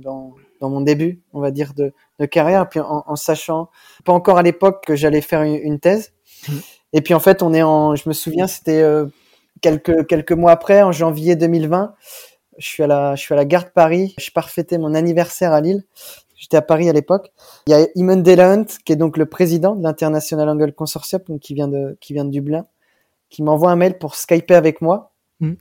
dans, 0.00 0.32
dans 0.62 0.70
mon 0.70 0.80
début, 0.80 1.20
on 1.32 1.40
va 1.40 1.50
dire, 1.50 1.74
de, 1.74 1.92
de 2.20 2.24
carrière, 2.24 2.68
puis 2.68 2.78
en, 2.78 3.02
en, 3.04 3.16
sachant 3.16 3.68
pas 4.04 4.12
encore 4.12 4.38
à 4.38 4.42
l'époque 4.42 4.84
que 4.86 4.94
j'allais 4.94 5.20
faire 5.20 5.42
une, 5.42 5.56
une 5.56 5.80
thèse. 5.80 6.12
Mmh. 6.48 6.52
Et 6.92 7.00
puis 7.00 7.14
en 7.14 7.20
fait, 7.20 7.42
on 7.42 7.52
est 7.52 7.64
en, 7.64 7.96
je 7.96 8.08
me 8.08 8.14
souviens, 8.14 8.46
c'était 8.46 8.80
euh, 8.80 9.06
quelques 9.60 10.06
quelques 10.06 10.32
mois 10.32 10.52
après, 10.52 10.80
en 10.82 10.92
janvier 10.92 11.34
2020. 11.34 11.94
Je 12.58 12.66
suis 12.66 12.84
à 12.84 12.86
la, 12.86 13.16
je 13.16 13.22
suis 13.22 13.34
à 13.34 13.36
la 13.36 13.44
gare 13.44 13.64
de 13.64 13.70
Paris. 13.70 14.14
Je 14.18 14.30
pars 14.30 14.50
fêter 14.50 14.78
mon 14.78 14.94
anniversaire 14.94 15.52
à 15.52 15.60
Lille. 15.60 15.82
J'étais 16.36 16.56
à 16.56 16.62
Paris 16.62 16.88
à 16.88 16.92
l'époque. 16.92 17.32
Il 17.66 17.70
y 17.70 17.74
a 17.74 17.88
Iman 17.96 18.22
Delant, 18.22 18.64
qui 18.84 18.92
est 18.92 18.96
donc 18.96 19.16
le 19.16 19.26
président 19.26 19.74
de 19.74 19.82
l'International 19.82 20.48
Angle 20.48 20.72
Consortium, 20.74 21.22
donc 21.28 21.40
qui 21.40 21.54
vient 21.54 21.68
de, 21.68 21.98
qui 22.00 22.14
vient 22.14 22.24
de 22.24 22.30
Dublin, 22.30 22.66
qui 23.30 23.42
m'envoie 23.42 23.72
un 23.72 23.76
mail 23.76 23.98
pour 23.98 24.14
Skyper 24.14 24.54
avec 24.54 24.80
moi. 24.80 25.12
Mm. 25.40 25.54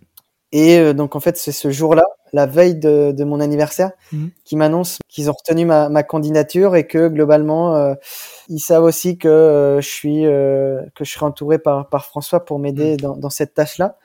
Et 0.52 0.78
euh, 0.78 0.94
donc 0.94 1.16
en 1.16 1.20
fait 1.20 1.38
c'est 1.38 1.52
ce 1.52 1.72
jour-là, 1.72 2.04
la 2.34 2.46
veille 2.46 2.76
de, 2.76 3.12
de 3.12 3.24
mon 3.24 3.39
anniversaire, 3.39 3.91
mm. 4.12 4.28
qui 4.46 4.56
m'annonce 4.56 5.00
qu'ils 5.10 5.30
ont 5.30 5.34
retenu 5.34 5.65
ma, 5.65 5.89
ma, 5.89 6.04
candidature 6.04 6.76
et 6.76 6.88
que 6.88 7.08
globalement 7.08 7.76
euh, 7.76 7.94
ils 8.48 8.60
savent 8.60 8.84
aussi 8.84 9.17
que 9.17 9.28
euh, 9.28 9.82
je 9.82 9.88
suis 9.88 10.26
euh, 10.26 10.82
que 10.96 11.04
je 11.04 11.12
serai 11.12 11.26
entouré 11.26 11.60
par, 11.60 11.89
par 11.89 12.06
François 12.06 12.46
pour 12.46 12.60
m'aider 12.60 12.94
mm. 12.94 12.98
dans, 12.98 13.17
dans, 13.17 13.30
cette 13.30 13.54
tâche-là. 13.54 13.98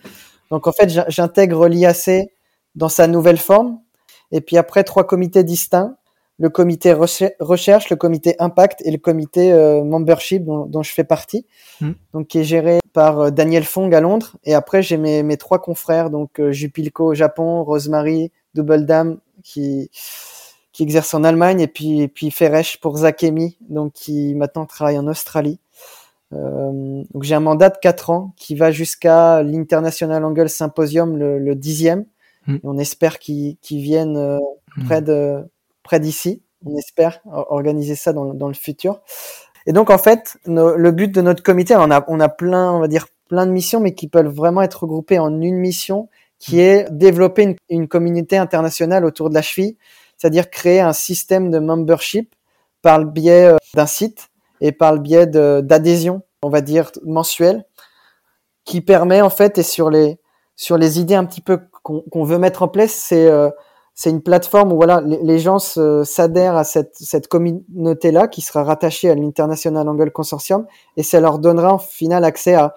Donc 0.51 0.67
en 0.67 0.73
fait 0.73 0.91
j'intègre 1.09 1.69
l'IAC 1.69 2.29
dans 2.75 2.89
sa 2.89 3.07
nouvelle 3.07 3.39
forme. 3.39 3.79
Et 4.33 4.41
puis 4.41 4.57
après 4.57 4.83
trois 4.83 5.07
comités 5.07 5.45
distincts 5.45 5.97
le 6.39 6.51
comité 6.51 6.93
recherche, 6.93 7.89
le 7.89 7.97
comité 7.97 8.37
impact 8.39 8.83
et 8.85 8.91
le 8.91 8.99
comité 8.99 9.53
euh, 9.53 9.83
membership 9.85 10.45
dont, 10.45 10.67
dont, 10.67 10.83
je 10.83 10.93
fais 10.93 11.05
partie, 11.05 11.47
hmm. 11.81 11.93
donc 12.13 12.27
qui 12.29 12.39
est 12.39 12.45
géré 12.45 12.81
par 12.93 13.21
euh, 13.21 13.31
Daniel 13.31 13.65
Fong 13.65 13.93
à 13.95 14.01
Londres. 14.01 14.37
Et 14.45 14.55
après 14.55 14.83
j'ai 14.83 14.99
mes, 14.99 15.23
mes 15.23 15.39
trois 15.39 15.61
confrères, 15.61 16.11
donc 16.11 16.39
euh, 16.39 16.53
Jupilco 16.53 17.07
au 17.07 17.15
Japon, 17.15 17.65
Rosemary, 17.65 18.33
Double 18.55 18.85
Dam 18.85 19.19
qui 19.43 19.91
qui 20.73 20.83
exerce 20.83 21.15
en 21.15 21.25
Allemagne 21.25 21.61
et 21.61 21.69
puis 21.69 22.03
et 22.03 22.09
puis 22.09 22.31
Feresh 22.31 22.81
pour 22.81 22.99
Zakemi, 22.99 23.57
donc 23.71 23.95
qui 23.95 24.35
maintenant 24.35 24.67
travaille 24.67 24.99
en 24.99 25.07
Australie. 25.07 25.59
Euh, 26.35 27.03
donc 27.15 27.23
j'ai 27.23 27.35
un 27.35 27.41
mandat 27.41 27.71
de 27.71 27.79
4 27.81 28.11
ans 28.11 28.35
qui 28.37 28.57
va 28.57 28.73
jusqu'à 28.73 29.43
l'International 29.43 30.23
Angle 30.25 30.51
Symposium, 30.51 31.17
le, 31.17 31.39
le 31.39 31.55
dixième. 31.55 32.05
Mm. 32.47 32.59
on 32.63 32.79
espère 32.79 33.19
qu'ils 33.19 33.57
qu'ils 33.57 33.81
viennent 33.81 34.39
près 34.85 35.03
de 35.03 35.43
près 35.87 36.01
d'ici. 36.01 36.43
On 36.65 36.77
espère 36.77 37.21
or- 37.31 37.47
organiser 37.51 37.95
ça 37.95 38.13
dans, 38.13 38.35
dans 38.35 38.49
le 38.49 38.55
futur. 38.55 39.01
Et 39.67 39.73
donc 39.73 39.91
en 39.91 39.99
fait, 39.99 40.37
le 40.47 40.91
but 40.91 41.11
de 41.13 41.23
notre 41.23 41.43
comité, 41.43 41.75
on 41.77 41.91
a 41.91 42.05
on 42.09 42.21
a 42.21 42.29
plein, 42.29 42.73
on 42.73 42.81
va 42.81 42.89
dire 42.89 43.07
plein 43.29 43.47
de 43.47 43.51
missions, 43.51 43.81
mais 43.81 43.95
qui 43.95 44.09
peuvent 44.09 44.29
vraiment 44.29 44.63
être 44.63 44.83
regroupées 44.83 45.19
en 45.19 45.41
une 45.41 45.57
mission, 45.57 46.09
qui 46.39 46.61
est 46.61 46.87
développer 46.91 47.43
une, 47.43 47.57
une 47.69 47.89
communauté 47.89 48.37
internationale 48.37 49.05
autour 49.05 49.31
de 49.31 49.35
la 49.35 49.43
cheville, 49.43 49.77
c'est-à-dire 50.17 50.51
créer 50.51 50.81
un 50.81 50.93
système 50.93 51.51
de 51.51 51.59
membership 51.59 52.35
par 52.83 52.99
le 52.99 53.07
biais 53.07 53.47
euh, 53.47 53.57
d'un 53.75 53.87
site 53.87 54.29
et 54.61 54.73
par 54.73 54.93
le 54.93 55.01
biais 55.01 55.27
d'adhésion, 55.27 56.23
on 56.43 56.49
va 56.49 56.61
dire 56.61 56.93
mensuelle, 57.05 57.65
qui 58.65 58.81
permet 58.81 59.21
en 59.21 59.31
fait 59.31 59.59
et 59.59 59.63
sur 59.65 59.91
les 59.91 60.19
sur 60.55 60.79
les 60.79 61.01
idées 61.01 61.17
un 61.17 61.27
petit 61.27 61.43
peu 61.43 61.59
qu'on 61.83 62.03
qu'on 62.03 62.25
veut 62.25 62.39
mettre 62.39 62.63
en 62.63 62.69
place, 62.69 62.93
c'est 62.93 63.27
euh, 63.27 63.51
c'est 63.97 64.11
une 64.11 64.23
plateforme 64.23 64.73
où 64.73 64.77
voilà 64.77 65.01
les, 65.01 65.39
gens 65.39 65.59
s'adhèrent 65.59 66.57
à 66.57 66.65
cette 66.65 66.95
cette 66.95 67.27
communauté 67.29 68.13
là 68.13 68.29
qui 68.29 68.43
sera 68.43 68.63
rattachée 68.63 69.11
à 69.11 69.15
l'International 69.15 69.89
Angle 69.89 70.13
Consortium 70.13 70.67
et 70.97 71.03
ça 71.03 71.19
leur 71.19 71.39
donnera 71.41 71.73
en 71.73 71.79
final 71.79 72.23
accès 72.25 72.55
à 72.55 72.75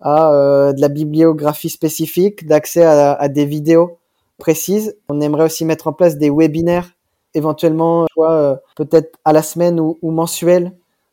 à 0.00 0.32
euh, 0.32 0.72
de 0.72 0.80
la 0.80 0.88
bibliographie 0.88 1.70
spécifique, 1.70 2.46
d'accès 2.46 2.84
à, 2.84 3.28
des 3.28 3.44
vidéos 3.44 3.98
précises. 4.38 4.96
On 5.08 5.20
aimerait 5.20 5.44
aussi 5.44 5.64
mettre 5.64 5.88
en 5.88 5.92
place 5.92 6.16
des 6.16 6.30
webinaires, 6.30 6.90
éventuellement, 7.34 8.06
tu 8.06 8.14
vois, 8.16 8.32
euh, 8.32 8.56
peut-être 8.76 9.18
à 9.24 9.32
la 9.32 9.42
semaine 9.42 9.80
ou, 9.80 9.98
ou 10.02 10.10
mensuel. 10.10 10.72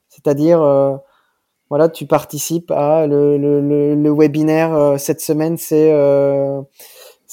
C'est-à-dire, 0.09 0.61
euh, 0.61 0.95
voilà, 1.69 1.89
tu 1.89 2.05
participes 2.05 2.71
à 2.71 3.07
le, 3.07 3.37
le, 3.37 3.59
le, 3.59 3.95
le 3.95 4.11
webinaire 4.11 4.73
euh, 4.75 4.97
cette 4.97 5.21
semaine, 5.21 5.57
c'est 5.57 5.91
euh, 5.91 6.61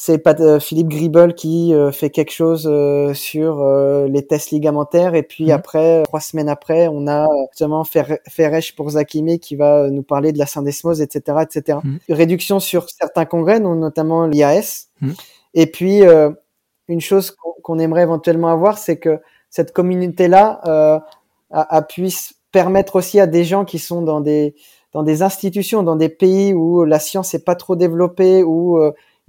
c'est 0.05 0.27
euh, 0.41 0.59
Philippe 0.59 0.89
Gribel 0.89 1.33
qui 1.33 1.73
euh, 1.73 1.93
fait 1.93 2.11
quelque 2.11 2.33
chose 2.33 2.67
euh, 2.69 3.15
sur 3.15 3.65
les 4.09 4.27
tests 4.27 4.51
ligamentaires 4.51 5.15
et 5.15 5.23
puis 5.23 5.45
Mhm. 5.45 5.51
après 5.53 6.03
trois 6.03 6.19
semaines 6.21 6.49
après 6.49 6.89
on 6.89 7.07
a 7.07 7.29
justement 7.53 7.85
Fer- 7.85 8.19
Feresh 8.29 8.75
pour 8.75 8.91
Zakime 8.91 9.39
qui 9.39 9.55
va 9.55 9.89
nous 9.91 10.03
parler 10.03 10.33
de 10.33 10.39
la 10.39 10.47
syndesmose 10.47 11.01
etc 11.01 11.39
etc 11.43 11.79
Mhm. 11.85 11.99
réduction 12.09 12.59
sur 12.59 12.91
certains 12.91 13.27
congrès 13.27 13.61
notamment 13.61 14.27
l'IAS 14.27 14.89
Mhm. 15.01 15.15
et 15.55 15.67
puis 15.67 16.01
une 16.89 17.01
chose 17.01 17.37
qu'on 17.63 17.79
aimerait 17.79 18.03
éventuellement 18.03 18.49
avoir 18.49 18.79
c'est 18.79 18.97
que 18.97 19.21
cette 19.51 19.73
communauté 19.73 20.27
là 20.27 20.61
puisse 21.89 22.35
permettre 22.51 22.97
aussi 22.97 23.21
à 23.21 23.29
des 23.29 23.45
gens 23.45 23.65
qui 23.65 23.79
sont 23.79 24.03
dans 24.03 24.21
des 24.21 24.57
dans 24.93 25.05
des 25.05 25.23
institutions 25.23 25.83
dans 25.85 25.97
des 25.97 26.09
pays 26.09 26.53
où 26.55 26.85
la 26.85 26.99
science 26.99 27.35
est 27.35 27.45
pas 27.45 27.55
trop 27.55 27.77
développée 27.77 28.43
où 28.43 28.79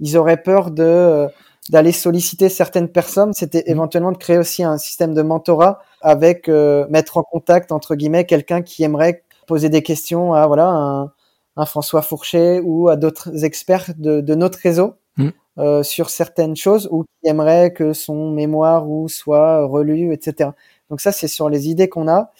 ils 0.00 0.16
auraient 0.16 0.42
peur 0.42 0.70
de 0.70 0.82
euh, 0.84 1.28
d'aller 1.70 1.92
solliciter 1.92 2.48
certaines 2.50 2.88
personnes. 2.88 3.32
C'était 3.32 3.64
Mhm. 3.66 3.72
éventuellement 3.72 4.12
de 4.12 4.18
créer 4.18 4.38
aussi 4.38 4.62
un 4.64 4.76
système 4.78 5.14
de 5.14 5.22
mentorat 5.22 5.80
avec 6.02 6.48
euh, 6.48 6.86
mettre 6.90 7.16
en 7.16 7.22
contact 7.22 7.72
entre 7.72 7.94
guillemets 7.94 8.26
quelqu'un 8.26 8.60
qui 8.62 8.84
aimerait 8.84 9.22
poser 9.46 9.68
des 9.70 9.82
questions 9.82 10.34
à 10.34 10.46
voilà 10.46 10.68
un, 10.68 11.12
un 11.56 11.66
François 11.66 12.02
Fourchet 12.02 12.60
ou 12.64 12.88
à 12.88 12.96
d'autres 12.96 13.44
experts 13.44 13.90
de, 13.98 14.20
de 14.20 14.34
notre 14.34 14.58
réseau 14.58 14.94
Mhm. 15.16 15.32
euh, 15.58 15.82
sur 15.84 16.10
certaines 16.10 16.56
choses 16.56 16.88
ou 16.90 17.04
qui 17.04 17.30
aimerait 17.30 17.72
que 17.72 17.92
son 17.92 18.30
mémoire 18.32 18.88
ou 18.90 19.08
soit 19.08 19.64
relu, 19.66 20.12
etc. 20.12 20.50
Donc 20.90 21.00
ça 21.00 21.12
c'est 21.12 21.28
sur 21.28 21.48
les 21.48 21.68
idées 21.70 21.88
qu'on 21.88 22.08
a 22.08 22.30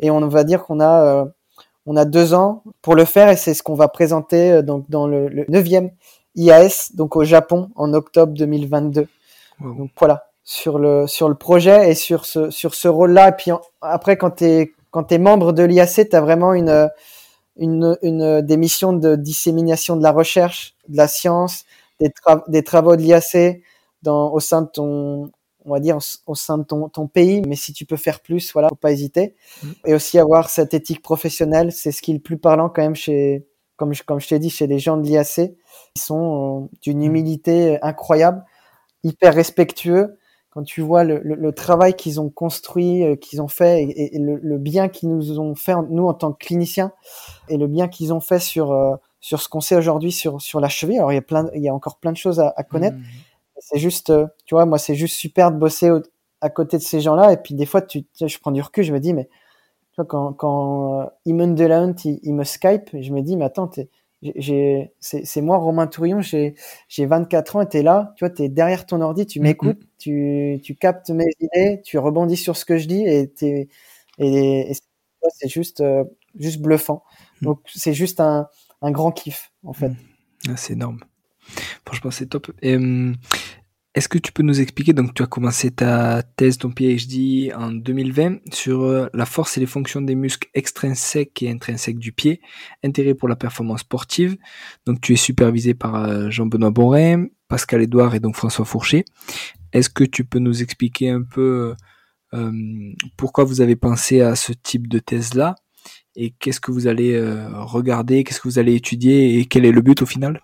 et 0.00 0.10
on 0.10 0.26
va 0.28 0.44
dire 0.44 0.64
qu'on 0.64 0.80
a 0.80 1.22
euh, 1.22 1.24
on 1.86 1.96
a 1.96 2.04
deux 2.04 2.34
ans 2.34 2.62
pour 2.82 2.94
le 2.96 3.04
faire 3.04 3.28
et 3.30 3.36
c'est 3.36 3.54
ce 3.54 3.62
qu'on 3.62 3.74
va 3.74 3.88
présenter 3.88 4.52
euh, 4.52 4.62
donc 4.62 4.90
dans 4.90 5.06
le, 5.06 5.28
le 5.28 5.44
neuvième 5.48 5.90
IAS, 6.36 6.90
donc 6.94 7.16
au 7.16 7.24
Japon, 7.24 7.70
en 7.76 7.92
octobre 7.94 8.32
2022. 8.34 9.06
Wow. 9.60 9.74
Donc 9.74 9.90
voilà, 9.98 10.26
sur 10.42 10.78
le, 10.78 11.06
sur 11.06 11.28
le 11.28 11.34
projet 11.34 11.90
et 11.90 11.94
sur 11.94 12.24
ce, 12.26 12.50
sur 12.50 12.74
ce 12.74 12.88
rôle-là. 12.88 13.28
Et 13.30 13.32
puis 13.32 13.52
en- 13.52 13.60
après, 13.80 14.16
quand 14.16 14.32
tu 14.32 14.44
es, 14.44 14.72
quand 14.90 15.04
t'es 15.04 15.18
membre 15.18 15.52
de 15.52 15.62
l'IAC, 15.62 16.08
tu 16.10 16.16
as 16.16 16.20
vraiment 16.20 16.54
une, 16.54 16.88
une, 17.56 17.96
une, 18.02 18.40
des 18.42 18.56
missions 18.56 18.92
de 18.92 19.16
dissémination 19.16 19.96
de 19.96 20.02
la 20.02 20.12
recherche, 20.12 20.74
de 20.88 20.96
la 20.96 21.08
science, 21.08 21.64
des, 22.00 22.08
tra- 22.08 22.42
des 22.48 22.62
travaux 22.64 22.96
de 22.96 23.02
l'IAC 23.02 23.60
dans, 24.02 24.32
au 24.32 24.40
sein 24.40 24.62
de 24.62 24.68
ton, 24.68 25.30
on 25.64 25.72
va 25.72 25.80
dire, 25.80 25.98
au 26.26 26.34
sein 26.34 26.58
de 26.58 26.64
ton, 26.64 26.88
ton 26.88 27.06
pays. 27.06 27.42
Mais 27.46 27.56
si 27.56 27.72
tu 27.72 27.84
peux 27.86 27.96
faire 27.96 28.20
plus, 28.20 28.52
voilà, 28.52 28.68
faut 28.68 28.74
pas 28.74 28.92
hésiter. 28.92 29.34
Mm. 29.62 29.68
Et 29.86 29.94
aussi 29.94 30.18
avoir 30.18 30.50
cette 30.50 30.74
éthique 30.74 31.00
professionnelle, 31.02 31.72
c'est 31.72 31.92
ce 31.92 32.02
qui 32.02 32.10
est 32.10 32.14
le 32.14 32.20
plus 32.20 32.38
parlant 32.38 32.68
quand 32.68 32.82
même 32.82 32.96
chez, 32.96 33.46
comme 33.76 33.94
je, 33.94 34.02
comme 34.02 34.20
je 34.20 34.28
t'ai 34.28 34.38
dit, 34.38 34.50
chez 34.50 34.66
les 34.66 34.78
gens 34.78 34.96
de 34.96 35.02
l'IAC. 35.06 35.52
Ils 35.96 36.02
sont 36.02 36.64
euh, 36.64 36.76
d'une 36.82 37.02
humilité 37.02 37.78
incroyable, 37.82 38.44
hyper 39.02 39.34
respectueux. 39.34 40.18
Quand 40.50 40.62
tu 40.62 40.82
vois 40.82 41.02
le, 41.02 41.18
le, 41.24 41.34
le 41.34 41.52
travail 41.52 41.94
qu'ils 41.94 42.20
ont 42.20 42.30
construit, 42.30 43.02
euh, 43.02 43.16
qu'ils 43.16 43.42
ont 43.42 43.48
fait, 43.48 43.82
et, 43.82 44.14
et 44.14 44.18
le, 44.20 44.36
le, 44.36 44.56
bien 44.58 44.88
qu'ils 44.88 45.08
nous 45.08 45.40
ont 45.40 45.56
fait, 45.56 45.74
nous 45.90 46.06
en 46.06 46.14
tant 46.14 46.32
que 46.32 46.44
cliniciens, 46.44 46.92
et 47.48 47.56
le 47.56 47.66
bien 47.66 47.88
qu'ils 47.88 48.12
ont 48.12 48.20
fait 48.20 48.38
sur 48.38 48.70
euh, 48.72 48.94
sur 49.20 49.40
ce 49.40 49.48
qu'on 49.48 49.60
sait 49.60 49.74
aujourd'hui 49.74 50.12
sur 50.12 50.40
sur 50.40 50.60
la 50.60 50.68
cheville. 50.68 50.98
Alors 50.98 51.10
il 51.10 51.16
y 51.16 51.18
a 51.18 51.22
plein, 51.22 51.48
il 51.54 51.62
y 51.62 51.68
a 51.68 51.74
encore 51.74 51.98
plein 51.98 52.12
de 52.12 52.16
choses 52.16 52.38
à, 52.38 52.54
à 52.56 52.62
connaître. 52.62 52.96
Mmh. 52.96 53.02
C'est 53.58 53.78
juste, 53.78 54.10
euh, 54.10 54.26
tu 54.44 54.54
vois, 54.54 54.66
moi 54.66 54.78
c'est 54.78 54.94
juste 54.94 55.16
super 55.16 55.50
de 55.50 55.56
bosser 55.56 55.90
au, 55.90 56.02
à 56.40 56.50
côté 56.50 56.76
de 56.76 56.82
ces 56.82 57.00
gens-là. 57.00 57.32
Et 57.32 57.36
puis 57.36 57.54
des 57.54 57.66
fois, 57.66 57.82
tu, 57.82 58.04
je 58.20 58.38
prends 58.38 58.52
du 58.52 58.60
recul, 58.60 58.84
je 58.84 58.92
me 58.92 59.00
dis, 59.00 59.14
mais 59.14 59.24
tu 59.24 59.96
vois, 59.96 60.04
quand 60.04 60.34
quand 60.34 61.00
euh, 61.02 61.06
Eamon 61.26 61.54
Delahun, 61.54 61.94
il, 62.04 62.20
il 62.22 62.34
me 62.34 62.44
Skype, 62.44 62.90
je 63.00 63.12
me 63.12 63.22
dis, 63.22 63.36
mais 63.36 63.46
attends, 63.46 63.66
t'es 63.66 63.88
j'ai 64.36 64.92
c'est 65.00 65.40
moi 65.42 65.58
Romain 65.58 65.86
Tourillon 65.86 66.20
j'ai 66.20 66.54
j'ai 66.88 67.06
24 67.06 67.56
ans 67.56 67.60
et 67.62 67.68
t'es 67.68 67.82
là 67.82 68.12
tu 68.16 68.24
vois 68.24 68.30
t'es 68.34 68.48
derrière 68.48 68.86
ton 68.86 69.00
ordi 69.00 69.26
tu 69.26 69.40
m'écoutes 69.40 69.78
mm 69.78 69.82
-hmm. 69.82 70.58
tu 70.58 70.60
tu 70.62 70.74
captes 70.76 71.10
mes 71.10 71.26
idées 71.40 71.80
tu 71.84 71.98
rebondis 71.98 72.36
sur 72.36 72.56
ce 72.56 72.64
que 72.64 72.78
je 72.78 72.86
dis 72.88 73.02
et 73.06 73.28
t'es 73.30 73.68
et, 74.18 74.70
et 74.70 74.74
c'est 75.38 75.48
juste 75.48 75.80
euh, 75.80 76.04
juste 76.38 76.60
bluffant. 76.60 77.02
Donc 77.42 77.60
c'est 77.66 77.94
juste 77.94 78.20
un 78.20 78.48
un 78.82 78.90
grand 78.90 79.12
kiff 79.12 79.52
en 79.64 79.72
fait. 79.72 79.92
Ah, 80.48 80.56
c'est 80.56 80.74
énorme. 80.74 81.00
Franchement 81.86 82.10
c'est 82.10 82.26
top. 82.26 82.52
Et, 82.62 82.76
hum, 82.76 83.16
est-ce 83.94 84.08
que 84.08 84.18
tu 84.18 84.32
peux 84.32 84.42
nous 84.42 84.60
expliquer, 84.60 84.92
donc 84.92 85.14
tu 85.14 85.22
as 85.22 85.26
commencé 85.26 85.70
ta 85.70 86.24
thèse, 86.24 86.58
ton 86.58 86.72
PhD 86.72 87.52
en 87.54 87.70
2020 87.70 88.52
sur 88.52 88.82
euh, 88.82 89.06
la 89.14 89.24
force 89.24 89.56
et 89.56 89.60
les 89.60 89.66
fonctions 89.66 90.00
des 90.00 90.16
muscles 90.16 90.48
extrinsèques 90.52 91.44
et 91.44 91.50
intrinsèques 91.50 92.00
du 92.00 92.10
pied, 92.10 92.40
intérêt 92.82 93.14
pour 93.14 93.28
la 93.28 93.36
performance 93.36 93.80
sportive. 93.80 94.36
Donc 94.84 95.00
tu 95.00 95.12
es 95.12 95.16
supervisé 95.16 95.74
par 95.74 95.94
euh, 95.94 96.28
Jean-Benoît 96.28 96.70
Borin, 96.70 97.26
Pascal 97.46 97.82
Edouard 97.82 98.16
et 98.16 98.20
donc 98.20 98.34
François 98.34 98.64
Fourchet. 98.64 99.04
Est-ce 99.72 99.90
que 99.90 100.02
tu 100.02 100.24
peux 100.24 100.40
nous 100.40 100.60
expliquer 100.60 101.10
un 101.10 101.22
peu 101.22 101.76
euh, 102.32 102.52
pourquoi 103.16 103.44
vous 103.44 103.60
avez 103.60 103.76
pensé 103.76 104.22
à 104.22 104.34
ce 104.34 104.52
type 104.52 104.88
de 104.88 104.98
thèse-là 104.98 105.54
et 106.16 106.30
qu'est-ce 106.40 106.60
que 106.60 106.72
vous 106.72 106.86
allez 106.88 107.20
regarder, 107.52 108.22
qu'est-ce 108.22 108.40
que 108.40 108.48
vous 108.48 108.60
allez 108.60 108.76
étudier 108.76 109.38
et 109.38 109.46
quel 109.46 109.64
est 109.64 109.72
le 109.72 109.82
but 109.82 110.00
au 110.00 110.06
final? 110.06 110.40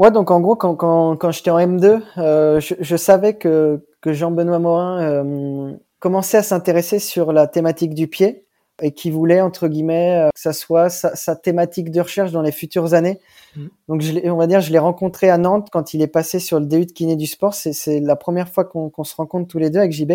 Ouais, 0.00 0.10
donc 0.10 0.30
en 0.30 0.40
gros, 0.40 0.56
quand, 0.56 0.76
quand, 0.76 1.14
quand 1.18 1.30
j'étais 1.30 1.50
en 1.50 1.58
M2, 1.58 2.00
euh, 2.16 2.58
je, 2.58 2.74
je, 2.80 2.96
savais 2.96 3.34
que, 3.34 3.84
que 4.00 4.14
Jean-Benoît 4.14 4.58
Morin 4.58 5.02
euh, 5.02 5.74
commençait 5.98 6.38
à 6.38 6.42
s'intéresser 6.42 6.98
sur 6.98 7.34
la 7.34 7.46
thématique 7.46 7.92
du 7.92 8.08
pied 8.08 8.46
et 8.80 8.92
qui 8.92 9.10
voulait, 9.10 9.42
entre 9.42 9.68
guillemets, 9.68 10.16
euh, 10.16 10.28
que 10.34 10.40
ça 10.40 10.54
soit 10.54 10.88
sa, 10.88 11.14
sa, 11.16 11.36
thématique 11.36 11.90
de 11.90 12.00
recherche 12.00 12.32
dans 12.32 12.40
les 12.40 12.50
futures 12.50 12.94
années. 12.94 13.20
Mmh. 13.54 13.66
Donc, 13.88 14.00
je 14.00 14.30
on 14.30 14.38
va 14.38 14.46
dire, 14.46 14.62
je 14.62 14.72
l'ai 14.72 14.78
rencontré 14.78 15.28
à 15.28 15.36
Nantes 15.36 15.68
quand 15.70 15.92
il 15.92 16.00
est 16.00 16.06
passé 16.06 16.38
sur 16.38 16.60
le 16.60 16.64
DU 16.64 16.86
de 16.86 16.92
kiné 16.92 17.14
du 17.14 17.26
sport. 17.26 17.52
C'est 17.52 18.00
la 18.00 18.16
première 18.16 18.48
fois 18.48 18.64
qu'on 18.64 18.88
qu 18.88 19.04
se 19.04 19.14
rencontre 19.14 19.48
tous 19.48 19.58
les 19.58 19.68
deux 19.68 19.80
avec 19.80 19.92
JB. 19.92 20.12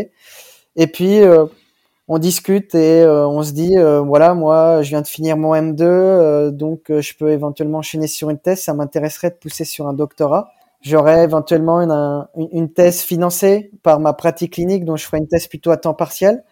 Et 0.78 0.88
puis, 0.88 1.20
on 2.08 2.20
discute 2.20 2.76
et 2.76 3.02
euh, 3.02 3.28
on 3.28 3.42
se 3.44 3.52
dit 3.52 3.78
euh, 3.78 4.02
voilà 4.02 4.34
moi 4.36 4.82
je 4.84 4.90
viens 4.90 5.02
de 5.02 5.08
finir 5.08 5.38
mon 5.38 5.56
M2 5.56 5.82
euh, 5.82 6.52
donc 6.52 6.92
euh, 6.92 7.02
je 7.02 7.16
peux 7.18 7.32
éventuellement 7.32 7.80
enchaîner 7.80 8.08
sur 8.08 8.30
une 8.30 8.38
thèse. 8.38 8.62
Ça 8.62 8.74
m'intéresserait 8.74 9.32
de 9.32 9.36
pousser 9.36 9.66
sur 9.66 9.88
un 9.88 9.94
doctorat. 9.94 10.50
J'aurais 10.82 11.24
éventuellement 11.24 11.82
une, 11.82 11.92
un, 11.92 12.28
une, 12.52 12.72
thèse 12.72 13.02
financée 13.02 13.72
par 13.82 14.00
ma 14.00 14.14
pratique 14.14 14.54
clinique 14.54 14.86
dont 14.86 14.96
je 14.96 15.06
ferai 15.06 15.18
une 15.18 15.28
thèse 15.28 15.48
plutôt 15.48 15.72
à 15.72 15.78
temps 15.78 15.96
partiel. 15.96 16.44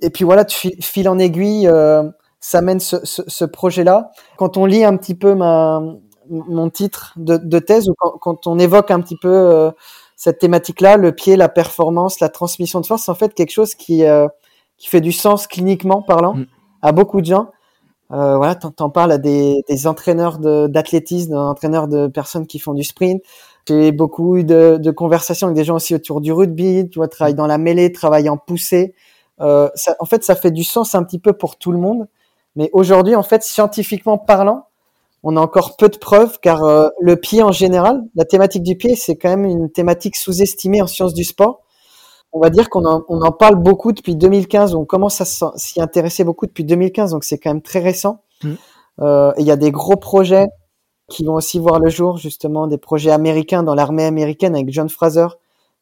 Et 0.00 0.10
puis 0.10 0.24
voilà 0.24 0.44
tu 0.44 0.70
fil, 0.82 1.08
en 1.08 1.18
aiguille 1.18 1.66
euh, 1.66 2.02
ça 2.40 2.60
mène 2.60 2.80
ce, 2.80 2.96
ce, 3.04 3.22
ce 3.26 3.44
projet 3.46 3.84
là 3.84 4.10
quand 4.36 4.58
on 4.58 4.66
lit 4.66 4.84
un 4.84 4.96
petit 4.96 5.14
peu 5.14 5.34
ma 5.34 5.82
mon 6.28 6.70
titre 6.70 7.12
de, 7.16 7.36
de 7.36 7.58
thèse 7.58 7.88
ou 7.88 7.94
quand, 7.98 8.18
quand, 8.18 8.46
on 8.46 8.58
évoque 8.58 8.90
un 8.90 9.00
petit 9.00 9.16
peu 9.16 9.28
euh, 9.28 9.70
cette 10.16 10.38
thématique 10.38 10.80
là 10.80 10.96
le 10.96 11.12
pied 11.12 11.36
la 11.36 11.48
performance 11.48 12.20
la 12.20 12.28
transmission 12.28 12.80
de 12.80 12.86
force 12.86 13.08
en 13.08 13.14
fait 13.14 13.34
quelque 13.34 13.52
chose 13.52 13.74
qui 13.74 14.04
euh, 14.04 14.26
qui 14.76 14.88
fait 14.88 15.00
du 15.00 15.12
sens 15.12 15.46
cliniquement 15.46 16.02
parlant 16.02 16.34
mm. 16.34 16.46
à 16.82 16.92
beaucoup 16.92 17.20
de 17.20 17.26
gens. 17.26 17.48
Euh, 18.12 18.36
voilà, 18.36 18.54
t'en, 18.54 18.70
t'en 18.70 18.90
parles 18.90 19.12
à 19.12 19.18
des, 19.18 19.62
des 19.68 19.86
entraîneurs 19.86 20.38
de, 20.38 20.66
d'athlétisme, 20.66 21.30
des 21.30 21.36
entraîneurs 21.36 21.88
de 21.88 22.06
personnes 22.06 22.46
qui 22.46 22.58
font 22.58 22.74
du 22.74 22.84
sprint. 22.84 23.22
J'ai 23.66 23.92
beaucoup 23.92 24.36
eu 24.36 24.44
de, 24.44 24.76
de, 24.76 24.90
conversations 24.90 25.46
avec 25.46 25.56
des 25.56 25.64
gens 25.64 25.76
aussi 25.76 25.94
autour 25.94 26.20
du 26.20 26.32
rugby, 26.32 26.88
tu 26.90 26.98
vois, 26.98 27.08
travailler 27.08 27.34
dans 27.34 27.46
la 27.46 27.56
mêlée, 27.56 27.92
travailler 27.92 28.28
en 28.28 28.36
poussée. 28.36 28.94
Euh, 29.40 29.70
ça, 29.74 29.96
en 30.00 30.04
fait, 30.04 30.22
ça 30.22 30.34
fait 30.34 30.50
du 30.50 30.64
sens 30.64 30.94
un 30.94 31.02
petit 31.02 31.18
peu 31.18 31.32
pour 31.32 31.56
tout 31.56 31.72
le 31.72 31.78
monde. 31.78 32.06
Mais 32.56 32.70
aujourd'hui, 32.72 33.14
en 33.14 33.22
fait, 33.22 33.42
scientifiquement 33.42 34.18
parlant, 34.18 34.66
on 35.22 35.36
a 35.36 35.40
encore 35.40 35.76
peu 35.76 35.88
de 35.88 35.96
preuves 35.96 36.38
car 36.40 36.62
euh, 36.64 36.88
le 37.00 37.16
pied 37.16 37.42
en 37.42 37.52
général, 37.52 38.02
la 38.14 38.26
thématique 38.26 38.62
du 38.62 38.76
pied, 38.76 38.94
c'est 38.94 39.16
quand 39.16 39.30
même 39.30 39.46
une 39.46 39.70
thématique 39.70 40.16
sous-estimée 40.16 40.82
en 40.82 40.86
sciences 40.86 41.14
du 41.14 41.24
sport. 41.24 41.62
On 42.34 42.40
va 42.40 42.50
dire 42.50 42.68
qu'on 42.68 42.84
en, 42.84 43.04
on 43.08 43.22
en 43.22 43.30
parle 43.30 43.54
beaucoup 43.54 43.92
depuis 43.92 44.16
2015, 44.16 44.74
on 44.74 44.84
commence 44.84 45.20
à 45.20 45.24
s'y 45.24 45.80
intéresser 45.80 46.24
beaucoup 46.24 46.46
depuis 46.46 46.64
2015, 46.64 47.12
donc 47.12 47.22
c'est 47.22 47.38
quand 47.38 47.50
même 47.50 47.62
très 47.62 47.78
récent. 47.78 48.22
Mm. 48.42 48.54
Euh, 49.00 49.32
il 49.38 49.46
y 49.46 49.52
a 49.52 49.56
des 49.56 49.70
gros 49.70 49.96
projets 49.96 50.46
qui 51.08 51.24
vont 51.24 51.34
aussi 51.34 51.60
voir 51.60 51.78
le 51.78 51.88
jour, 51.90 52.16
justement, 52.16 52.66
des 52.66 52.76
projets 52.76 53.12
américains 53.12 53.62
dans 53.62 53.76
l'armée 53.76 54.04
américaine 54.04 54.56
avec 54.56 54.70
John 54.70 54.88
Fraser, 54.88 55.28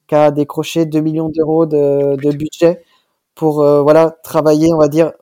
qui 0.06 0.14
a 0.14 0.30
décroché 0.30 0.84
2 0.84 1.00
millions 1.00 1.30
d'euros 1.30 1.64
de, 1.64 2.16
de 2.16 2.30
budget 2.36 2.82
pour 3.34 3.62
euh, 3.62 3.80
voilà 3.80 4.10
travailler, 4.22 4.74
on 4.74 4.78
va 4.78 4.88
dire, 4.88 5.12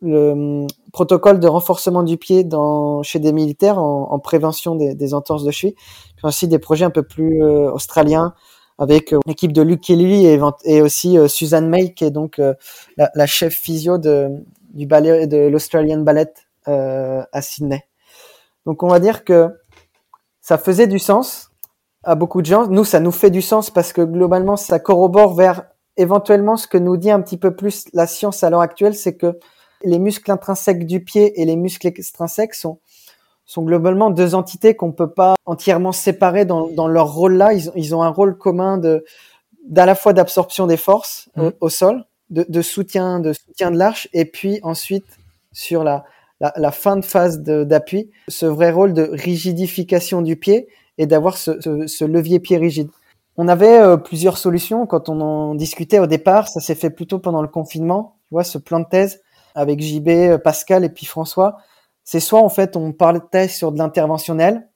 le 0.00 0.30
hum, 0.30 0.66
protocole 0.92 1.40
de 1.40 1.48
renforcement 1.48 2.04
du 2.04 2.16
pied 2.16 2.44
dans, 2.44 3.02
chez 3.02 3.18
des 3.18 3.32
militaires 3.32 3.78
en, 3.78 4.12
en 4.12 4.18
prévention 4.20 4.76
des, 4.76 4.94
des, 4.94 5.14
entorses 5.14 5.42
de 5.42 5.50
cheville. 5.50 5.74
Puis 6.16 6.26
aussi 6.26 6.46
des 6.46 6.60
projets 6.60 6.84
un 6.84 6.90
peu 6.90 7.02
plus 7.02 7.42
euh, 7.42 7.72
australiens 7.72 8.34
avec 8.78 9.12
euh, 9.12 9.18
l'équipe 9.26 9.52
de 9.52 9.62
Luke 9.62 9.80
Kelly 9.80 10.26
et, 10.26 10.40
et 10.64 10.82
aussi 10.82 11.18
euh, 11.18 11.28
Suzanne 11.28 11.68
May 11.68 11.94
qui 11.94 12.04
est 12.04 12.10
donc 12.10 12.38
euh, 12.38 12.54
la, 12.96 13.26
chef 13.26 13.54
physio 13.54 13.98
de, 13.98 14.28
du 14.72 14.86
ballet 14.86 15.26
de 15.26 15.48
l'Australian 15.48 16.00
Ballet 16.00 16.32
à 16.66 17.42
Sydney. 17.42 17.84
Donc 18.64 18.82
on 18.82 18.88
va 18.88 18.98
dire 18.98 19.24
que 19.24 19.48
ça 20.40 20.56
faisait 20.56 20.86
du 20.86 20.98
sens 20.98 21.50
à 22.02 22.14
beaucoup 22.14 22.40
de 22.40 22.46
gens. 22.46 22.66
Nous, 22.66 22.84
ça 22.84 23.00
nous 23.00 23.10
fait 23.10 23.30
du 23.30 23.42
sens 23.42 23.70
parce 23.70 23.92
que 23.92 24.00
globalement, 24.00 24.56
ça 24.56 24.78
corrobore 24.78 25.34
vers 25.34 25.64
éventuellement 25.96 26.56
ce 26.56 26.66
que 26.66 26.78
nous 26.78 26.96
dit 26.96 27.10
un 27.10 27.20
petit 27.20 27.36
peu 27.36 27.54
plus 27.54 27.84
la 27.92 28.06
science 28.06 28.42
à 28.42 28.50
l'heure 28.50 28.62
actuelle, 28.62 28.94
c'est 28.94 29.16
que 29.16 29.38
les 29.82 29.98
muscles 29.98 30.30
intrinsèques 30.30 30.86
du 30.86 31.04
pied 31.04 31.40
et 31.40 31.44
les 31.44 31.56
muscles 31.56 31.86
extrinsèques 31.86 32.54
sont, 32.54 32.78
sont 33.46 33.62
globalement 33.62 34.10
deux 34.10 34.34
entités 34.34 34.74
qu'on 34.74 34.92
peut 34.92 35.10
pas 35.10 35.34
entièrement 35.44 35.92
séparer 35.92 36.44
dans, 36.44 36.68
dans 36.68 36.88
leur 36.88 37.12
rôle 37.12 37.34
là. 37.34 37.52
Ils, 37.52 37.70
ils, 37.74 37.94
ont 37.94 38.02
un 38.02 38.08
rôle 38.08 38.36
commun 38.36 38.78
de 38.78 39.04
d'à 39.66 39.86
la 39.86 39.94
fois 39.94 40.12
d'absorption 40.12 40.66
des 40.66 40.76
forces 40.76 41.28
mmh. 41.36 41.42
au, 41.42 41.52
au, 41.62 41.68
sol, 41.68 42.04
de, 42.30 42.44
de, 42.48 42.62
soutien 42.62 43.20
de 43.20 43.32
soutien 43.32 43.70
de 43.70 43.78
l'arche, 43.78 44.08
et 44.12 44.24
puis 44.24 44.60
ensuite 44.62 45.06
sur 45.52 45.84
la, 45.84 46.04
la, 46.40 46.52
la 46.56 46.70
fin 46.70 46.96
de 46.96 47.04
phase 47.04 47.40
d'appui, 47.40 48.10
ce 48.28 48.46
vrai 48.46 48.70
rôle 48.70 48.92
de 48.92 49.08
rigidification 49.10 50.20
du 50.22 50.36
pied 50.36 50.68
et 50.98 51.06
d'avoir 51.06 51.36
ce, 51.36 51.60
ce, 51.60 51.86
ce, 51.86 52.04
levier 52.04 52.40
pied 52.40 52.56
rigide. 52.56 52.88
On 53.36 53.48
avait 53.48 53.80
euh, 53.80 53.96
plusieurs 53.96 54.38
solutions 54.38 54.86
quand 54.86 55.08
on 55.08 55.20
en 55.20 55.54
discutait 55.54 55.98
au 55.98 56.06
départ. 56.06 56.48
Ça 56.48 56.60
s'est 56.60 56.74
fait 56.74 56.90
plutôt 56.90 57.18
pendant 57.18 57.42
le 57.42 57.48
confinement. 57.48 58.16
Tu 58.28 58.34
vois, 58.34 58.44
ce 58.44 58.58
plan 58.58 58.80
de 58.80 58.86
thèse 58.88 59.22
avec 59.54 59.80
JB, 59.80 60.08
euh, 60.08 60.38
Pascal 60.38 60.84
et 60.84 60.88
puis 60.88 61.06
François, 61.06 61.58
c'est 62.04 62.20
soit 62.20 62.40
en 62.40 62.48
fait 62.48 62.76
on 62.76 62.92
parlait 62.92 63.48
sur 63.48 63.72
de 63.72 63.78
l'interventionnel, 63.78 64.68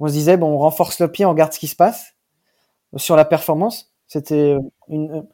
on 0.00 0.08
se 0.08 0.12
disait 0.12 0.36
bon 0.36 0.48
on 0.48 0.58
renforce 0.58 1.00
le 1.00 1.10
pied, 1.10 1.24
on 1.24 1.30
regarde 1.30 1.52
ce 1.52 1.58
qui 1.58 1.68
se 1.68 1.76
passe 1.76 2.14
sur 2.96 3.16
la 3.16 3.24
performance. 3.24 3.92
C'était 4.06 4.56
une, 4.88 5.26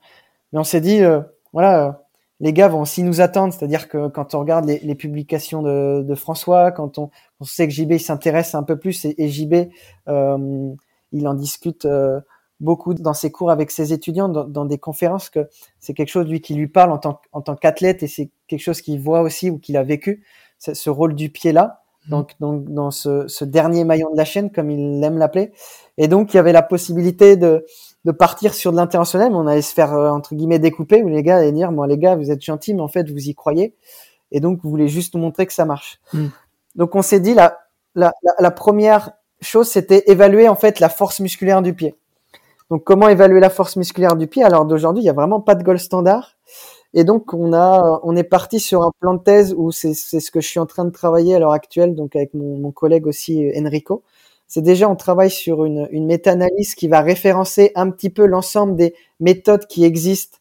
mais 0.52 0.58
on 0.58 0.64
s'est 0.64 0.80
dit 0.80 1.02
euh, 1.02 1.20
voilà 1.52 2.02
les 2.40 2.54
gars 2.54 2.68
vont 2.68 2.80
aussi 2.80 3.02
nous 3.02 3.20
attendre, 3.20 3.52
c'est-à-dire 3.52 3.88
que 3.88 4.08
quand 4.08 4.34
on 4.34 4.40
regarde 4.40 4.64
les, 4.64 4.94
publications 4.94 5.62
de, 5.62 6.14
François, 6.14 6.72
quand 6.72 6.98
on, 6.98 7.10
sait 7.42 7.68
que 7.68 7.74
JB 7.74 7.98
s'intéresse 7.98 8.54
un 8.54 8.62
peu 8.62 8.78
plus 8.78 9.04
et, 9.04 9.28
JB 9.28 9.70
euh, 10.08 10.74
il 11.12 11.28
en 11.28 11.34
discute 11.34 11.84
euh, 11.84 12.20
beaucoup 12.58 12.94
dans 12.94 13.12
ses 13.12 13.30
cours 13.30 13.50
avec 13.50 13.70
ses 13.70 13.92
étudiants, 13.92 14.28
dans, 14.28 14.64
des 14.64 14.78
conférences, 14.78 15.28
que 15.28 15.48
c'est 15.80 15.92
quelque 15.92 16.08
chose 16.08 16.26
lui 16.28 16.40
qui 16.40 16.54
lui 16.54 16.68
parle 16.68 16.92
en 16.92 16.98
tant 17.42 17.56
qu'athlète 17.56 18.02
et 18.02 18.08
c'est 18.08 18.30
quelque 18.46 18.62
chose 18.62 18.80
qu'il 18.80 19.00
voit 19.00 19.20
aussi 19.20 19.50
ou 19.50 19.58
qu'il 19.58 19.76
a 19.76 19.82
vécu, 19.82 20.24
ce 20.61 20.90
rôle 20.90 21.14
du 21.14 21.30
pied 21.30 21.52
là. 21.52 21.82
Mmh. 22.06 22.11
Donc, 22.11 22.34
donc 22.40 22.64
dans 22.72 22.90
ce, 22.90 23.28
ce, 23.28 23.44
dernier 23.44 23.84
maillon 23.84 24.11
de 24.12 24.16
la 24.16 24.24
chaîne, 24.24 24.50
comme 24.50 24.70
il 24.70 25.02
aime 25.02 25.18
l'appeler. 25.18 25.52
Et 25.98 26.08
donc 26.08 26.32
il 26.32 26.36
y 26.36 26.40
avait 26.40 26.52
la 26.52 26.62
possibilité 26.62 27.36
de, 27.36 27.66
de 28.04 28.12
partir 28.12 28.54
sur 28.54 28.72
de 28.72 28.76
l'interventionnel, 28.76 29.30
mais 29.30 29.36
on 29.36 29.46
allait 29.46 29.62
se 29.62 29.74
faire 29.74 29.92
euh, 29.92 30.11
entre 30.11 30.34
guillemets 30.34 30.58
découper 30.58 31.02
où 31.02 31.08
les 31.08 31.22
gars 31.22 31.38
allaient 31.38 31.52
dire, 31.52 31.72
moi 31.72 31.86
les 31.86 31.98
gars, 31.98 32.16
vous 32.16 32.30
êtes 32.30 32.42
gentils, 32.42 32.74
mais 32.74 32.80
en 32.80 32.88
fait 32.88 33.11
vous 33.11 33.28
y 33.28 33.34
croyez, 33.34 33.74
et 34.32 34.40
donc 34.40 34.61
vous 34.62 34.70
voulez 34.70 34.88
juste 34.88 35.14
nous 35.14 35.20
montrer 35.20 35.46
que 35.46 35.52
ça 35.52 35.64
marche. 35.64 36.00
Mmh. 36.12 36.26
Donc 36.76 36.94
on 36.94 37.02
s'est 37.02 37.20
dit 37.20 37.34
la, 37.34 37.58
la, 37.94 38.12
la, 38.22 38.32
la 38.38 38.50
première 38.50 39.12
chose, 39.42 39.68
c'était 39.68 40.04
évaluer 40.06 40.48
en 40.48 40.54
fait 40.56 40.80
la 40.80 40.88
force 40.88 41.20
musculaire 41.20 41.62
du 41.62 41.74
pied. 41.74 41.96
Donc, 42.70 42.84
comment 42.84 43.08
évaluer 43.08 43.40
la 43.40 43.50
force 43.50 43.76
musculaire 43.76 44.16
du 44.16 44.28
pied? 44.28 44.44
Alors 44.44 44.64
d'aujourd'hui, 44.64 45.02
il 45.02 45.04
n'y 45.04 45.11
a 45.11 45.14
vraiment 45.14 45.40
pas 45.40 45.56
de 45.56 45.64
gold 45.64 45.80
standard. 45.80 46.36
Et 46.95 47.05
donc, 47.05 47.34
on 47.34 47.53
a, 47.53 48.01
on 48.03 48.16
est 48.16 48.24
parti 48.24 48.59
sur 48.61 48.82
un 48.82 48.91
plan 49.01 49.14
de 49.14 49.22
thèse 49.22 49.55
où 49.57 49.70
c'est 49.70 49.95
ce 49.95 50.30
que 50.30 50.41
je 50.41 50.49
suis 50.49 50.59
en 50.59 50.66
train 50.66 50.84
de 50.84 50.91
travailler 50.91 51.34
à 51.34 51.38
l'heure 51.38 51.53
actuelle, 51.53 51.95
donc 51.95 52.16
avec 52.16 52.34
mon, 52.34 52.57
mon 52.59 52.72
collègue 52.72 53.07
aussi 53.07 53.51
Enrico. 53.57 54.03
C'est 54.49 54.62
déjà, 54.62 54.88
on 54.88 54.97
travaille 54.97 55.30
sur 55.30 55.64
une, 55.64 55.86
une 55.93 56.07
méta-analyse 56.07 56.74
qui 56.74 56.88
va 56.88 57.03
référencer 57.03 57.70
un 57.76 57.88
petit 57.91 58.11
peu 58.11 58.26
l'ensemble 58.26 58.74
des 58.74 58.95
méthodes 59.20 59.66
qui 59.66 59.84
existent 59.84 60.38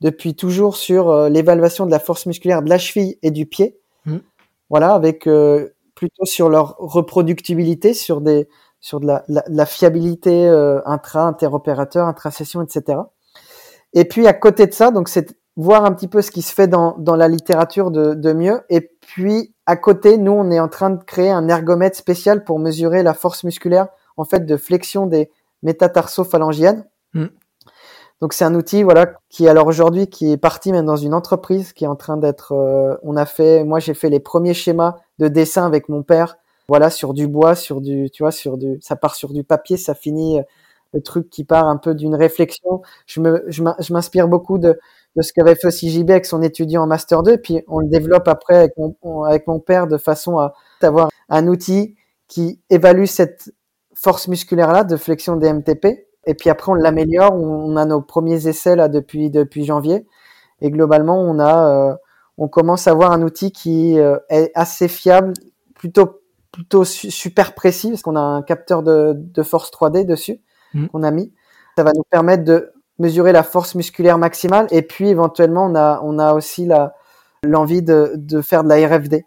depuis 0.00 0.34
toujours 0.34 0.76
sur 0.76 1.08
euh, 1.10 1.28
l'évaluation 1.28 1.86
de 1.86 1.92
la 1.92 2.00
force 2.00 2.26
musculaire 2.26 2.62
de 2.62 2.68
la 2.68 2.78
cheville 2.78 3.16
et 3.22 3.30
du 3.30 3.46
pied. 3.46 3.78
Mmh. 4.06 4.16
Voilà, 4.70 4.92
avec 4.94 5.28
euh, 5.28 5.68
plutôt 5.94 6.24
sur 6.24 6.48
leur 6.48 6.76
reproductibilité, 6.78 7.94
sur 7.94 8.20
des, 8.20 8.48
sur 8.80 8.98
de 8.98 9.06
la, 9.06 9.24
la, 9.28 9.44
la 9.46 9.66
fiabilité 9.66 10.48
euh, 10.48 10.80
intra, 10.84 11.22
interopérateur, 11.22 12.08
intra-session, 12.08 12.60
etc. 12.60 12.98
Et 13.92 14.04
puis 14.04 14.26
à 14.26 14.32
côté 14.32 14.66
de 14.66 14.74
ça, 14.74 14.90
donc 14.90 15.08
c'est 15.08 15.36
voir 15.56 15.84
un 15.84 15.92
petit 15.92 16.08
peu 16.08 16.22
ce 16.22 16.30
qui 16.30 16.42
se 16.42 16.52
fait 16.52 16.66
dans, 16.66 16.96
dans 16.98 17.16
la 17.16 17.28
littérature 17.28 17.90
de, 17.90 18.14
de 18.14 18.32
mieux. 18.32 18.62
Et 18.70 18.80
puis 19.00 19.54
à 19.66 19.76
côté, 19.76 20.18
nous, 20.18 20.32
on 20.32 20.50
est 20.50 20.60
en 20.60 20.68
train 20.68 20.90
de 20.90 21.02
créer 21.02 21.30
un 21.30 21.48
ergomètre 21.48 21.96
spécial 21.96 22.44
pour 22.44 22.58
mesurer 22.58 23.02
la 23.02 23.14
force 23.14 23.44
musculaire 23.44 23.88
en 24.16 24.24
fait 24.24 24.46
de 24.46 24.56
flexion 24.56 25.06
des 25.06 25.30
métatarsophalangiennes. 25.62 26.86
Mm. 27.14 27.26
Donc 28.20 28.32
c'est 28.32 28.44
un 28.44 28.54
outil 28.54 28.84
voilà 28.84 29.14
qui 29.28 29.48
alors 29.48 29.66
aujourd'hui 29.66 30.06
qui 30.06 30.32
est 30.32 30.36
parti 30.36 30.72
même 30.72 30.86
dans 30.86 30.96
une 30.96 31.12
entreprise 31.12 31.72
qui 31.72 31.84
est 31.84 31.88
en 31.88 31.96
train 31.96 32.16
d'être 32.16 32.52
euh, 32.52 32.94
on 33.02 33.16
a 33.16 33.26
fait 33.26 33.64
moi 33.64 33.80
j'ai 33.80 33.92
fait 33.92 34.08
les 34.08 34.20
premiers 34.20 34.54
schémas 34.54 34.96
de 35.18 35.26
dessin 35.26 35.66
avec 35.66 35.88
mon 35.88 36.02
père 36.04 36.36
voilà 36.68 36.90
sur 36.90 37.14
du 37.14 37.28
bois, 37.28 37.54
sur 37.54 37.80
du, 37.80 38.10
tu 38.10 38.22
vois, 38.22 38.32
sur 38.32 38.56
du, 38.56 38.78
ça 38.80 38.96
part 38.96 39.14
sur 39.14 39.32
du 39.32 39.44
papier, 39.44 39.76
ça 39.76 39.94
finit 39.94 40.38
euh, 40.38 40.42
le 40.92 41.02
truc 41.02 41.28
qui 41.30 41.44
part 41.44 41.66
un 41.66 41.76
peu 41.76 41.94
d'une 41.94 42.14
réflexion. 42.14 42.82
Je 43.06 43.20
me, 43.20 43.44
je 43.48 43.92
m'inspire 43.92 44.28
beaucoup 44.28 44.58
de, 44.58 44.78
de 45.16 45.22
ce 45.22 45.32
qu'avait 45.32 45.54
fait 45.54 45.68
aussi 45.68 45.90
JB 45.90 46.10
avec 46.10 46.26
son 46.26 46.42
étudiant 46.42 46.82
en 46.82 46.86
master 46.86 47.22
2, 47.22 47.38
puis 47.38 47.62
on 47.68 47.78
le 47.78 47.88
développe 47.88 48.28
après 48.28 48.56
avec 48.56 48.72
mon, 48.76 49.22
avec 49.22 49.46
mon 49.46 49.60
père 49.60 49.86
de 49.86 49.96
façon 49.96 50.38
à 50.38 50.54
avoir 50.82 51.08
un 51.28 51.46
outil 51.46 51.96
qui 52.28 52.60
évalue 52.70 53.06
cette 53.06 53.52
force 53.94 54.28
musculaire 54.28 54.72
là 54.72 54.84
de 54.84 54.96
flexion 54.96 55.36
des 55.36 55.52
MTP. 55.52 55.86
Et 56.26 56.34
puis 56.34 56.50
après 56.50 56.72
on 56.72 56.74
l'améliore, 56.74 57.34
on 57.34 57.76
a 57.76 57.84
nos 57.84 58.00
premiers 58.00 58.48
essais 58.48 58.76
là 58.76 58.88
depuis 58.88 59.30
depuis 59.30 59.64
janvier. 59.64 60.06
Et 60.60 60.70
globalement 60.70 61.20
on 61.20 61.38
a, 61.38 61.68
euh, 61.68 61.94
on 62.38 62.48
commence 62.48 62.86
à 62.86 62.90
avoir 62.90 63.12
un 63.12 63.22
outil 63.22 63.52
qui 63.52 63.98
euh, 63.98 64.18
est 64.28 64.50
assez 64.54 64.88
fiable, 64.88 65.32
plutôt 65.74 66.20
plutôt 66.52 66.84
su 66.84 67.10
super 67.10 67.54
précis 67.54 67.90
parce 67.90 68.02
qu'on 68.02 68.16
a 68.16 68.20
un 68.20 68.42
capteur 68.42 68.82
de, 68.82 69.12
de 69.16 69.42
force 69.42 69.70
3D 69.70 70.06
dessus 70.06 70.40
mmh. 70.72 70.86
qu'on 70.88 71.02
a 71.02 71.10
mis. 71.10 71.32
Ça 71.76 71.82
va 71.82 71.92
nous 71.92 72.04
permettre 72.08 72.44
de 72.44 72.73
mesurer 72.98 73.32
la 73.32 73.42
force 73.42 73.74
musculaire 73.74 74.18
maximale 74.18 74.66
et 74.70 74.82
puis 74.82 75.08
éventuellement 75.08 75.66
on 75.66 75.74
a 75.74 76.00
on 76.02 76.18
a 76.18 76.34
aussi 76.34 76.64
la 76.66 76.94
l'envie 77.44 77.82
de, 77.82 78.12
de 78.16 78.40
faire 78.40 78.64
de 78.64 78.68
la 78.68 78.76
RFD, 78.76 79.24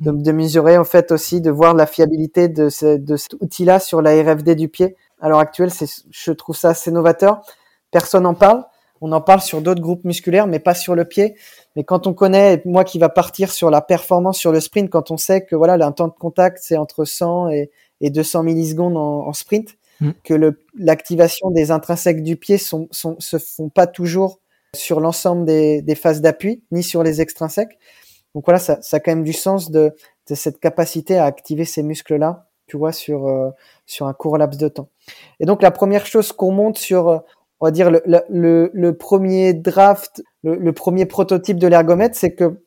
de, 0.00 0.10
mmh. 0.10 0.22
de, 0.22 0.32
mesurer 0.32 0.78
en 0.78 0.84
fait 0.84 1.12
aussi 1.12 1.40
de 1.40 1.50
voir 1.50 1.74
la 1.74 1.86
fiabilité 1.86 2.48
de, 2.48 2.68
ce, 2.68 2.96
de 2.96 3.16
cet 3.16 3.34
outil-là 3.34 3.80
sur 3.80 4.02
la 4.02 4.10
RFD 4.10 4.54
du 4.54 4.68
pied. 4.68 4.96
À 5.20 5.28
l'heure 5.28 5.38
actuelle, 5.38 5.70
c'est 5.70 5.88
je 6.10 6.32
trouve 6.32 6.56
ça 6.56 6.70
assez 6.70 6.90
novateur. 6.90 7.42
Personne 7.90 8.24
n'en 8.24 8.34
parle. 8.34 8.64
On 9.00 9.12
en 9.12 9.20
parle 9.20 9.40
sur 9.40 9.60
d'autres 9.60 9.82
groupes 9.82 10.04
musculaires, 10.04 10.46
mais 10.46 10.58
pas 10.58 10.74
sur 10.74 10.94
le 10.94 11.04
pied. 11.04 11.36
Mais 11.76 11.84
quand 11.84 12.06
on 12.06 12.14
connaît, 12.14 12.62
moi 12.64 12.84
qui 12.84 12.98
va 12.98 13.08
partir 13.08 13.52
sur 13.52 13.70
la 13.70 13.80
performance 13.80 14.38
sur 14.38 14.52
le 14.52 14.60
sprint, 14.60 14.90
quand 14.90 15.10
on 15.10 15.16
sait 15.16 15.44
que 15.44 15.56
voilà, 15.56 15.74
un 15.84 15.92
temps 15.92 16.08
de 16.08 16.14
contact 16.14 16.58
c'est 16.60 16.76
entre 16.76 17.04
100 17.04 17.50
et, 17.50 17.70
et 18.00 18.10
200 18.10 18.42
millisecondes 18.44 18.96
en, 18.96 19.26
en 19.26 19.32
sprint, 19.32 19.76
mmh. 20.04 20.14
que 20.24 20.54
l'activation 20.76 21.50
des 21.50 21.70
intrinsèques 21.70 22.22
du 22.22 22.36
pied 22.36 22.58
sont, 22.58 22.88
sont, 22.90 23.16
se 23.18 23.38
font 23.38 23.68
pas 23.68 23.86
toujours 23.86 24.40
sur 24.74 25.00
l'ensemble 25.00 25.44
des, 25.44 25.82
des, 25.82 25.94
phases 25.94 26.20
d'appui, 26.20 26.62
ni 26.72 26.82
sur 26.82 27.02
les 27.02 27.20
extrinsèques. 27.20 27.78
Donc 28.34 28.44
voilà, 28.46 28.58
ça, 28.58 28.80
ça 28.82 28.96
a 28.96 29.00
quand 29.00 29.12
même 29.12 29.24
du 29.24 29.32
sens 29.32 29.70
de, 29.70 29.92
de 30.28 30.34
cette 30.34 30.58
capacité 30.58 31.16
à 31.18 31.24
activer 31.24 31.64
ces 31.64 31.82
muscles-là, 31.82 32.48
tu 32.66 32.76
vois, 32.76 32.92
sur, 32.92 33.28
euh, 33.28 33.50
sur 33.86 34.06
un 34.06 34.12
court 34.14 34.38
laps 34.38 34.58
de 34.58 34.68
temps. 34.68 34.88
Et 35.40 35.46
donc 35.46 35.62
la 35.62 35.70
première 35.70 36.06
chose 36.06 36.32
qu'on 36.32 36.52
monte 36.52 36.78
sur, 36.78 37.08
euh, 37.08 37.18
on 37.60 37.66
va 37.66 37.70
dire, 37.70 37.90
le, 37.90 38.02
le, 38.28 38.70
le 38.72 38.96
premier 38.96 39.54
draft 39.54 40.22
le, 40.42 40.56
le 40.56 40.72
premier 40.72 41.06
prototype 41.06 41.58
de 41.58 41.66
l'ergomètre, 41.66 42.16
c'est 42.16 42.34
que 42.34 42.60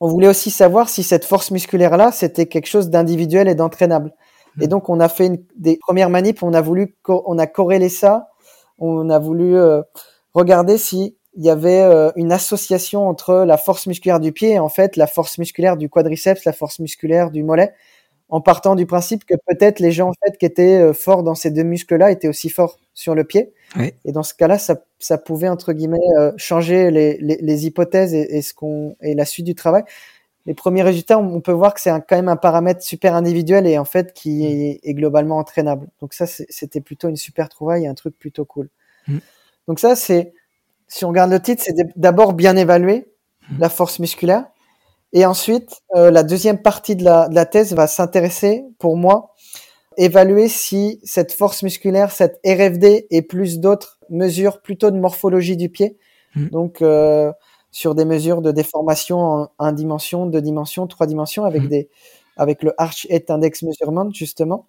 on 0.00 0.08
voulait 0.08 0.28
aussi 0.28 0.50
savoir 0.50 0.88
si 0.88 1.02
cette 1.02 1.24
force 1.24 1.50
musculaire 1.50 1.96
là, 1.96 2.12
c'était 2.12 2.46
quelque 2.46 2.66
chose 2.66 2.90
d'individuel 2.90 3.48
et 3.48 3.54
d'entraînable. 3.54 4.12
Et 4.60 4.68
donc 4.68 4.88
on 4.88 5.00
a 5.00 5.08
fait 5.08 5.26
une, 5.26 5.44
des 5.56 5.76
premières 5.76 6.10
manips, 6.10 6.42
on 6.42 6.54
a 6.54 6.60
voulu, 6.60 6.96
on 7.08 7.38
a 7.38 7.46
corrélé 7.46 7.88
ça, 7.88 8.28
on 8.78 9.10
a 9.10 9.18
voulu 9.18 9.56
euh, 9.56 9.82
regarder 10.32 10.78
si 10.78 11.16
il 11.36 11.44
y 11.44 11.50
avait 11.50 11.82
euh, 11.82 12.10
une 12.16 12.32
association 12.32 13.08
entre 13.08 13.44
la 13.44 13.56
force 13.56 13.86
musculaire 13.86 14.20
du 14.20 14.32
pied 14.32 14.52
et 14.52 14.58
en 14.58 14.68
fait 14.68 14.96
la 14.96 15.06
force 15.06 15.38
musculaire 15.38 15.76
du 15.76 15.88
quadriceps, 15.88 16.44
la 16.44 16.52
force 16.52 16.78
musculaire 16.78 17.30
du 17.30 17.42
mollet, 17.42 17.72
en 18.28 18.40
partant 18.40 18.74
du 18.74 18.86
principe 18.86 19.24
que 19.24 19.34
peut-être 19.46 19.80
les 19.80 19.92
gens 19.92 20.10
en 20.10 20.12
fait 20.24 20.38
qui 20.38 20.46
étaient 20.46 20.80
euh, 20.80 20.92
forts 20.92 21.22
dans 21.22 21.34
ces 21.34 21.50
deux 21.50 21.62
muscles-là 21.62 22.10
étaient 22.10 22.28
aussi 22.28 22.50
forts 22.50 22.78
sur 22.94 23.14
le 23.14 23.24
pied. 23.24 23.52
Et 24.04 24.12
dans 24.12 24.22
ce 24.22 24.34
cas-là, 24.34 24.56
ça, 24.58 24.76
ça, 25.00 25.18
pouvait 25.18 25.48
entre 25.48 25.72
guillemets 25.72 25.98
euh, 26.18 26.30
changer 26.36 26.92
les, 26.92 27.18
les, 27.18 27.38
les 27.40 27.66
hypothèses 27.66 28.14
et, 28.14 28.36
et, 28.36 28.42
ce 28.42 28.54
qu'on 28.54 28.96
et 29.02 29.14
la 29.14 29.24
suite 29.24 29.46
du 29.46 29.56
travail. 29.56 29.82
Les 30.46 30.54
premiers 30.54 30.82
résultats, 30.82 31.18
on 31.18 31.40
peut 31.40 31.52
voir 31.52 31.72
que 31.72 31.80
c'est 31.80 31.90
quand 31.90 32.16
même 32.16 32.28
un 32.28 32.36
paramètre 32.36 32.82
super 32.82 33.14
individuel 33.14 33.66
et 33.66 33.78
en 33.78 33.84
fait 33.84 34.12
qui 34.12 34.42
mm. 34.42 34.42
est, 34.42 34.80
est 34.82 34.94
globalement 34.94 35.38
entraînable. 35.38 35.88
Donc 36.00 36.14
ça, 36.14 36.26
c'était 36.26 36.80
plutôt 36.80 37.08
une 37.08 37.16
super 37.16 37.48
trouvaille 37.48 37.84
et 37.84 37.88
un 37.88 37.94
truc 37.94 38.18
plutôt 38.18 38.44
cool. 38.44 38.68
Mm. 39.08 39.18
Donc 39.68 39.80
ça, 39.80 39.96
c'est 39.96 40.34
si 40.86 41.04
on 41.04 41.08
regarde 41.08 41.30
le 41.30 41.40
titre, 41.40 41.62
c'est 41.64 41.74
d'abord 41.96 42.34
bien 42.34 42.56
évaluer 42.56 43.06
mm. 43.50 43.58
la 43.58 43.68
force 43.68 43.98
musculaire. 43.98 44.44
Et 45.12 45.24
ensuite, 45.24 45.82
euh, 45.94 46.10
la 46.10 46.24
deuxième 46.24 46.60
partie 46.60 46.96
de 46.96 47.04
la, 47.04 47.28
de 47.28 47.34
la 47.34 47.46
thèse 47.46 47.72
va 47.72 47.86
s'intéresser, 47.86 48.64
pour 48.78 48.96
moi, 48.96 49.32
évaluer 49.96 50.48
si 50.48 51.00
cette 51.04 51.32
force 51.32 51.62
musculaire, 51.62 52.10
cette 52.10 52.40
RFD 52.44 53.06
et 53.10 53.22
plus 53.22 53.60
d'autres 53.60 53.98
mesures 54.10 54.60
plutôt 54.60 54.90
de 54.90 54.98
morphologie 54.98 55.56
du 55.56 55.68
pied, 55.68 55.96
donc 56.36 56.82
euh, 56.82 57.32
sur 57.74 57.96
des 57.96 58.04
mesures 58.04 58.40
de 58.40 58.52
déformation 58.52 59.18
en 59.18 59.48
un 59.58 59.72
dimension, 59.72 60.26
deux 60.26 60.40
dimensions, 60.40 60.86
trois 60.86 61.08
dimensions, 61.08 61.44
avec 61.44 61.66
des 61.68 61.90
avec 62.36 62.62
le 62.62 62.72
Arch 62.78 63.04
Head 63.10 63.28
Index 63.28 63.62
Measurement 63.62 64.10
justement, 64.12 64.66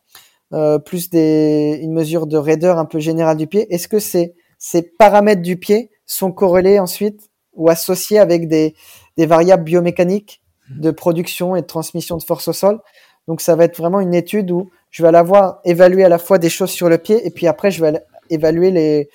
euh, 0.53 0.80
plus 0.80 1.12
des 1.12 1.78
une 1.84 1.93
mesure 1.93 2.26
de 2.26 2.36
raideur 2.36 2.80
un 2.80 2.86
peu 2.86 2.97
générale 2.97 3.38
du 3.38 3.45
pied. 3.45 3.72
Est-ce 3.72 3.88
que 3.88 3.99
ces 3.99 4.34
ces 4.58 4.82
paramètres 4.82 5.43
du 5.43 5.56
pied 5.56 5.91
sont 6.08 6.32
corrélés 6.32 6.80
ensuite 6.80 7.30
ou 7.53 7.70
associés 7.70 8.18
avec 8.18 8.47
des 8.47 8.74
des 9.18 9.28
variables 9.28 9.64
biomécaniques 9.64 10.41
mmh. 10.72 10.82
de 10.82 10.89
production 10.89 11.56
et 11.56 11.62
de 11.62 11.68
transmission 11.68 12.18
de 12.18 12.24
force 12.24 12.47
au 12.47 12.53
sol? 12.53 12.82
Donc 13.28 13.39
ça 13.39 13.56
va 13.56 13.66
être 13.66 13.78
vraiment 13.78 13.99
une 13.99 14.16
étude 14.16 14.49
où 14.49 14.72
je 14.89 15.03
vais 15.03 15.10
aller 15.10 15.28
voir 15.28 15.60
évaluer 15.64 16.03
à 16.03 16.10
la 16.10 16.18
fois 16.18 16.39
des 16.39 16.49
choses 16.49 16.72
sur 16.72 16.89
le 16.89 16.97
pied 16.97 17.26
et 17.28 17.30
puis 17.30 17.45
après 17.45 17.70
je 17.70 17.86
vais 17.86 18.01
évaluer 18.32 18.72
les 18.72 19.10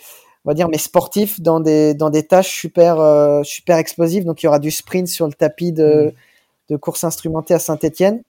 on 0.44 0.50
va 0.50 0.54
dire 0.54 0.68
mes 0.68 0.78
sportifs 0.78 1.40
dans 1.40 1.60
des 1.60 1.94
dans 1.94 2.10
des 2.10 2.26
tâches 2.26 2.50
super 2.50 3.00
euh, 3.00 3.42
super 3.42 3.76
explosives. 3.76 4.24
Donc 4.24 4.42
il 4.42 4.46
y 4.46 4.48
aura 4.48 4.58
du 4.58 4.70
sprint 4.70 5.08
sur 5.08 5.26
le 5.26 5.32
tapis 5.32 5.72
de 5.72 6.12
mmh. 6.12 6.72
de 6.72 6.76
course 6.76 7.04
instrumentée 7.04 7.54
à 7.54 7.58
Saint-Étienne. 7.58 8.22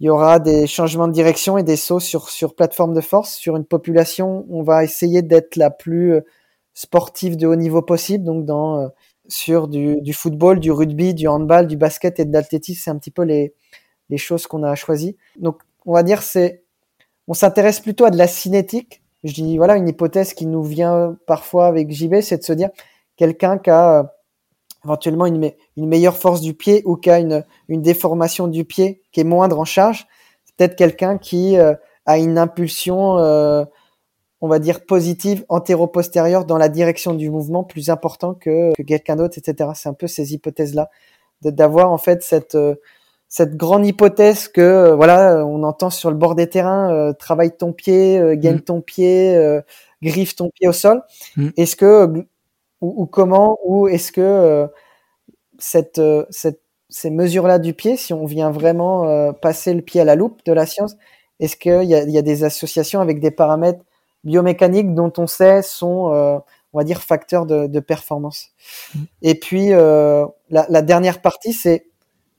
Il 0.00 0.06
y 0.06 0.10
aura 0.10 0.40
des 0.40 0.66
changements 0.66 1.08
de 1.08 1.12
direction 1.12 1.58
et 1.58 1.62
des 1.62 1.76
sauts 1.76 2.00
sur 2.00 2.28
sur 2.30 2.54
plateforme 2.54 2.94
de 2.94 3.00
force 3.00 3.34
sur 3.34 3.56
une 3.56 3.64
population. 3.64 4.46
On 4.50 4.62
va 4.62 4.84
essayer 4.84 5.22
d'être 5.22 5.56
la 5.56 5.70
plus 5.70 6.14
euh, 6.14 6.20
sportive 6.74 7.36
de 7.36 7.46
haut 7.46 7.56
niveau 7.56 7.82
possible. 7.82 8.24
Donc 8.24 8.44
dans 8.44 8.80
euh, 8.80 8.88
sur 9.28 9.68
du, 9.68 10.00
du, 10.00 10.12
football, 10.12 10.60
du 10.60 10.70
rugby, 10.70 11.14
du 11.14 11.28
handball, 11.28 11.66
du 11.66 11.76
basket 11.76 12.20
et 12.20 12.24
de 12.24 12.32
l'athlétisme. 12.32 12.80
C'est 12.82 12.90
un 12.90 12.98
petit 12.98 13.10
peu 13.10 13.22
les, 13.22 13.54
les 14.10 14.18
choses 14.18 14.46
qu'on 14.46 14.62
a 14.62 14.74
choisies. 14.74 15.16
Donc, 15.36 15.62
on 15.86 15.92
va 15.92 16.02
dire, 16.02 16.22
c'est, 16.22 16.62
on 17.28 17.34
s'intéresse 17.34 17.80
plutôt 17.80 18.04
à 18.04 18.10
de 18.10 18.18
la 18.18 18.28
cinétique. 18.28 19.01
Je 19.24 19.32
dis, 19.32 19.56
voilà, 19.56 19.76
une 19.76 19.88
hypothèse 19.88 20.34
qui 20.34 20.46
nous 20.46 20.62
vient 20.62 21.16
parfois 21.26 21.66
avec 21.66 21.90
JB, 21.90 22.20
c'est 22.20 22.38
de 22.38 22.42
se 22.42 22.52
dire, 22.52 22.70
quelqu'un 23.16 23.58
qui 23.58 23.70
a 23.70 24.00
euh, 24.00 24.02
éventuellement 24.84 25.26
une, 25.26 25.52
meilleure 25.76 26.16
force 26.16 26.40
du 26.40 26.54
pied 26.54 26.82
ou 26.84 26.96
qui 26.96 27.10
a 27.10 27.18
une, 27.20 27.44
déformation 27.68 28.48
du 28.48 28.64
pied 28.64 29.02
qui 29.12 29.20
est 29.20 29.24
moindre 29.24 29.58
en 29.60 29.64
charge, 29.64 30.06
c'est 30.44 30.56
peut-être 30.56 30.76
quelqu'un 30.76 31.18
qui 31.18 31.56
euh, 31.56 31.74
a 32.06 32.18
une 32.18 32.36
impulsion 32.36 33.18
euh, 33.18 33.64
on 34.40 34.48
va 34.48 34.58
dire, 34.58 34.84
positive 34.84 35.44
antéro-postérieure 35.48 36.44
dans 36.44 36.58
la 36.58 36.68
direction 36.68 37.14
du 37.14 37.30
mouvement 37.30 37.62
plus 37.62 37.90
important 37.90 38.34
que, 38.34 38.72
quelqu'un 38.82 39.14
d'autre, 39.14 39.38
etc. 39.38 39.70
C'est 39.76 39.88
un 39.88 39.94
peu 39.94 40.08
ces 40.08 40.34
hypothèses-là, 40.34 40.90
d'avoir 41.42 41.92
en 41.92 41.98
fait 41.98 42.24
cette 42.24 42.56
cette 43.32 43.56
grande 43.56 43.86
hypothèse 43.86 44.46
que 44.46 44.60
euh, 44.60 44.94
voilà, 44.94 45.46
on 45.46 45.62
entend 45.62 45.88
sur 45.88 46.10
le 46.10 46.16
bord 46.16 46.34
des 46.34 46.50
terrains, 46.50 46.92
euh, 46.92 47.14
travaille 47.14 47.56
ton 47.56 47.72
pied, 47.72 48.20
gagne 48.36 48.56
mm. 48.56 48.60
ton 48.60 48.82
pied, 48.82 49.60
griffe 50.02 50.36
ton 50.36 50.50
pied 50.50 50.68
au 50.68 50.72
sol. 50.72 51.02
Mm. 51.36 51.48
Est-ce 51.56 51.74
que 51.74 52.26
ou, 52.82 53.06
comment 53.06 53.58
ou 53.64 53.88
est-ce 53.88 54.12
que 54.12 54.68
cette, 55.58 56.00
cette 56.30 56.60
ces 56.90 57.10
mesures-là 57.10 57.58
du 57.58 57.72
pied, 57.72 57.96
si 57.96 58.12
on 58.12 58.26
vient 58.26 58.50
vraiment 58.50 59.32
passer 59.32 59.72
le 59.72 59.80
pied 59.80 60.02
à 60.02 60.04
la 60.04 60.14
loupe 60.14 60.44
de 60.44 60.52
la 60.52 60.66
science, 60.66 60.96
est-ce 61.40 61.56
qu'il 61.56 61.84
y 61.84 61.94
a, 61.94 62.04
y 62.04 62.18
a 62.18 62.22
des 62.22 62.44
associations 62.44 63.00
avec 63.00 63.18
des 63.18 63.30
paramètres 63.30 63.82
biomécaniques 64.24 64.94
dont 64.94 65.12
on 65.18 65.26
sait 65.26 65.62
sont, 65.62 66.12
euh, 66.12 66.38
on 66.72 66.78
va 66.78 66.84
dire, 66.84 67.02
facteurs 67.02 67.46
de, 67.46 67.66
de 67.66 67.80
performance? 67.80 68.50
Mm. 68.94 68.98
Et 69.22 69.34
puis, 69.34 69.72
euh, 69.72 70.24
la, 70.50 70.66
la, 70.68 70.82
dernière 70.82 71.20
partie, 71.20 71.52
c'est 71.52 71.86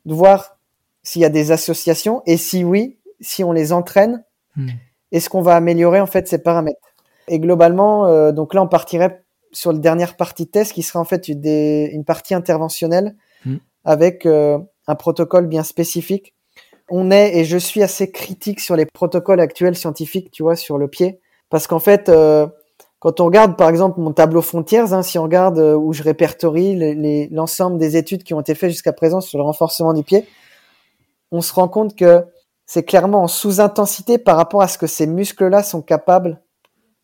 de 0.06 0.14
voir 0.14 0.58
s'il 1.04 1.22
y 1.22 1.26
a 1.26 1.30
des 1.30 1.52
associations 1.52 2.22
et 2.26 2.38
si 2.38 2.64
oui, 2.64 2.98
si 3.20 3.44
on 3.44 3.52
les 3.52 3.74
entraîne, 3.74 4.24
mm. 4.56 4.70
est-ce 5.12 5.30
qu'on 5.30 5.42
va 5.42 5.56
améliorer 5.56 6.00
en 6.00 6.08
fait 6.08 6.28
ces 6.28 6.40
paramètres? 6.40 6.96
Et 7.28 7.40
globalement, 7.40 8.08
euh, 8.08 8.32
donc 8.32 8.54
là, 8.54 8.62
on 8.62 8.68
partirait 8.68 9.24
sur 9.52 9.72
la 9.72 9.80
dernière 9.80 10.18
partie 10.18 10.46
de 10.46 10.50
test 10.50 10.74
qui 10.74 10.82
sera 10.82 11.00
en 11.00 11.06
fait 11.06 11.28
une, 11.28 11.46
une 11.46 12.04
partie 12.04 12.34
interventionnelle 12.34 13.16
mm. 13.46 13.58
avec 13.86 14.26
euh, 14.26 14.58
un 14.88 14.96
protocole 14.96 15.48
bien 15.48 15.64
spécifique. 15.64 16.34
On 16.90 17.12
est, 17.12 17.38
et 17.38 17.46
je 17.46 17.58
suis 17.58 17.82
assez 17.82 18.12
critique 18.12 18.60
sur 18.60 18.76
les 18.76 18.86
protocoles 18.86 19.40
actuels 19.40 19.76
scientifiques, 19.76 20.32
tu 20.32 20.44
vois, 20.44 20.56
sur 20.56 20.78
le 20.78 20.88
pied. 20.88 21.20
Parce 21.50 21.68
qu'en 21.68 21.80
fait, 21.80 22.10
euh, 22.10 22.48
quand 23.00 23.20
on 23.20 23.26
regarde 23.26 23.58
par 23.58 23.70
exemple 23.70 24.00
mon 24.00 24.12
tableau 24.12 24.42
Frontiers, 24.42 24.94
hein, 24.94 25.04
si 25.04 25.18
on 25.18 25.24
regarde 25.24 25.60
euh, 25.60 25.76
où 25.76 25.94
je 25.94 26.04
répertorie 26.04 27.30
l'ensemble 27.32 27.78
des 27.78 27.96
études 27.96 28.24
qui 28.24 28.34
ont 28.34 28.42
été 28.42 28.56
faites 28.56 28.70
jusqu'à 28.70 28.94
présent 28.94 29.22
sur 29.22 29.38
le 29.38 29.44
renforcement 29.44 29.94
du 29.94 30.04
pied, 30.04 30.26
on 31.34 31.42
se 31.42 31.52
rend 31.52 31.68
compte 31.68 31.98
que 31.98 32.24
c'est 32.66 32.84
clairement 32.84 33.24
en 33.24 33.28
sous-intensité 33.28 34.18
par 34.18 34.38
rapport 34.38 34.62
à 34.62 34.68
ce 34.68 34.78
que 34.78 34.88
ces 34.88 35.08
muscles-là 35.08 35.64
sont 35.64 35.82
capables, 35.82 36.42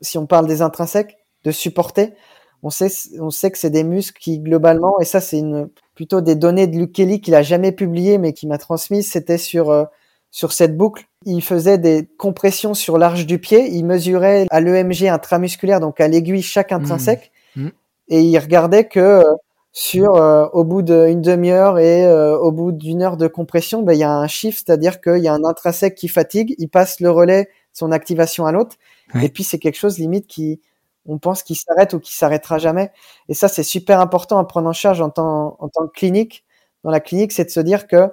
si 0.01 0.17
on 0.17 0.25
parle 0.25 0.47
des 0.47 0.61
intrinsèques, 0.61 1.17
de 1.43 1.51
supporter. 1.51 2.13
On 2.61 2.69
sait, 2.69 2.89
on 3.19 3.31
sait 3.31 3.51
que 3.51 3.57
c'est 3.57 3.69
des 3.69 3.83
muscles 3.83 4.19
qui 4.21 4.39
globalement, 4.39 4.99
et 4.99 5.05
ça 5.05 5.19
c'est 5.19 5.39
une 5.39 5.69
plutôt 5.95 6.21
des 6.21 6.35
données 6.35 6.67
de 6.67 6.77
Luke 6.77 6.93
Kelly 6.93 7.21
qu'il 7.21 7.35
a 7.35 7.41
jamais 7.41 7.71
publié 7.71 8.17
mais 8.17 8.33
qui 8.33 8.47
m'a 8.47 8.57
transmis, 8.57 9.03
c'était 9.03 9.37
sur 9.37 9.71
euh, 9.71 9.85
sur 10.31 10.53
cette 10.53 10.77
boucle. 10.77 11.05
Il 11.25 11.41
faisait 11.41 11.77
des 11.77 12.07
compressions 12.17 12.73
sur 12.73 12.97
l'arche 12.97 13.25
du 13.25 13.39
pied. 13.39 13.67
Il 13.71 13.85
mesurait 13.85 14.45
à 14.51 14.61
l'EMG 14.61 15.07
intramusculaire, 15.07 15.79
donc 15.79 15.99
à 15.99 16.07
l'aiguille 16.07 16.43
chaque 16.43 16.71
intrinsèque. 16.71 17.31
Mmh. 17.55 17.63
Mmh. 17.63 17.71
Et 18.09 18.21
il 18.21 18.37
regardait 18.37 18.87
que 18.87 18.99
euh, 18.99 19.23
sur 19.71 20.15
euh, 20.15 20.47
au 20.53 20.63
bout 20.63 20.81
d'une 20.81 21.21
demi-heure 21.21 21.77
et 21.77 22.05
euh, 22.05 22.37
au 22.37 22.51
bout 22.51 22.71
d'une 22.71 23.01
heure 23.01 23.17
de 23.17 23.27
compression, 23.27 23.83
ben, 23.83 23.93
il 23.93 23.99
y 23.99 24.03
a 24.03 24.11
un 24.11 24.27
chiffre, 24.27 24.61
c'est-à-dire 24.65 24.99
qu'il 25.01 25.19
y 25.19 25.27
a 25.27 25.33
un 25.33 25.43
intrinsèque 25.43 25.95
qui 25.95 26.07
fatigue, 26.07 26.55
il 26.57 26.69
passe 26.69 26.99
le 26.99 27.11
relais, 27.11 27.49
son 27.73 27.91
activation 27.91 28.45
à 28.45 28.51
l'autre. 28.51 28.75
Et 29.21 29.29
puis 29.29 29.43
c'est 29.43 29.57
quelque 29.57 29.77
chose 29.77 29.97
limite 29.97 30.27
qui, 30.27 30.61
on 31.07 31.17
pense 31.17 31.43
qu'il 31.43 31.55
s'arrête 31.55 31.93
ou 31.93 31.99
qui 31.99 32.13
s'arrêtera 32.13 32.57
jamais. 32.57 32.91
Et 33.27 33.33
ça, 33.33 33.47
c'est 33.47 33.63
super 33.63 33.99
important 33.99 34.37
à 34.37 34.45
prendre 34.45 34.69
en 34.69 34.73
charge 34.73 35.01
en 35.01 35.09
tant, 35.09 35.55
en 35.59 35.67
tant 35.69 35.87
que 35.87 35.93
clinique. 35.93 36.45
Dans 36.83 36.91
la 36.91 36.99
clinique, 36.99 37.31
c'est 37.31 37.45
de 37.45 37.49
se 37.49 37.59
dire 37.59 37.87
que 37.87 38.09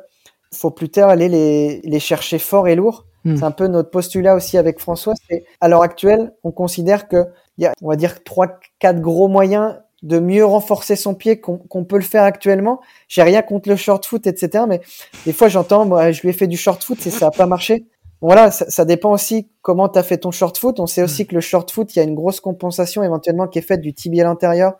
faut 0.54 0.70
plus 0.70 0.88
tard 0.88 1.10
aller 1.10 1.28
les, 1.28 1.80
les 1.82 2.00
chercher 2.00 2.38
fort 2.38 2.68
et 2.68 2.74
lourd. 2.74 3.04
Hmm. 3.24 3.36
C'est 3.36 3.44
un 3.44 3.50
peu 3.50 3.66
notre 3.66 3.90
postulat 3.90 4.34
aussi 4.34 4.56
avec 4.56 4.78
François. 4.78 5.14
C'est 5.28 5.44
à 5.60 5.68
l'heure 5.68 5.82
actuelle, 5.82 6.32
on 6.44 6.52
considère 6.52 7.08
que 7.08 7.26
il 7.58 7.64
y 7.64 7.66
a, 7.66 7.72
on 7.82 7.88
va 7.88 7.96
dire 7.96 8.22
trois, 8.24 8.58
quatre 8.78 9.00
gros 9.00 9.28
moyens 9.28 9.76
de 10.02 10.18
mieux 10.18 10.44
renforcer 10.44 10.94
son 10.96 11.14
pied 11.14 11.40
qu'on 11.40 11.84
peut 11.84 11.96
le 11.96 12.02
faire 12.02 12.22
actuellement. 12.22 12.80
J'ai 13.08 13.22
rien 13.22 13.42
contre 13.42 13.68
le 13.68 13.76
short 13.76 14.04
foot, 14.04 14.26
etc. 14.26 14.64
Mais 14.68 14.80
des 15.24 15.32
fois, 15.32 15.48
j'entends, 15.48 15.86
moi, 15.86 16.12
je 16.12 16.22
lui 16.22 16.30
ai 16.30 16.32
fait 16.32 16.46
du 16.46 16.56
short 16.56 16.82
foot 16.84 17.04
et 17.06 17.10
ça 17.10 17.28
a 17.28 17.30
pas 17.30 17.46
marché. 17.46 17.86
Voilà, 18.20 18.50
ça, 18.50 18.68
ça 18.70 18.84
dépend 18.84 19.12
aussi 19.12 19.50
comment 19.62 19.88
tu 19.88 19.98
as 19.98 20.02
fait 20.02 20.18
ton 20.18 20.30
short 20.30 20.56
foot. 20.58 20.80
On 20.80 20.86
sait 20.86 21.02
aussi 21.02 21.24
hmm. 21.24 21.26
que 21.26 21.34
le 21.34 21.40
short 21.40 21.70
foot, 21.70 21.94
il 21.94 21.98
y 21.98 22.02
a 22.02 22.04
une 22.04 22.14
grosse 22.14 22.40
compensation 22.40 23.02
éventuellement 23.02 23.46
qui 23.46 23.58
est 23.58 23.62
faite 23.62 23.80
du 23.80 23.94
tibial 23.94 24.26
antérieur 24.26 24.74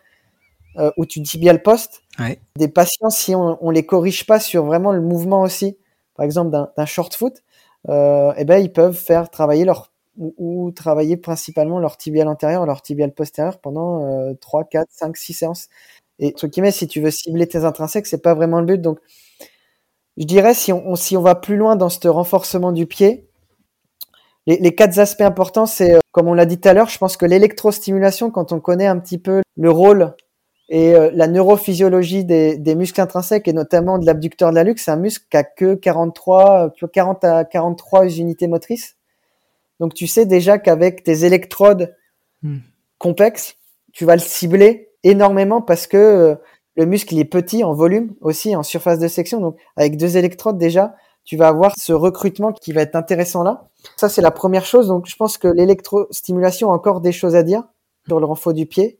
euh, 0.78 0.90
ou 0.96 1.06
du 1.06 1.22
tibial 1.22 1.62
poste. 1.62 2.02
Ouais. 2.18 2.38
Des 2.56 2.68
patients, 2.68 3.10
si 3.10 3.34
on, 3.34 3.58
on 3.60 3.70
les 3.70 3.84
corrige 3.84 4.26
pas 4.26 4.40
sur 4.40 4.64
vraiment 4.64 4.92
le 4.92 5.00
mouvement 5.00 5.42
aussi, 5.42 5.78
par 6.14 6.24
exemple 6.24 6.50
d'un 6.50 6.86
short 6.86 7.14
foot, 7.14 7.42
euh, 7.88 8.32
eh 8.36 8.44
ben 8.44 8.58
ils 8.58 8.72
peuvent 8.72 8.96
faire 8.96 9.30
travailler 9.30 9.64
leur 9.64 9.92
ou, 10.18 10.70
travailler 10.72 11.16
principalement 11.16 11.78
leur 11.78 11.96
tibial 11.96 12.28
antérieur, 12.28 12.66
leur 12.66 12.82
tibial 12.82 13.12
postérieur 13.12 13.58
pendant 13.60 14.04
euh, 14.06 14.34
3, 14.40 14.64
4, 14.64 14.88
5, 14.90 15.16
6 15.16 15.32
séances. 15.32 15.68
Et 16.18 16.32
truc 16.32 16.52
qui 16.52 16.72
si 16.72 16.88
tu 16.88 17.00
veux 17.00 17.10
cibler 17.10 17.46
tes 17.46 17.64
intrinsèques, 17.64 18.06
c'est 18.06 18.22
pas 18.22 18.34
vraiment 18.34 18.60
le 18.60 18.66
but. 18.66 18.80
Donc, 18.80 18.98
je 20.16 20.24
dirais 20.24 20.54
si 20.54 20.72
on, 20.72 20.96
si 20.96 21.16
on 21.16 21.22
va 21.22 21.34
plus 21.34 21.56
loin 21.56 21.76
dans 21.76 21.90
ce 21.90 22.08
renforcement 22.08 22.72
du 22.72 22.86
pied, 22.86 23.28
les, 24.46 24.58
les 24.58 24.74
quatre 24.74 24.98
aspects 24.98 25.22
importants, 25.22 25.66
c'est 25.66 25.94
euh, 25.94 26.00
comme 26.12 26.28
on 26.28 26.34
l'a 26.34 26.46
dit 26.46 26.58
tout 26.58 26.68
à 26.68 26.72
l'heure, 26.72 26.88
je 26.88 26.98
pense 26.98 27.16
que 27.16 27.26
l'électrostimulation, 27.26 28.30
quand 28.30 28.52
on 28.52 28.60
connaît 28.60 28.86
un 28.86 28.98
petit 28.98 29.18
peu 29.18 29.42
le 29.56 29.70
rôle 29.70 30.14
et 30.68 30.94
euh, 30.94 31.10
la 31.12 31.26
neurophysiologie 31.28 32.24
des, 32.24 32.56
des, 32.56 32.74
muscles 32.74 33.00
intrinsèques 33.00 33.48
et 33.48 33.52
notamment 33.52 33.98
de 33.98 34.06
l'abducteur 34.06 34.50
de 34.50 34.54
la 34.54 34.64
luxe, 34.64 34.84
c'est 34.84 34.90
un 34.90 34.96
muscle 34.96 35.26
qui 35.30 35.36
a 35.36 35.44
que 35.44 35.74
43, 35.74 36.72
40 36.92 37.24
à 37.24 37.44
43 37.44 38.08
unités 38.18 38.48
motrices. 38.48 38.96
Donc 39.80 39.94
tu 39.94 40.06
sais 40.06 40.26
déjà 40.26 40.58
qu'avec 40.58 41.02
tes 41.02 41.24
électrodes 41.24 41.94
hmm. 42.42 42.58
complexes, 42.98 43.56
tu 43.92 44.04
vas 44.04 44.14
le 44.14 44.20
cibler 44.20 44.90
énormément 45.02 45.62
parce 45.62 45.86
que 45.86 45.96
euh, 45.96 46.34
le 46.76 46.86
muscle 46.86 47.14
il 47.14 47.20
est 47.20 47.24
petit 47.24 47.64
en 47.64 47.72
volume 47.72 48.14
aussi 48.20 48.54
en 48.56 48.62
surface 48.62 48.98
de 48.98 49.08
section. 49.08 49.40
Donc 49.40 49.56
avec 49.76 49.96
deux 49.96 50.16
électrodes 50.16 50.58
déjà, 50.58 50.94
tu 51.24 51.36
vas 51.36 51.48
avoir 51.48 51.72
ce 51.76 51.92
recrutement 51.92 52.52
qui 52.52 52.72
va 52.72 52.82
être 52.82 52.96
intéressant 52.96 53.42
là. 53.42 53.68
Ça 53.96 54.08
c'est 54.08 54.22
la 54.22 54.30
première 54.30 54.64
chose. 54.64 54.88
Donc 54.88 55.06
je 55.06 55.16
pense 55.16 55.38
que 55.38 55.48
l'électrostimulation 55.48 56.70
a 56.70 56.74
encore 56.74 57.00
des 57.00 57.12
choses 57.12 57.34
à 57.34 57.42
dire 57.42 57.64
sur 58.06 58.20
le 58.20 58.26
renfort 58.26 58.54
du 58.54 58.66
pied. 58.66 58.98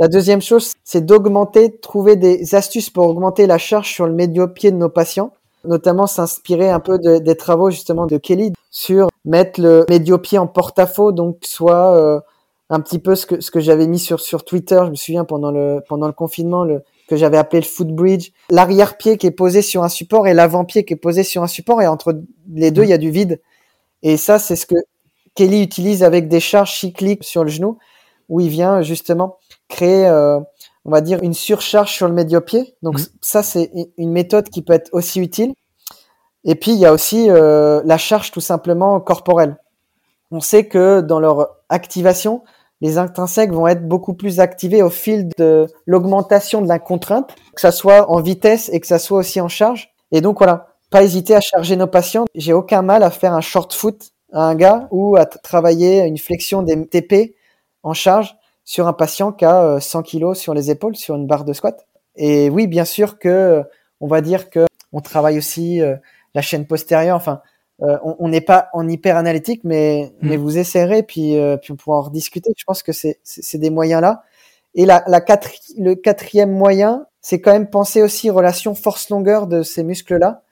La 0.00 0.08
deuxième 0.08 0.42
chose, 0.42 0.72
c'est 0.82 1.06
d'augmenter, 1.06 1.78
trouver 1.78 2.16
des 2.16 2.56
astuces 2.56 2.90
pour 2.90 3.06
augmenter 3.06 3.46
la 3.46 3.58
charge 3.58 3.92
sur 3.92 4.06
le 4.06 4.12
médio-pied 4.12 4.72
de 4.72 4.76
nos 4.76 4.88
patients, 4.88 5.32
notamment 5.64 6.06
s'inspirer 6.06 6.70
un 6.70 6.80
peu 6.80 6.98
de, 6.98 7.18
des 7.18 7.36
travaux 7.36 7.70
justement 7.70 8.06
de 8.06 8.16
Kelly 8.16 8.52
sur 8.70 9.08
mettre 9.24 9.60
le 9.60 9.84
médio-pied 9.88 10.38
en 10.38 10.46
porte-à-faux, 10.46 11.12
donc 11.12 11.38
soit 11.44 11.96
euh, 11.96 12.20
un 12.70 12.80
petit 12.80 12.98
peu 12.98 13.14
ce 13.14 13.26
que 13.26 13.40
ce 13.40 13.50
que 13.50 13.60
j'avais 13.60 13.86
mis 13.86 13.98
sur 13.98 14.20
sur 14.20 14.44
Twitter, 14.44 14.80
je 14.84 14.90
me 14.90 14.94
souviens 14.96 15.24
pendant 15.24 15.50
le 15.50 15.80
pendant 15.88 16.06
le 16.06 16.12
confinement, 16.12 16.64
le 16.64 16.82
que 17.08 17.16
j'avais 17.16 17.36
appelé 17.36 17.60
le 17.60 17.66
footbridge, 17.66 18.30
l'arrière-pied 18.50 19.18
qui 19.18 19.26
est 19.26 19.30
posé 19.30 19.60
sur 19.60 19.82
un 19.84 19.90
support 19.90 20.26
et 20.26 20.32
l'avant-pied 20.34 20.84
qui 20.84 20.94
est 20.94 20.96
posé 20.96 21.22
sur 21.22 21.42
un 21.42 21.46
support. 21.46 21.82
Et 21.82 21.86
entre 21.86 22.14
les 22.52 22.70
deux 22.70 22.84
il 22.84 22.88
y 22.90 22.94
a 22.94 22.98
du 22.98 23.10
vide. 23.10 23.40
Et 24.02 24.16
ça 24.16 24.38
c'est 24.38 24.56
ce 24.56 24.66
que 24.66 24.76
Kelly 25.34 25.62
utilise 25.62 26.02
avec 26.02 26.28
des 26.28 26.40
charges 26.40 26.78
cycliques 26.78 27.24
sur 27.24 27.44
le 27.44 27.50
genou 27.50 27.78
où 28.28 28.40
il 28.40 28.48
vient 28.48 28.82
justement 28.82 29.38
créer, 29.68 30.06
euh, 30.06 30.40
on 30.84 30.90
va 30.90 31.00
dire, 31.00 31.22
une 31.22 31.34
surcharge 31.34 31.92
sur 31.92 32.08
le 32.08 32.14
médio-pied. 32.14 32.76
Donc 32.82 32.98
mmh. 32.98 33.06
ça, 33.20 33.42
c'est 33.42 33.70
une 33.96 34.12
méthode 34.12 34.48
qui 34.48 34.62
peut 34.62 34.72
être 34.72 34.90
aussi 34.92 35.20
utile. 35.20 35.54
Et 36.44 36.54
puis, 36.54 36.72
il 36.72 36.78
y 36.78 36.86
a 36.86 36.92
aussi 36.92 37.30
euh, 37.30 37.80
la 37.84 37.96
charge 37.96 38.30
tout 38.30 38.40
simplement 38.40 39.00
corporelle. 39.00 39.56
On 40.30 40.40
sait 40.40 40.66
que 40.66 41.00
dans 41.00 41.20
leur 41.20 41.48
activation, 41.68 42.42
les 42.80 42.98
intrinsèques 42.98 43.52
vont 43.52 43.66
être 43.66 43.88
beaucoup 43.88 44.14
plus 44.14 44.40
activés 44.40 44.82
au 44.82 44.90
fil 44.90 45.28
de 45.38 45.66
l'augmentation 45.86 46.60
de 46.60 46.68
la 46.68 46.78
contrainte, 46.78 47.34
que 47.54 47.60
ça 47.60 47.72
soit 47.72 48.10
en 48.10 48.20
vitesse 48.20 48.68
et 48.72 48.80
que 48.80 48.86
ça 48.86 48.98
soit 48.98 49.18
aussi 49.18 49.40
en 49.40 49.48
charge. 49.48 49.94
Et 50.12 50.20
donc 50.20 50.38
voilà, 50.38 50.74
pas 50.90 51.02
hésiter 51.02 51.34
à 51.34 51.40
charger 51.40 51.76
nos 51.76 51.86
patients. 51.86 52.26
J'ai 52.34 52.52
aucun 52.52 52.82
mal 52.82 53.02
à 53.02 53.10
faire 53.10 53.32
un 53.32 53.40
short 53.40 53.72
foot 53.72 54.10
à 54.32 54.42
un 54.42 54.54
gars 54.54 54.88
ou 54.90 55.16
à 55.16 55.24
travailler 55.24 56.04
une 56.04 56.18
flexion 56.18 56.62
des 56.62 56.86
TP 56.86 57.36
en 57.82 57.94
charge 57.94 58.36
sur 58.64 58.86
un 58.86 58.92
patient 58.92 59.32
qui 59.32 59.44
a 59.44 59.78
100 59.80 59.98
euh, 59.98 60.02
kilos 60.02 60.38
sur 60.38 60.54
les 60.54 60.70
épaules 60.70 60.96
sur 60.96 61.14
une 61.14 61.26
barre 61.26 61.44
de 61.44 61.52
squat. 61.52 61.86
Et 62.16 62.48
oui, 62.50 62.66
bien 62.66 62.84
sûr 62.84 63.18
que 63.18 63.62
on 64.00 64.06
va 64.06 64.20
dire 64.20 64.50
que 64.50 64.66
on 64.92 65.00
travaille 65.00 65.38
aussi 65.38 65.80
euh, 65.80 65.96
la 66.34 66.42
chaîne 66.42 66.66
postérieure. 66.66 67.16
Enfin, 67.16 67.42
euh, 67.82 67.98
on 68.02 68.28
n'est 68.28 68.40
pas 68.40 68.68
en 68.72 68.88
hyper 68.88 69.16
analytique, 69.16 69.62
mais 69.64 70.12
mm. 70.20 70.28
mais 70.28 70.36
vous 70.36 70.58
essayerez 70.58 71.02
puis 71.02 71.36
puis 71.62 71.72
on 71.72 71.76
pourra 71.76 71.98
en 71.98 72.02
rediscuter. 72.02 72.52
Je 72.56 72.64
pense 72.64 72.82
que 72.82 72.92
c'est 72.92 73.20
c'est 73.22 73.58
des 73.58 73.70
moyens 73.70 74.00
là. 74.00 74.22
Et 74.76 74.86
la, 74.86 75.04
la 75.06 75.20
le 75.78 75.94
quatrième 75.94 76.50
moyen, 76.50 77.06
c'est 77.20 77.40
quand 77.40 77.52
même 77.52 77.70
penser 77.70 78.02
aussi 78.02 78.28
relation 78.30 78.74
force-longueur 78.74 79.46
de 79.46 79.62
ces 79.62 79.84
muscles-là. 79.84 80.42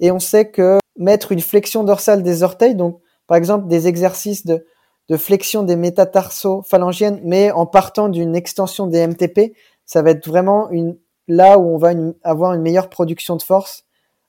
Et 0.00 0.10
on 0.10 0.18
sait 0.18 0.50
que 0.50 0.78
mettre 0.98 1.32
une 1.32 1.40
flexion 1.40 1.82
dorsale 1.84 2.22
des 2.22 2.42
orteils, 2.42 2.74
donc 2.74 3.00
par 3.26 3.36
exemple 3.36 3.68
des 3.68 3.88
exercices 3.88 4.44
de 4.44 4.66
de 5.10 5.16
flexion 5.16 5.64
des 5.64 5.74
métatarsos 5.74 6.62
phalangiennes, 6.62 7.20
mais 7.24 7.50
en 7.50 7.66
partant 7.66 8.08
d'une 8.08 8.36
extension 8.36 8.86
des 8.86 9.04
MTP, 9.04 9.56
ça 9.84 10.02
va 10.02 10.10
être 10.10 10.26
vraiment 10.26 10.70
une, 10.70 10.96
là 11.26 11.58
où 11.58 11.74
on 11.74 11.78
va 11.78 11.90
avoir 12.22 12.54
une 12.54 12.62
meilleure 12.62 12.88
production 12.88 13.34
de 13.34 13.42
force, 13.42 13.84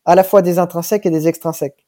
à 0.06 0.16
la 0.16 0.24
fois 0.24 0.42
des 0.42 0.58
intrinsèques 0.58 1.06
et 1.06 1.12
des 1.12 1.28
extrinsèques. 1.28 1.86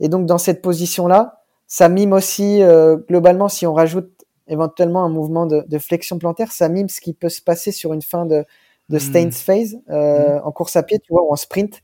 Et 0.00 0.10
donc 0.10 0.26
dans 0.26 0.36
cette 0.36 0.60
position-là, 0.60 1.40
ça 1.66 1.88
mime 1.88 2.12
aussi 2.12 2.62
euh, 2.62 2.98
globalement, 3.08 3.48
si 3.48 3.66
on 3.66 3.72
rajoute 3.72 4.10
éventuellement 4.48 5.02
un 5.02 5.08
mouvement 5.08 5.46
de, 5.46 5.78
flexion 5.78 6.18
plantaire, 6.18 6.52
ça 6.52 6.68
mime 6.68 6.90
ce 6.90 7.00
qui 7.00 7.14
peut 7.14 7.30
se 7.30 7.40
passer 7.40 7.72
sur 7.72 7.94
une 7.94 8.02
fin 8.02 8.26
de, 8.26 8.44
de 8.90 8.96
hmm. 8.96 9.00
stance 9.00 9.40
phase 9.40 9.78
euh, 9.88 10.38
hmm. 10.38 10.42
en 10.44 10.52
course 10.52 10.76
à 10.76 10.82
pied, 10.82 10.98
tu 10.98 11.10
vois, 11.10 11.22
ou 11.22 11.32
en 11.32 11.36
sprint. 11.36 11.80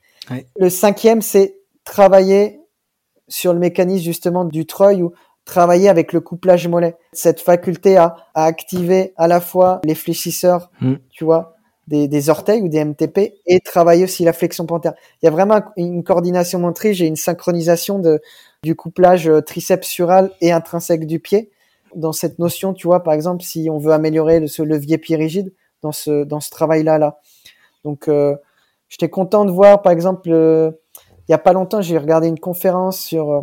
Le 0.59 0.69
cinquième, 0.69 1.23
c'est 1.23 1.61
travailler 1.85 2.61
sur 3.29 3.55
le 3.55 3.59
mécanisme 3.59 4.05
justement 4.05 4.45
du 4.45 4.67
treuil 4.67 5.03
ou 5.03 5.13
travailler 5.47 5.89
avec 5.89 6.13
le 6.13 6.21
couplage 6.21 6.69
mollet. 6.69 6.97
Cette 7.13 7.41
faculté 7.41 7.97
à, 7.97 8.17
à 8.35 8.45
activer 8.45 9.15
à 9.17 9.27
la 9.29 9.41
fois 9.41 9.81
les 9.85 9.95
fléchisseurs, 9.95 10.71
hmm. 10.83 10.97
tu 11.11 11.25
vois, 11.25 11.55
des, 11.87 12.09
des, 12.09 12.29
orteils 12.29 12.61
ou 12.63 12.69
des 12.69 12.85
MTP 12.85 13.35
et 13.47 13.61
travailler 13.61 14.05
aussi 14.05 14.25
la 14.25 14.33
flexion 14.33 14.67
plantaire. 14.67 14.93
Il 15.23 15.27
y 15.27 15.29
a 15.29 15.31
vraiment 15.31 15.63
une 15.77 16.03
coordination 16.03 16.59
motrice 16.59 17.01
et 17.01 17.07
une 17.07 17.17
synchronisation 17.17 18.01
de, 18.01 18.21
du 18.65 18.75
couplage 18.75 19.29
euh, 19.29 19.41
triceps 19.41 19.87
sural 19.87 20.33
et 20.41 20.51
intrinsèque 20.53 21.07
du 21.07 21.21
pied. 21.21 21.51
Dans 21.95 22.13
cette 22.13 22.41
notion, 22.41 22.75
tu 22.75 22.89
vois, 22.89 23.05
par 23.05 23.15
exemple, 23.15 23.43
si 23.45 23.69
on 23.71 23.79
veut 23.79 23.93
améliorer 23.93 24.49
ce 24.49 24.63
levier 24.63 24.99
pied 24.99 25.17
rigide 25.17 25.55
dans 25.83 25.93
ce, 25.93 26.25
dans 26.25 26.41
ce 26.41 26.51
travail-là, 26.51 26.99
là. 26.99 27.21
Donc, 27.85 28.09
euh, 28.09 28.35
j'étais 28.89 29.09
content 29.09 29.45
de 29.45 29.53
voir, 29.53 29.83
par 29.83 29.93
exemple, 29.93 30.29
euh, 30.33 30.73
il 31.29 31.33
y 31.33 31.35
a 31.35 31.39
pas 31.39 31.53
longtemps, 31.53 31.81
j'ai 31.81 31.99
regardé 31.99 32.27
une 32.27 32.39
conférence 32.39 32.99
sur 32.99 33.31
euh, 33.31 33.41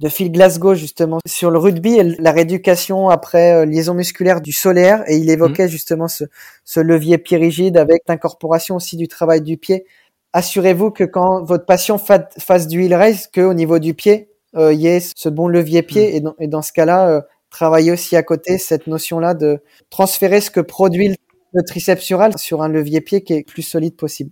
de 0.00 0.08
Phil 0.08 0.32
Glasgow 0.32 0.74
justement 0.74 1.18
sur 1.26 1.50
le 1.50 1.58
rugby 1.58 1.96
et 1.96 2.02
la 2.02 2.32
rééducation 2.32 3.10
après 3.10 3.52
euh, 3.52 3.66
liaison 3.66 3.92
musculaire 3.92 4.40
du 4.40 4.50
solaire 4.50 5.04
et 5.06 5.16
il 5.16 5.28
évoquait 5.28 5.64
mhm. 5.64 5.70
justement 5.70 6.08
ce, 6.08 6.24
ce 6.64 6.80
levier 6.80 7.18
pied 7.18 7.36
rigide 7.36 7.76
avec 7.76 8.02
l'incorporation 8.08 8.76
aussi 8.76 8.96
du 8.96 9.08
travail 9.08 9.42
du 9.42 9.58
pied. 9.58 9.84
Assurez-vous 10.32 10.90
que 10.90 11.04
quand 11.04 11.42
votre 11.42 11.66
patient 11.66 11.98
fasse 11.98 12.66
du 12.66 12.82
heel 12.82 12.94
raise, 12.94 13.26
que 13.26 13.42
au 13.42 13.52
niveau 13.52 13.78
du 13.78 13.94
pied, 13.94 14.30
euh, 14.56 14.72
il 14.72 14.80
y 14.80 14.86
ait 14.86 15.00
ce 15.00 15.28
bon 15.28 15.48
levier 15.48 15.82
pied 15.82 16.08
mhm. 16.08 16.16
et, 16.16 16.20
dans, 16.20 16.34
et 16.40 16.46
dans 16.46 16.62
ce 16.62 16.72
cas-là, 16.72 17.08
euh, 17.10 17.20
travailler 17.50 17.92
aussi 17.92 18.16
à 18.16 18.22
côté 18.22 18.56
cette 18.56 18.86
notion-là 18.86 19.34
de 19.34 19.62
transférer 19.90 20.40
ce 20.40 20.50
que 20.50 20.60
produit 20.60 21.14
le 21.52 21.62
triceps 21.62 22.02
sural 22.02 22.38
sur 22.38 22.62
un 22.62 22.68
levier 22.68 23.00
pied 23.02 23.22
qui 23.22 23.34
est 23.34 23.42
plus 23.42 23.62
solide 23.62 23.96
possible. 23.96 24.30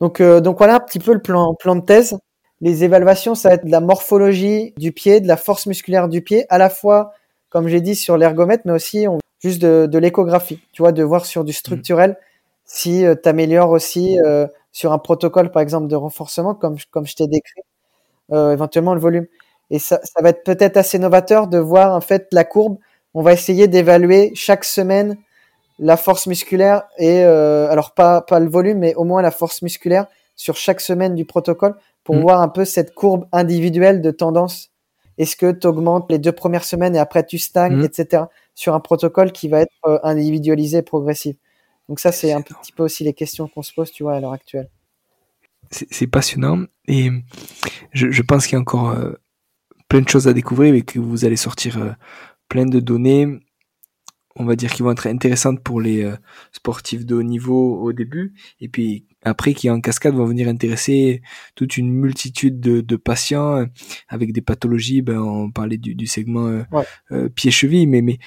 Donc, 0.00 0.22
donc 0.22 0.58
voilà 0.58 0.76
un 0.76 0.80
petit 0.80 0.98
peu 0.98 1.12
le 1.14 1.20
plan, 1.20 1.54
plan 1.54 1.74
de 1.74 1.80
thèse. 1.80 2.16
Les 2.60 2.84
évaluations, 2.84 3.34
ça 3.34 3.50
va 3.50 3.54
être 3.56 3.66
de 3.66 3.70
la 3.70 3.80
morphologie 3.80 4.72
du 4.78 4.92
pied, 4.92 5.20
de 5.20 5.28
la 5.28 5.36
force 5.36 5.66
musculaire 5.66 6.08
du 6.08 6.22
pied, 6.22 6.46
à 6.48 6.56
la 6.56 6.70
fois, 6.70 7.12
comme 7.50 7.68
j'ai 7.68 7.80
dit, 7.80 7.94
sur 7.94 8.16
l'ergomètre, 8.16 8.62
mais 8.64 8.72
aussi 8.72 9.06
juste 9.40 9.60
de, 9.60 9.98
l'échographie, 9.98 10.60
tu 10.72 10.82
vois, 10.82 10.92
de 10.92 11.02
voir 11.02 11.26
sur 11.26 11.44
du 11.44 11.52
structurel 11.52 12.16
si 12.64 13.04
euh, 13.04 13.14
tu 13.14 13.28
améliores 13.28 13.70
aussi 13.70 14.18
euh, 14.24 14.46
sur 14.72 14.92
un 14.92 14.98
protocole, 14.98 15.50
par 15.50 15.62
exemple, 15.62 15.86
de 15.86 15.96
renforcement, 15.96 16.54
comme, 16.54 16.76
je 16.78 17.14
t'ai 17.14 17.26
décrit, 17.26 17.60
euh, 18.32 18.52
éventuellement 18.52 18.94
le 18.94 19.00
volume. 19.00 19.26
Et 19.70 19.78
ça, 19.78 20.00
va 20.20 20.30
être 20.30 20.44
peut-être 20.44 20.76
assez 20.76 20.98
novateur 20.98 21.48
de 21.48 21.58
voir 21.58 21.94
en 21.94 22.00
fait 22.00 22.28
la 22.32 22.44
courbe. 22.44 22.78
On 23.14 23.22
va 23.22 23.32
essayer 23.32 23.68
d'évaluer 23.68 24.32
chaque 24.34 24.64
semaine 24.64 25.16
la 25.78 25.96
force 25.96 26.26
musculaire 26.26 26.84
et 26.98 27.22
alors 27.24 27.92
pas 27.92 28.24
le 28.30 28.48
volume, 28.48 28.78
mais 28.78 28.94
au 28.94 29.04
moins 29.04 29.22
la 29.22 29.32
force 29.32 29.62
musculaire 29.62 30.06
sur 30.36 30.56
chaque 30.56 30.80
semaine 30.80 31.16
du 31.16 31.24
protocole 31.24 31.74
pour 32.06 32.14
mm. 32.14 32.20
voir 32.20 32.40
un 32.40 32.48
peu 32.48 32.64
cette 32.64 32.94
courbe 32.94 33.26
individuelle 33.32 34.00
de 34.00 34.12
tendance. 34.12 34.70
Est-ce 35.18 35.34
que 35.34 35.50
tu 35.50 35.66
augmentes 35.66 36.06
les 36.08 36.18
deux 36.18 36.32
premières 36.32 36.64
semaines 36.64 36.94
et 36.94 36.98
après 36.98 37.26
tu 37.26 37.36
stagnes, 37.36 37.78
mm. 37.78 37.84
etc. 37.84 38.22
sur 38.54 38.74
un 38.74 38.80
protocole 38.80 39.32
qui 39.32 39.48
va 39.48 39.60
être 39.60 39.74
euh, 39.86 39.98
individualisé 40.04 40.78
et 40.78 40.82
progressif? 40.82 41.36
Donc 41.88 41.98
ça, 42.00 42.12
c'est 42.12 42.32
un 42.32 42.42
petit 42.42 42.72
peu 42.72 42.84
aussi 42.84 43.04
les 43.04 43.12
questions 43.12 43.48
qu'on 43.48 43.62
se 43.62 43.72
pose, 43.74 43.90
tu 43.90 44.04
vois, 44.04 44.14
à 44.14 44.20
l'heure 44.20 44.32
actuelle. 44.32 44.70
C'est 45.70 46.06
passionnant 46.06 46.64
et 46.86 47.10
je, 47.90 48.12
je 48.12 48.22
pense 48.22 48.46
qu'il 48.46 48.54
y 48.54 48.56
a 48.56 48.60
encore 48.60 48.90
euh, 48.90 49.14
plein 49.88 50.00
de 50.00 50.08
choses 50.08 50.28
à 50.28 50.32
découvrir 50.32 50.74
et 50.74 50.82
que 50.82 51.00
vous 51.00 51.24
allez 51.24 51.36
sortir 51.36 51.78
euh, 51.78 51.90
plein 52.48 52.66
de 52.66 52.78
données 52.78 53.40
on 54.38 54.44
va 54.44 54.54
dire, 54.54 54.70
qui 54.70 54.82
vont 54.82 54.92
être 54.92 55.06
intéressantes 55.06 55.60
pour 55.62 55.80
les 55.80 56.04
euh, 56.04 56.16
sportifs 56.52 57.06
de 57.06 57.14
haut 57.14 57.22
niveau 57.22 57.80
au 57.80 57.92
début, 57.92 58.34
et 58.60 58.68
puis 58.68 59.06
après 59.22 59.54
qui 59.54 59.70
en 59.70 59.80
cascade 59.80 60.14
vont 60.14 60.26
venir 60.26 60.46
intéresser 60.46 61.22
toute 61.54 61.76
une 61.76 61.90
multitude 61.90 62.60
de, 62.60 62.96
patients 62.96 63.56
euh, 63.56 63.66
avec 64.08 64.32
des 64.32 64.42
pathologies. 64.42 65.02
Ben, 65.02 65.18
on 65.18 65.50
parlait 65.50 65.78
du, 65.78 66.06
segment 66.06 66.62
euh, 67.10 67.28
pied-cheville, 67.30 67.88
mais, 67.88 68.02
mais 68.02 68.18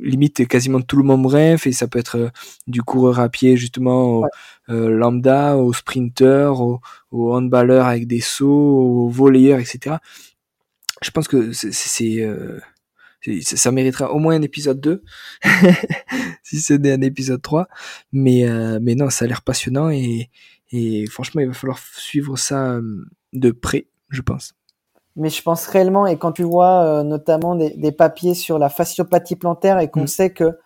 limite 0.00 0.46
quasiment 0.46 0.80
tout 0.80 0.96
le 0.96 1.04
monde 1.04 1.22
bref, 1.22 1.66
et 1.66 1.72
ça 1.72 1.88
peut 1.88 1.98
être 1.98 2.30
du 2.66 2.82
coureur 2.82 3.18
à 3.18 3.28
pied 3.28 3.56
justement 3.56 4.20
au 4.20 4.26
lambda, 4.68 5.56
au 5.56 5.72
sprinter, 5.72 6.60
au, 6.60 6.80
au 7.10 7.34
handballeur 7.34 7.86
avec 7.86 8.06
des 8.06 8.20
sauts, 8.20 8.46
au 8.48 9.08
volleyeur, 9.08 9.58
etc. 9.58 9.96
Je 11.02 11.10
pense 11.10 11.26
que 11.26 11.52
c'est 11.52 12.24
ça 13.42 13.70
méritera 13.70 14.12
au 14.12 14.18
moins 14.18 14.34
un 14.34 14.42
épisode 14.42 14.80
2 14.80 15.02
si 16.42 16.60
ce 16.60 16.74
n'est 16.74 16.92
un 16.92 17.00
épisode 17.02 17.40
3 17.40 17.68
mais 18.12 18.48
euh, 18.48 18.78
mais 18.82 18.94
non 18.94 19.10
ça 19.10 19.24
a 19.24 19.28
l'air 19.28 19.42
passionnant 19.42 19.90
et, 19.90 20.30
et 20.72 21.06
franchement 21.06 21.40
il 21.40 21.48
va 21.48 21.52
falloir 21.52 21.78
suivre 21.78 22.36
ça 22.36 22.72
euh, 22.72 23.04
de 23.32 23.50
près 23.50 23.86
je 24.08 24.22
pense. 24.22 24.54
Mais 25.14 25.28
je 25.28 25.42
pense 25.42 25.66
réellement 25.66 26.06
et 26.06 26.16
quand 26.16 26.32
tu 26.32 26.42
vois 26.42 26.84
euh, 26.84 27.02
notamment 27.02 27.54
des, 27.54 27.70
des, 27.70 27.92
papiers 27.92 28.34
sur 28.34 28.58
la 28.58 28.68
fasciopathie 28.68 29.36
plantaire 29.36 29.78
et 29.78 29.90
qu'on 29.90 30.04
mm. 30.04 30.08
sait 30.08 30.30
que 30.30 30.58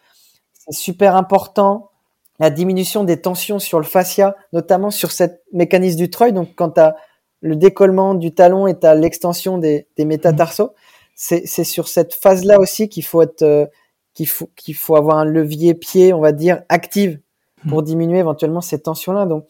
c'est 0.53 0.77
super 0.77 1.17
important 1.17 1.91
la 2.39 2.51
diminution 2.51 3.05
des 3.05 3.21
tensions 3.21 3.59
sur 3.59 3.79
le 3.79 3.85
fascia 3.85 4.37
notamment 4.53 4.91
sur 4.91 5.11
cette 5.11 5.43
mécanisme 5.53 5.99
du 5.99 6.11
treuil. 6.11 6.33
Donc 6.33 6.55
quand 6.55 6.71
tu 6.71 6.81
as 6.81 6.97
le 7.41 7.57
décollement 7.57 8.15
du 8.15 8.35
talon 8.35 8.67
et 8.67 8.79
tu 8.79 8.87
l'extension 8.95 9.59
des, 9.59 9.89
des 9.97 10.05
métatarsos 10.05 10.71
c'est 11.17 11.65
sur 11.65 11.89
cette 11.89 12.15
phase-là 12.15 12.61
aussi 12.61 12.89
qu'il 12.89 13.05
faut 13.05 13.23
être 13.23 13.43
euh, 13.43 13.67
qu'il 14.15 14.29
faut 14.29 14.51
qu'il 14.55 14.75
faut 14.75 14.97
avoir 14.97 15.19
un 15.19 15.25
levier 15.25 15.75
pied, 15.75 16.13
on 16.13 16.21
va 16.21 16.33
dire, 16.33 16.63
active 16.69 17.21
pour 17.69 17.83
diminuer 17.83 18.19
éventuellement 18.19 18.61
ces 18.61 18.81
tensions-là. 18.81 19.27
Donc, 19.27 19.47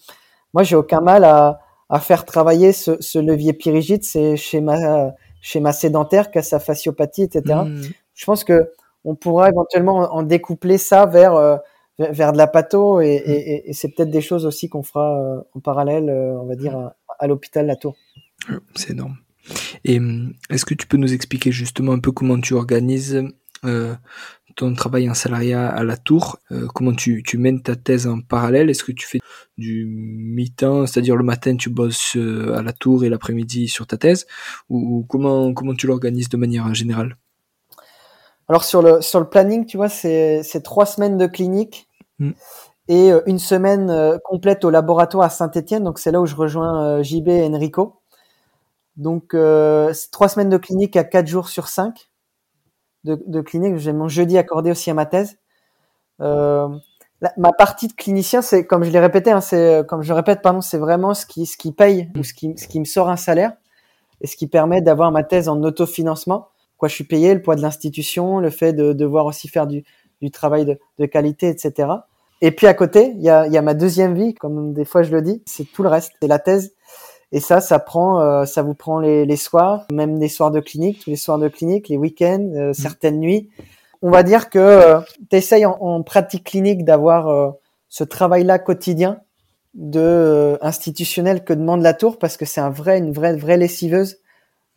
moi, 0.54 0.62
j'ai 0.62 0.76
aucun 0.76 1.00
mal 1.00 1.24
à, 1.24 1.60
à 1.88 2.00
faire 2.00 2.24
travailler 2.24 2.72
ce, 2.72 2.96
ce 3.00 3.18
levier 3.18 3.52
pyrigide, 3.52 4.04
c'est 4.04 4.36
chez 4.36 4.60
ma 4.60 5.14
chez 5.40 5.60
ma 5.60 5.72
sédentaire 5.72 6.30
qui 6.30 6.38
a 6.38 6.42
sa 6.42 6.58
fasciopathie, 6.58 7.22
etc. 7.22 7.60
Je 8.14 8.24
pense 8.24 8.44
que 8.44 8.72
on 9.04 9.14
pourra 9.14 9.48
éventuellement 9.48 10.14
en 10.14 10.22
découpler 10.22 10.78
ça 10.78 11.06
vers 11.06 11.34
euh, 11.34 11.56
vers 11.98 12.32
de 12.32 12.38
la 12.38 12.46
patho 12.46 13.00
et, 13.00 13.14
et, 13.14 13.70
et 13.70 13.72
c'est 13.72 13.88
peut-être 13.88 14.10
des 14.10 14.20
choses 14.20 14.44
aussi 14.46 14.68
qu'on 14.68 14.82
fera 14.82 15.18
euh, 15.18 15.40
en 15.54 15.60
parallèle, 15.60 16.10
euh, 16.10 16.38
on 16.40 16.46
va 16.46 16.56
dire 16.56 16.76
à, 16.76 16.96
à 17.18 17.26
l'hôpital 17.26 17.66
La 17.66 17.76
Tour. 17.76 17.96
C'est 18.74 18.90
énorme. 18.90 19.16
Et 19.84 19.98
hum, 19.98 20.32
est-ce 20.50 20.64
que 20.64 20.74
tu 20.74 20.86
peux 20.86 20.96
nous 20.96 21.12
expliquer 21.12 21.52
justement 21.52 21.92
un 21.92 21.98
peu 21.98 22.12
comment 22.12 22.40
tu 22.40 22.54
organises 22.54 23.22
euh, 23.64 23.94
ton 24.54 24.74
travail 24.74 25.10
en 25.10 25.12
salariat 25.12 25.68
à 25.68 25.84
la 25.84 25.98
tour, 25.98 26.38
euh, 26.50 26.66
comment 26.74 26.94
tu, 26.94 27.22
tu 27.22 27.36
mènes 27.36 27.60
ta 27.62 27.76
thèse 27.76 28.06
en 28.06 28.22
parallèle? 28.22 28.70
Est-ce 28.70 28.84
que 28.84 28.92
tu 28.92 29.06
fais 29.06 29.20
du 29.58 29.84
mi-temps, 29.86 30.86
c'est-à-dire 30.86 31.14
le 31.14 31.24
matin 31.24 31.56
tu 31.56 31.68
bosses 31.68 32.16
euh, 32.16 32.56
à 32.56 32.62
la 32.62 32.72
tour 32.72 33.04
et 33.04 33.10
l'après-midi 33.10 33.68
sur 33.68 33.86
ta 33.86 33.98
thèse, 33.98 34.26
ou, 34.70 35.04
comment, 35.10 35.52
comment 35.52 35.74
tu 35.74 35.86
l'organises 35.86 36.30
de 36.30 36.38
manière 36.38 36.74
générale? 36.74 37.18
Alors 38.48 38.64
sur 38.64 38.80
le, 38.80 39.02
sur 39.02 39.20
le 39.20 39.28
planning, 39.28 39.66
tu 39.66 39.76
vois, 39.76 39.90
c'est 39.90 40.62
trois 40.64 40.86
semaines 40.86 41.18
de 41.18 41.26
clinique 41.26 41.86
mm. 42.18 42.30
et 42.88 43.10
une 43.26 43.38
semaine 43.38 44.18
complète 44.24 44.64
au 44.64 44.70
laboratoire 44.70 45.26
à 45.26 45.30
Saint-Etienne, 45.30 45.84
donc 45.84 45.98
c'est 45.98 46.12
là 46.12 46.20
où 46.22 46.26
je 46.26 46.34
rejoins 46.34 47.02
JB 47.02 47.28
et 47.28 47.46
Enrico. 47.46 48.00
Donc 48.96 49.36
trois 50.12 50.28
semaines 50.28 50.48
de 50.48 50.56
clinique 50.56 50.96
à 50.96 51.04
quatre 51.04 51.26
jours 51.26 51.48
sur 51.48 51.68
cinq 51.68 52.08
de, 53.04 53.40
clinique. 53.40 53.76
J'ai 53.76 53.92
mon 53.92 54.08
jeudi 54.08 54.36
accordé 54.38 54.70
aussi 54.70 54.90
à 54.90 54.94
ma 54.94 55.06
thèse. 55.06 55.38
Euh, 56.20 56.68
ma 57.36 57.52
partie 57.52 57.88
de 57.88 57.92
clinicien, 57.92 58.42
c'est 58.42 58.66
comme 58.66 58.84
je 58.84 58.90
l'ai 58.90 59.00
répété, 59.00 59.30
hein, 59.30 59.40
c'est 59.40 59.86
comme 59.86 60.02
je 60.02 60.12
répète, 60.12 60.42
pardon, 60.42 60.60
c'est 60.60 60.78
vraiment 60.78 61.14
ce 61.14 61.26
qui 61.26 61.46
ce 61.46 61.56
qui 61.56 61.72
paye 61.72 62.10
ou 62.16 62.24
ce 62.24 62.34
qui 62.34 62.56
ce 62.56 62.66
qui 62.66 62.80
me 62.80 62.84
sort 62.84 63.08
un 63.08 63.16
salaire 63.16 63.52
et 64.20 64.26
ce 64.26 64.36
qui 64.36 64.46
permet 64.46 64.80
d'avoir 64.80 65.12
ma 65.12 65.22
thèse 65.22 65.48
en 65.48 65.62
autofinancement. 65.62 66.48
Quoi, 66.78 66.88
je 66.88 66.94
suis 66.94 67.04
payé, 67.04 67.32
le 67.34 67.42
poids 67.42 67.56
de 67.56 67.62
l'institution, 67.62 68.38
le 68.38 68.50
fait 68.50 68.72
de 68.72 68.92
devoir 68.92 69.24
aussi 69.26 69.48
faire 69.48 69.66
du, 69.66 69.84
du 70.20 70.30
travail 70.30 70.66
de, 70.66 70.78
de 70.98 71.06
qualité, 71.06 71.48
etc. 71.48 71.88
Et 72.42 72.50
puis 72.50 72.66
à 72.66 72.74
côté, 72.74 73.12
il 73.16 73.22
y 73.22 73.30
a, 73.30 73.46
y 73.46 73.56
a 73.56 73.62
ma 73.62 73.72
deuxième 73.72 74.14
vie, 74.14 74.34
comme 74.34 74.74
des 74.74 74.84
fois 74.84 75.02
je 75.02 75.10
le 75.10 75.22
dis, 75.22 75.42
c'est 75.46 75.64
tout 75.64 75.82
le 75.82 75.88
reste, 75.88 76.12
c'est 76.20 76.28
la 76.28 76.38
thèse. 76.38 76.74
Et 77.36 77.40
ça, 77.40 77.60
ça 77.60 77.78
prend, 77.78 78.22
euh, 78.22 78.46
ça 78.46 78.62
vous 78.62 78.72
prend 78.72 78.98
les, 78.98 79.26
les, 79.26 79.36
soirs, 79.36 79.86
même 79.92 80.18
les 80.18 80.28
soirs 80.28 80.50
de 80.50 80.58
clinique, 80.58 81.00
tous 81.04 81.10
les 81.10 81.16
soirs 81.16 81.38
de 81.38 81.48
clinique, 81.48 81.90
les 81.90 81.98
week-ends, 81.98 82.50
euh, 82.54 82.70
mm. 82.70 82.72
certaines 82.72 83.20
nuits. 83.20 83.50
On 84.00 84.10
va 84.10 84.22
dire 84.22 84.48
que 84.48 84.58
euh, 84.58 85.00
tu 85.28 85.36
essayes 85.36 85.66
en, 85.66 86.02
pratique 86.02 86.44
clinique 86.44 86.82
d'avoir 86.82 87.54
ce 87.90 88.04
travail-là 88.04 88.58
quotidien 88.58 89.20
de 89.74 90.56
institutionnel 90.62 91.44
que 91.44 91.52
demande 91.52 91.82
la 91.82 91.92
tour 91.92 92.18
parce 92.18 92.38
que 92.38 92.46
c'est 92.46 92.62
un 92.62 92.70
vrai, 92.70 92.96
une 92.96 93.12
vraie, 93.12 93.36
vraie 93.36 93.58
lessiveuse 93.58 94.16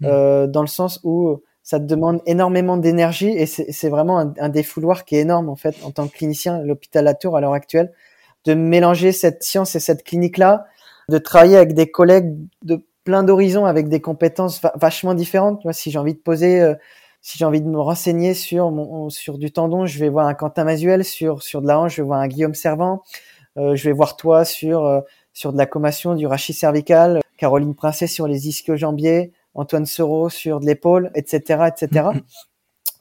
mm. 0.01 0.47
dans 0.47 0.61
le 0.61 0.67
sens 0.67 0.99
où 1.05 1.37
ça 1.63 1.79
te 1.79 1.85
demande 1.85 2.19
énormément 2.25 2.75
d'énergie 2.75 3.29
et 3.29 3.45
c'est 3.45 3.89
vraiment 3.89 4.19
un, 4.19 4.33
un, 4.37 4.49
défouloir 4.49 5.05
qui 5.05 5.15
est 5.15 5.21
énorme 5.21 5.47
en 5.47 5.55
fait 5.55 5.77
en 5.85 5.91
tant 5.91 6.09
que 6.09 6.13
clinicien 6.17 6.61
l'hôpital 6.61 7.05
La 7.05 7.13
Tour 7.13 7.37
à 7.37 7.41
l'heure 7.41 7.53
actuelle 7.53 7.93
de 8.43 8.53
mélanger 8.53 9.13
cette 9.13 9.43
science 9.43 9.75
et 9.75 9.79
cette 9.79 10.03
clinique 10.03 10.37
là 10.37 10.65
de 11.09 11.17
travailler 11.17 11.57
avec 11.57 11.73
des 11.73 11.89
collègues 11.89 12.37
de 12.63 12.85
plein 13.03 13.23
d'horizons 13.23 13.65
avec 13.65 13.89
des 13.89 14.01
compétences 14.01 14.61
vachement 14.75 15.13
différentes. 15.13 15.63
Moi, 15.63 15.73
si 15.73 15.91
j'ai 15.91 15.99
envie 15.99 16.13
de 16.13 16.19
poser, 16.19 16.61
euh, 16.61 16.75
si 17.21 17.37
j'ai 17.37 17.45
envie 17.45 17.61
de 17.61 17.67
me 17.67 17.79
renseigner 17.79 18.33
sur 18.33 18.71
mon, 18.71 19.09
sur 19.09 19.37
du 19.37 19.51
tendon, 19.51 19.85
je 19.85 19.99
vais 19.99 20.09
voir 20.09 20.27
un 20.27 20.33
Quentin 20.35 20.63
Masuel. 20.63 21.03
Sur 21.03 21.41
sur 21.41 21.61
de 21.61 21.67
la 21.67 21.79
hanche, 21.79 21.95
je 21.95 22.01
vais 22.01 22.05
voir 22.05 22.19
un 22.19 22.27
Guillaume 22.27 22.53
Servant. 22.53 23.01
Euh, 23.57 23.75
je 23.75 23.89
vais 23.89 23.93
voir 23.93 24.15
toi 24.15 24.45
sur 24.45 24.85
euh, 24.85 25.01
sur 25.33 25.53
de 25.53 25.57
la 25.57 25.65
commation 25.65 26.15
du 26.15 26.27
rachis 26.27 26.53
cervical. 26.53 27.19
Caroline 27.37 27.73
Princet 27.73 28.07
sur 28.07 28.27
les 28.27 28.47
ischio-jambiers. 28.47 29.31
Antoine 29.55 29.87
Soro 29.87 30.29
sur 30.29 30.59
de 30.59 30.67
l'épaule, 30.67 31.11
etc., 31.15 31.67
etc. 31.67 32.09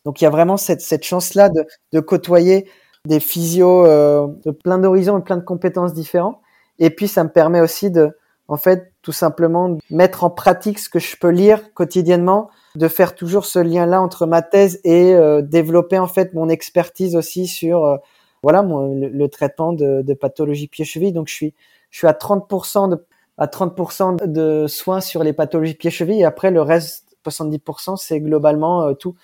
Donc 0.06 0.20
il 0.20 0.24
y 0.24 0.26
a 0.26 0.30
vraiment 0.30 0.56
cette, 0.56 0.80
cette 0.80 1.04
chance-là 1.04 1.50
de, 1.50 1.66
de 1.92 2.00
côtoyer 2.00 2.68
des 3.06 3.20
physios 3.20 3.84
de 3.86 4.50
plein 4.50 4.78
d'horizons 4.78 5.18
et 5.18 5.22
plein 5.22 5.36
de 5.36 5.44
compétences 5.44 5.92
différentes. 5.92 6.40
Et 6.78 6.90
puis, 6.90 7.08
ça 7.08 7.24
me 7.24 7.28
permet 7.28 7.60
aussi 7.60 7.90
de, 7.90 8.16
en 8.48 8.56
fait, 8.56 8.92
tout 9.02 9.12
simplement 9.12 9.78
mettre 9.90 10.24
en 10.24 10.30
pratique 10.30 10.78
ce 10.78 10.88
que 10.88 10.98
je 10.98 11.16
peux 11.16 11.30
lire 11.30 11.72
quotidiennement, 11.74 12.50
de 12.74 12.88
faire 12.88 13.14
toujours 13.14 13.44
ce 13.44 13.58
lien-là 13.58 14.00
entre 14.00 14.26
ma 14.26 14.42
thèse 14.42 14.80
et 14.84 15.14
euh, 15.14 15.42
développer 15.42 15.98
en 15.98 16.06
fait 16.06 16.34
mon 16.34 16.48
expertise 16.48 17.16
aussi 17.16 17.46
sur, 17.46 17.84
euh, 17.84 17.96
voilà, 18.42 18.62
le, 18.62 19.26
traitement 19.28 19.72
de, 19.72 20.02
de 20.02 20.14
pathologie 20.14 20.68
pied-cheville. 20.68 21.12
Donc, 21.12 21.28
je 21.28 21.34
suis, 21.34 21.54
je 21.90 21.98
suis 21.98 22.06
à 22.06 22.12
30% 22.12 22.90
de, 22.90 23.04
à 23.36 23.46
30% 23.46 24.26
de 24.26 24.66
soins 24.66 25.00
sur 25.00 25.22
les 25.22 25.32
pathologies 25.32 25.74
pied-cheville 25.74 26.20
et 26.20 26.24
après 26.24 26.50
le 26.50 26.62
reste, 26.62 27.04
70%, 27.26 27.96
c'est 27.96 28.20
globalement 28.20 28.86
euh, 28.86 28.94
tout 28.94 29.14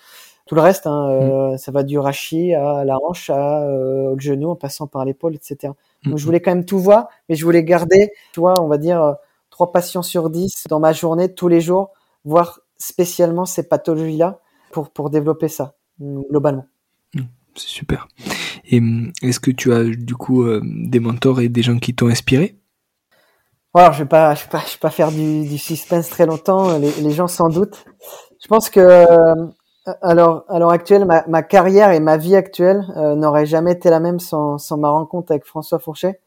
tout 0.45 0.53
le 0.53 0.61
reste, 0.61 0.85
hein, 0.85 1.09
euh, 1.09 1.57
ça 1.57 1.71
va 1.71 1.83
du 1.83 1.97
rachis 1.97 2.53
à 2.53 2.83
la 2.85 2.97
hanche, 3.03 3.29
à, 3.31 3.63
euh, 3.63 4.13
au 4.13 4.19
genou, 4.19 4.49
en 4.49 4.55
passant 4.55 4.85
par 4.85 5.03
l'épaule, 5.03 5.35
etc. 5.35 5.73
Donc, 6.03 6.17
je 6.19 6.25
voulais 6.25 6.39
quand 6.39 6.51
même 6.51 6.65
tout 6.65 6.77
voir, 6.77 7.07
mais 7.27 7.35
je 7.35 7.43
voulais 7.43 7.63
garder, 7.63 8.11
tu 8.31 8.41
vois, 8.41 8.61
on 8.61 8.67
va 8.67 8.77
dire, 8.77 9.01
euh, 9.01 9.13
trois 9.49 9.71
patients 9.71 10.03
sur 10.03 10.29
dix 10.29 10.65
dans 10.69 10.79
ma 10.79 10.93
journée, 10.93 11.33
tous 11.33 11.47
les 11.47 11.61
jours, 11.61 11.89
voir 12.25 12.59
spécialement 12.77 13.45
ces 13.45 13.67
pathologies-là 13.67 14.39
pour, 14.71 14.91
pour 14.91 15.09
développer 15.09 15.47
ça, 15.47 15.73
mm, 15.97 16.21
globalement. 16.29 16.67
Mm, 17.15 17.21
c'est 17.55 17.67
super. 17.67 18.07
Et 18.65 18.79
mm, 18.79 19.13
est-ce 19.23 19.39
que 19.39 19.49
tu 19.49 19.73
as, 19.73 19.83
du 19.83 20.15
coup, 20.15 20.45
des 20.61 20.99
mentors 20.99 21.41
et 21.41 21.49
des 21.49 21.63
gens 21.63 21.79
qui 21.79 21.95
t'ont 21.95 22.07
inspiré? 22.07 22.55
Alors, 23.73 23.93
je 23.93 24.03
vais 24.03 24.09
pas, 24.09 24.35
je 24.35 24.43
vais 24.43 24.49
pas, 24.49 24.63
je 24.67 24.73
vais 24.73 24.79
pas 24.79 24.91
faire 24.91 25.11
du, 25.11 25.47
du 25.47 25.57
suspense 25.57 26.07
très 26.09 26.27
longtemps. 26.27 26.77
Les, 26.77 26.91
les, 27.01 27.11
gens 27.11 27.27
s'en 27.27 27.49
doutent. 27.49 27.83
Je 28.41 28.47
pense 28.47 28.69
que 28.69 29.05
alors, 30.01 30.45
à 30.49 30.57
l'heure 30.57 30.71
actuelle, 30.71 31.05
ma, 31.05 31.23
ma, 31.27 31.43
carrière 31.43 31.91
et 31.91 31.99
ma 31.99 32.17
vie 32.17 32.35
actuelle 32.35 32.85
euh, 32.97 33.15
n'auraient 33.15 33.45
jamais 33.45 33.73
été 33.73 33.89
la 33.89 33.99
même 33.99 34.19
sans, 34.19 34.57
sans, 34.57 34.77
ma 34.77 34.89
rencontre 34.89 35.31
avec 35.31 35.45
François 35.45 35.77
Fourchet. 35.77 36.19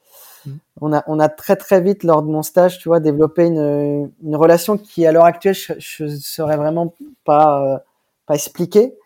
Mmh. 0.47 0.53
On, 0.81 0.93
a, 0.93 1.03
on 1.09 1.19
a 1.19 1.29
très 1.29 1.57
très 1.57 1.81
vite, 1.81 2.05
lors 2.05 2.23
de 2.23 2.29
mon 2.29 2.43
stage, 2.43 2.79
tu 2.79 2.89
vois, 2.89 3.01
développé 3.01 3.47
une, 3.47 4.13
une 4.23 4.37
relation 4.37 4.79
qui, 4.79 5.07
à 5.07 5.13
l'heure 5.13 5.25
actuelle, 5.25 5.55
je, 5.55 6.05
ne 6.05 6.17
saurais 6.17 6.57
vraiment 6.57 6.95
pas, 7.25 7.65
euh, 7.65 7.79
pas 8.27 8.35
expliquer. 8.35 8.97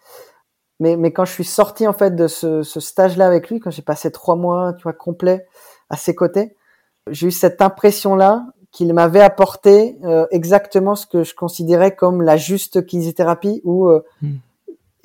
Mais, 0.80 0.96
mais 0.96 1.12
quand 1.12 1.24
je 1.24 1.32
suis 1.32 1.44
sorti 1.44 1.86
en 1.86 1.92
fait 1.92 2.14
de 2.14 2.26
ce, 2.26 2.62
ce 2.62 2.80
stage-là 2.80 3.26
avec 3.26 3.48
lui, 3.48 3.60
quand 3.60 3.70
j'ai 3.70 3.82
passé 3.82 4.10
trois 4.10 4.36
mois, 4.36 4.74
tu 4.74 4.82
vois, 4.82 4.92
complet 4.92 5.46
à 5.88 5.96
ses 5.96 6.14
côtés, 6.14 6.56
j'ai 7.08 7.28
eu 7.28 7.30
cette 7.30 7.62
impression-là 7.62 8.46
qu'il 8.72 8.92
m'avait 8.94 9.20
apporté 9.20 9.98
euh, 10.02 10.26
exactement 10.30 10.96
ce 10.96 11.06
que 11.06 11.22
je 11.24 11.34
considérais 11.34 11.94
comme 11.94 12.22
la 12.22 12.38
juste 12.38 12.84
kinésithérapie 12.86 13.60
ou 13.64 13.88
euh, 13.88 14.02
hmm. 14.22 14.36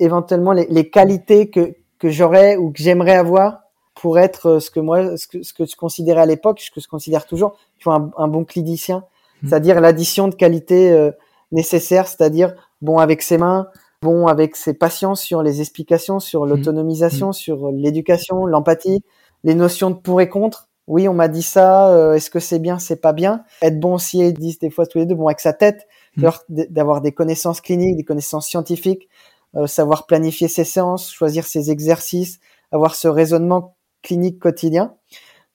éventuellement 0.00 0.52
les, 0.52 0.66
les, 0.70 0.88
qualités 0.88 1.50
que, 1.50 1.74
que 1.98 2.08
j'aurais 2.08 2.56
ou 2.56 2.70
que 2.70 2.82
j'aimerais 2.82 3.14
avoir 3.14 3.60
pour 3.94 4.18
être 4.18 4.46
euh, 4.46 4.60
ce 4.60 4.70
que 4.70 4.80
moi 4.80 5.16
ce 5.18 5.28
que, 5.28 5.42
ce 5.42 5.52
que 5.52 5.66
je 5.66 5.76
considérais 5.76 6.22
à 6.22 6.26
l'époque, 6.26 6.60
ce 6.60 6.70
que 6.70 6.80
je 6.80 6.88
considère 6.88 7.26
toujours, 7.26 7.56
tu 7.78 7.84
vois, 7.84 7.96
un, 7.96 8.10
un 8.16 8.28
bon 8.28 8.44
clinicien, 8.44 9.04
hmm. 9.42 9.48
c'est-à-dire 9.48 9.80
l'addition 9.82 10.28
de 10.28 10.34
qualités 10.34 10.90
euh, 10.90 11.10
nécessaires, 11.52 12.08
c'est-à-dire 12.08 12.54
bon 12.80 12.98
avec 12.98 13.20
ses 13.20 13.36
mains, 13.36 13.68
bon 14.00 14.28
avec 14.28 14.56
ses 14.56 14.72
patients 14.72 15.14
sur 15.14 15.42
les 15.42 15.60
explications, 15.60 16.20
sur 16.20 16.46
hmm. 16.46 16.48
l'autonomisation, 16.48 17.32
sur 17.32 17.70
l'éducation, 17.70 18.46
l'empathie, 18.46 19.02
les 19.44 19.54
notions 19.54 19.90
de 19.90 19.96
pour 19.96 20.22
et 20.22 20.30
contre 20.30 20.67
oui, 20.88 21.06
on 21.06 21.12
m'a 21.12 21.28
dit 21.28 21.42
ça, 21.42 21.90
euh, 21.90 22.14
est-ce 22.14 22.30
que 22.30 22.40
c'est 22.40 22.58
bien, 22.58 22.78
c'est 22.78 23.00
pas 23.00 23.12
bien? 23.12 23.44
Être 23.60 23.78
bon 23.78 23.94
aussi, 23.94 24.18
ils 24.20 24.32
disent 24.32 24.58
des 24.58 24.70
fois 24.70 24.86
tous 24.86 24.98
les 24.98 25.06
deux, 25.06 25.14
bon, 25.14 25.26
avec 25.26 25.40
sa 25.40 25.52
tête, 25.52 25.86
mm. 26.16 26.28
d'avoir 26.70 27.02
des 27.02 27.12
connaissances 27.12 27.60
cliniques, 27.60 27.96
des 27.96 28.04
connaissances 28.04 28.48
scientifiques, 28.48 29.06
euh, 29.54 29.66
savoir 29.66 30.06
planifier 30.06 30.48
ses 30.48 30.64
séances, 30.64 31.12
choisir 31.12 31.44
ses 31.44 31.70
exercices, 31.70 32.40
avoir 32.72 32.94
ce 32.94 33.06
raisonnement 33.06 33.76
clinique 34.02 34.38
quotidien. 34.38 34.94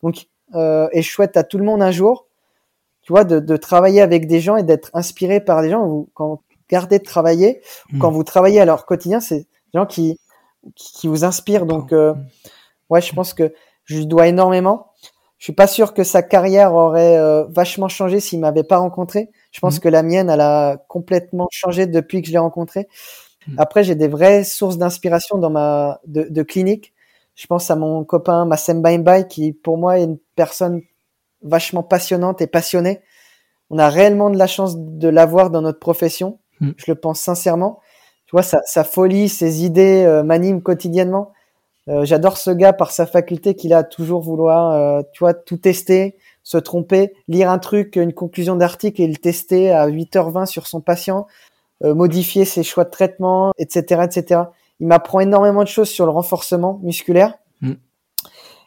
Donc, 0.03 0.27
euh, 0.53 0.87
et 0.91 1.01
je 1.01 1.11
souhaite 1.11 1.35
à 1.35 1.43
tout 1.43 1.57
le 1.57 1.65
monde 1.65 1.81
un 1.81 1.91
jour, 1.91 2.27
tu 3.01 3.11
vois, 3.11 3.23
de, 3.23 3.39
de 3.39 3.57
travailler 3.57 4.01
avec 4.01 4.27
des 4.27 4.39
gens 4.39 4.55
et 4.55 4.63
d'être 4.63 4.91
inspiré 4.93 5.39
par 5.41 5.63
des 5.63 5.71
gens. 5.71 5.83
Vous, 5.87 6.09
quand 6.13 6.27
vous 6.27 6.41
gardez 6.69 6.99
de 6.99 7.03
travailler, 7.03 7.61
mm. 7.91 7.99
quand 7.99 8.11
vous 8.11 8.23
travaillez 8.23 8.61
à 8.61 8.65
leur 8.65 8.85
quotidien, 8.85 9.19
c'est 9.19 9.39
des 9.39 9.47
gens 9.79 9.87
qui, 9.87 10.19
qui, 10.75 11.07
vous 11.07 11.23
inspirent. 11.23 11.65
Donc, 11.65 11.91
euh, 11.91 12.13
ouais, 12.91 13.01
je 13.01 13.13
pense 13.13 13.33
que 13.33 13.51
je 13.85 13.97
lui 13.97 14.05
dois 14.05 14.27
énormément. 14.27 14.91
Je 15.43 15.47
suis 15.47 15.53
pas 15.53 15.67
sûr 15.67 15.93
que 15.93 16.05
sa 16.05 16.23
carrière 16.23 16.73
aurait 16.73 17.17
euh, 17.17 17.43
vachement 17.49 17.89
changé 17.89 18.21
s'il 18.21 18.39
m'avait 18.39 18.63
pas 18.63 18.77
rencontré. 18.77 19.29
Je 19.51 19.59
pense 19.59 19.75
mhm. 19.75 19.79
que 19.81 19.89
la 19.89 20.01
mienne, 20.01 20.29
elle 20.29 20.39
a 20.39 20.77
complètement 20.87 21.49
changé 21.51 21.85
depuis 21.85 22.21
que 22.21 22.27
je 22.27 22.31
l'ai 22.31 22.37
rencontré. 22.37 22.87
Mhm. 23.47 23.55
Après, 23.57 23.83
j'ai 23.83 23.95
des 23.95 24.07
vraies 24.07 24.45
sources 24.45 24.77
d'inspiration 24.77 25.37
dans 25.37 25.49
ma 25.49 25.99
de, 26.07 26.27
de, 26.29 26.43
clinique. 26.43 26.93
Je 27.35 27.45
pense 27.45 27.69
à 27.69 27.75
mon 27.75 28.05
copain 28.05 28.45
Massem 28.45 28.81
Baimbai, 28.81 29.27
qui 29.27 29.51
pour 29.51 29.77
moi 29.77 29.99
est 29.99 30.05
une 30.05 30.17
personne 30.37 30.81
vachement 31.41 31.83
passionnante 31.83 32.41
et 32.41 32.47
passionnée. 32.47 33.01
On 33.69 33.79
a 33.79 33.89
réellement 33.89 34.29
de 34.29 34.37
la 34.37 34.47
chance 34.47 34.77
de 34.77 35.09
l'avoir 35.09 35.49
dans 35.49 35.61
notre 35.61 35.79
profession. 35.79 36.39
Mhm. 36.61 36.73
Je 36.77 36.85
le 36.87 36.95
pense 36.95 37.19
sincèrement. 37.19 37.81
Tu 38.27 38.31
vois, 38.31 38.43
sa, 38.43 38.61
sa 38.63 38.85
folie, 38.85 39.27
ses 39.27 39.65
idées 39.65 40.05
euh, 40.05 40.23
m'animent 40.23 40.61
quotidiennement. 40.61 41.33
Euh, 41.89 42.05
j'adore 42.05 42.37
ce 42.37 42.49
gars 42.49 42.73
par 42.73 42.91
sa 42.91 43.05
faculté 43.05 43.55
qu'il 43.55 43.73
a 43.73 43.79
à 43.79 43.83
toujours 43.83 44.21
vouloir, 44.21 44.71
euh, 44.71 45.01
tu 45.11 45.19
vois, 45.19 45.33
tout 45.33 45.57
tester, 45.57 46.15
se 46.41 46.57
tromper, 46.57 47.13
lire 47.27 47.49
un 47.49 47.59
truc, 47.59 47.97
une 47.97 48.13
conclusion 48.13 48.55
d'article 48.55 49.01
et 49.01 49.07
le 49.07 49.17
tester 49.17 49.71
à 49.71 49.87
8h20 49.87 50.45
sur 50.45 50.67
son 50.67 50.79
patient, 50.79 51.27
euh, 51.83 51.93
modifier 51.93 52.45
ses 52.45 52.63
choix 52.63 52.85
de 52.85 52.89
traitement, 52.89 53.51
etc., 53.57 54.03
etc. 54.05 54.41
Il 54.79 54.87
m'apprend 54.87 55.19
énormément 55.19 55.63
de 55.63 55.67
choses 55.67 55.89
sur 55.89 56.05
le 56.05 56.11
renforcement 56.11 56.79
musculaire. 56.83 57.35
Mm. 57.61 57.73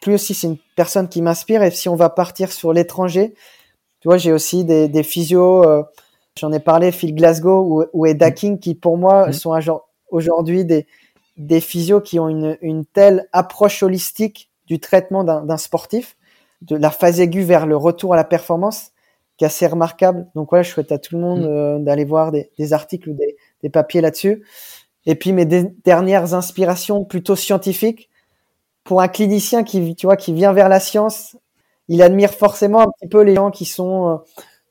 Lui 0.05 0.13
aussi, 0.13 0.33
c'est 0.33 0.47
une 0.47 0.57
personne 0.75 1.09
qui 1.09 1.21
m'inspire. 1.21 1.63
Et 1.63 1.71
si 1.71 1.89
on 1.89 1.95
va 1.95 2.09
partir 2.09 2.51
sur 2.51 2.71
l'étranger, 2.71 3.33
tu 3.99 4.07
vois, 4.07 4.17
j'ai 4.17 4.31
aussi 4.31 4.63
des, 4.63 4.87
des 4.87 5.03
physios. 5.03 5.65
J'en 6.39 6.53
ai 6.53 6.59
parlé, 6.59 6.91
Phil 6.91 7.13
Glasgow 7.15 7.61
ou, 7.61 7.85
ou 7.93 8.05
Eda. 8.05 8.31
King, 8.31 8.59
qui 8.59 8.75
pour 8.75 8.97
moi 8.97 9.29
mm. 9.29 9.33
sont 9.33 9.59
aujourd'hui 10.11 10.63
des, 10.63 10.85
des 11.37 11.61
physios 11.61 12.01
qui 12.01 12.19
ont 12.19 12.27
une, 12.27 12.57
une 12.61 12.85
telle 12.85 13.27
approche 13.31 13.83
holistique 13.83 14.51
du 14.65 14.79
traitement 14.79 15.23
d'un 15.23 15.57
sportif, 15.57 16.17
de 16.61 16.75
la 16.75 16.91
phase 16.91 17.19
aiguë 17.19 17.43
vers 17.43 17.65
le 17.65 17.77
retour 17.77 18.13
à 18.13 18.17
la 18.17 18.23
performance, 18.23 18.91
qui 19.37 19.45
est 19.45 19.47
assez 19.47 19.67
remarquable. 19.67 20.27
Donc 20.35 20.49
voilà, 20.49 20.63
je 20.63 20.71
souhaite 20.71 20.91
à 20.91 20.97
tout 20.97 21.15
le 21.15 21.21
monde 21.21 21.41
mm. 21.41 21.45
euh, 21.45 21.79
d'aller 21.79 22.05
voir 22.05 22.31
des, 22.31 22.51
des, 22.57 22.73
articles 22.73 23.09
ou 23.09 23.13
des, 23.13 23.37
des 23.61 23.69
papiers 23.69 24.01
là-dessus. 24.01 24.43
Et 25.05 25.15
puis 25.15 25.31
mes 25.31 25.45
dernières 25.45 26.33
inspirations 26.33 27.05
plutôt 27.05 27.35
scientifiques. 27.35 28.09
Pour 28.83 29.01
un 29.01 29.07
clinicien 29.07 29.63
qui, 29.63 29.95
tu 29.95 30.05
vois, 30.05 30.17
qui 30.17 30.33
vient 30.33 30.53
vers 30.53 30.69
la 30.69 30.79
science, 30.79 31.37
il 31.87 32.01
admire 32.01 32.33
forcément 32.33 32.81
un 32.81 32.87
petit 32.87 33.07
peu 33.07 33.21
les 33.21 33.35
gens 33.35 33.51
qui 33.51 33.65
sont 33.65 34.07
euh, 34.07 34.15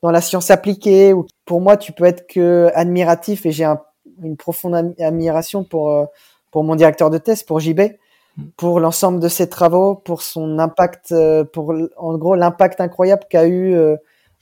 dans 0.03 0.11
la 0.11 0.21
science 0.21 0.51
appliquée. 0.51 1.13
Ou 1.13 1.27
pour 1.45 1.61
moi, 1.61 1.77
tu 1.77 1.93
peux 1.93 2.05
être 2.05 2.27
que 2.27 2.71
admiratif 2.75 3.47
et 3.47 3.53
j'ai 3.53 3.65
un, 3.65 3.81
une 4.23 4.37
profonde 4.37 4.95
admiration 4.99 5.65
pour 5.65 5.91
euh, 5.91 6.05
pour 6.57 6.65
mon 6.65 6.75
directeur 6.75 7.11
de 7.11 7.19
thèse, 7.19 7.43
pour 7.43 7.61
JB, 7.61 7.81
mm. 8.39 8.45
pour 8.57 8.81
l'ensemble 8.81 9.21
de 9.21 9.29
ses 9.29 9.47
travaux, 9.47 9.95
pour 9.95 10.23
son 10.23 10.59
impact, 10.59 11.13
euh, 11.13 11.45
pour 11.45 11.75
en 11.99 12.17
gros 12.17 12.35
l'impact 12.35 12.81
incroyable 12.81 13.25
qu'a 13.29 13.47
eu 13.47 13.75
euh, 13.75 13.97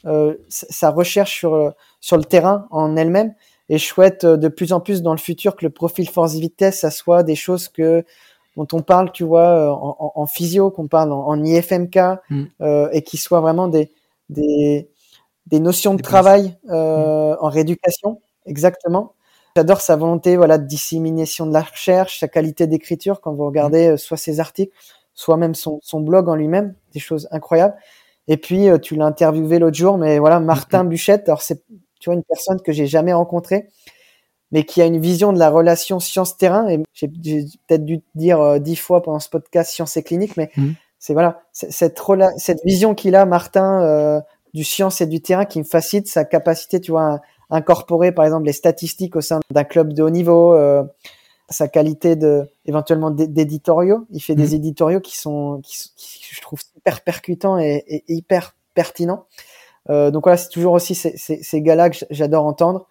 euh, 0.07 0.37
sa 0.49 0.91
recherche 0.91 1.37
sur 1.37 1.73
sur 1.99 2.17
le 2.17 2.23
terrain 2.23 2.69
en 2.71 2.95
elle-même. 2.95 3.35
Et 3.69 3.79
je 3.79 3.85
souhaite 3.85 4.25
de 4.25 4.47
plus 4.47 4.73
en 4.73 4.79
plus 4.79 5.03
dans 5.03 5.11
le 5.11 5.19
futur 5.19 5.57
que 5.57 5.65
le 5.65 5.71
profil 5.71 6.09
force-vitesse, 6.09 6.83
ça 6.83 6.93
soit 6.93 7.25
des 7.25 7.35
choses 7.35 7.67
que 7.67 8.05
dont 8.57 8.69
on 8.73 8.83
parle, 8.83 9.11
tu 9.11 9.25
vois, 9.25 9.73
en, 9.73 10.13
en, 10.15 10.27
physio, 10.27 10.71
qu'on 10.71 10.87
parle 10.87 11.11
en, 11.11 11.43
IFMK, 11.43 11.99
mm. 12.31 12.45
et 12.93 13.03
qui 13.03 13.17
soient 13.17 13.41
vraiment 13.41 13.67
des 13.67 13.91
des, 14.29 14.89
des 15.49 15.59
notions 15.59 15.95
de 15.95 16.03
travail 16.03 16.57
mm. 16.63 16.75
en 17.41 17.49
rééducation, 17.49 18.21
exactement, 18.47 19.15
J'adore 19.57 19.81
sa 19.81 19.95
volonté 19.95 20.37
voilà, 20.37 20.59
de 20.59 20.67
dissémination 20.67 21.47
de 21.47 21.53
la 21.53 21.63
recherche, 21.63 22.19
sa 22.19 22.27
qualité 22.27 22.67
d'écriture 22.67 23.21
quand 23.21 23.33
vous 23.35 23.47
regardez 23.47 23.91
euh, 23.91 23.97
soit 23.97 24.17
ses 24.17 24.41
articles, 24.41 24.75
soit 25.15 25.37
même 25.37 25.55
son, 25.55 25.79
son 25.81 26.01
blog 26.01 26.29
en 26.29 26.35
lui-même, 26.35 26.75
des 26.93 26.99
choses 26.99 27.29
incroyables. 27.31 27.77
Et 28.27 28.37
puis, 28.37 28.69
euh, 28.69 28.79
tu 28.79 28.97
l'as 28.97 29.05
interviewé 29.05 29.61
l'autre 29.61 29.77
jour, 29.77 29.97
mais 29.97 30.19
voilà, 30.19 30.41
Martin 30.41 30.83
Buchette, 30.83 31.29
alors 31.29 31.41
c'est 31.43 31.63
tu 32.01 32.07
vois, 32.11 32.15
une 32.15 32.25
personne 32.25 32.61
que 32.63 32.73
j'ai 32.73 32.89
jamais 32.89 33.13
rencontrée, 33.13 33.69
mais 34.51 34.65
qui 34.65 34.83
a 34.83 34.87
une 34.87 34.99
vision 34.99 35.33
de 35.33 35.39
la 35.39 35.51
relation 35.51 36.01
science-terrain. 36.01 36.67
Et 36.69 36.83
j'ai 36.93 37.07
peut-être 37.07 37.85
dû 37.85 38.01
dire 38.17 38.41
euh, 38.41 38.59
dix 38.59 38.75
fois 38.75 39.03
pendant 39.03 39.21
ce 39.21 39.29
podcast 39.29 39.71
science 39.71 39.97
et 39.97 40.03
clinique, 40.03 40.37
mais 40.37 40.51
mmh. 40.57 40.71
c'est 40.99 41.13
voilà, 41.13 41.43
cette, 41.53 42.03
cette 42.39 42.65
vision 42.65 42.97
qu'il 42.97 43.15
a, 43.15 43.25
Martin, 43.25 44.21
du 44.53 44.65
science 44.65 45.01
et 45.01 45.07
du 45.07 45.21
terrain 45.21 45.45
qui 45.45 45.61
me 45.61 45.65
facilite 45.65 46.09
sa 46.09 46.25
capacité, 46.25 46.81
tu 46.81 46.91
vois, 46.91 47.21
incorporer 47.55 48.13
par 48.13 48.25
exemple 48.25 48.45
les 48.47 48.53
statistiques 48.53 49.17
au 49.17 49.21
sein 49.21 49.41
d'un 49.51 49.65
club 49.65 49.93
de 49.93 50.03
haut 50.03 50.11
niveau, 50.11 50.55
euh, 50.55 50.83
sa 51.49 51.69
qualité 51.69 52.17
de 52.17 52.49
éventuellement 52.67 53.11
d'éditoriaux. 53.11 54.07
Il 54.11 54.21
fait 54.21 54.35
des 54.35 54.49
mhm. 54.49 54.55
éditoriaux 54.55 55.01
qui 55.01 55.17
sont, 55.17 55.61
qui, 55.63 55.91
je 56.31 56.41
trouve 56.41 56.61
super 56.61 57.03
percutants 57.03 57.59
et, 57.59 58.05
hyper 58.09 58.55
pertinents. 58.75 59.27
Euh, 59.91 60.11
donc 60.11 60.25
voilà, 60.25 60.37
c'est 60.37 60.49
toujours 60.49 60.73
aussi 60.73 60.95
ces, 60.95 61.17
ces, 61.17 61.43
ces 61.43 61.61
gars-là 61.63 61.91
que 61.91 61.99
j'adore 62.11 62.47
entendre. 62.47 62.87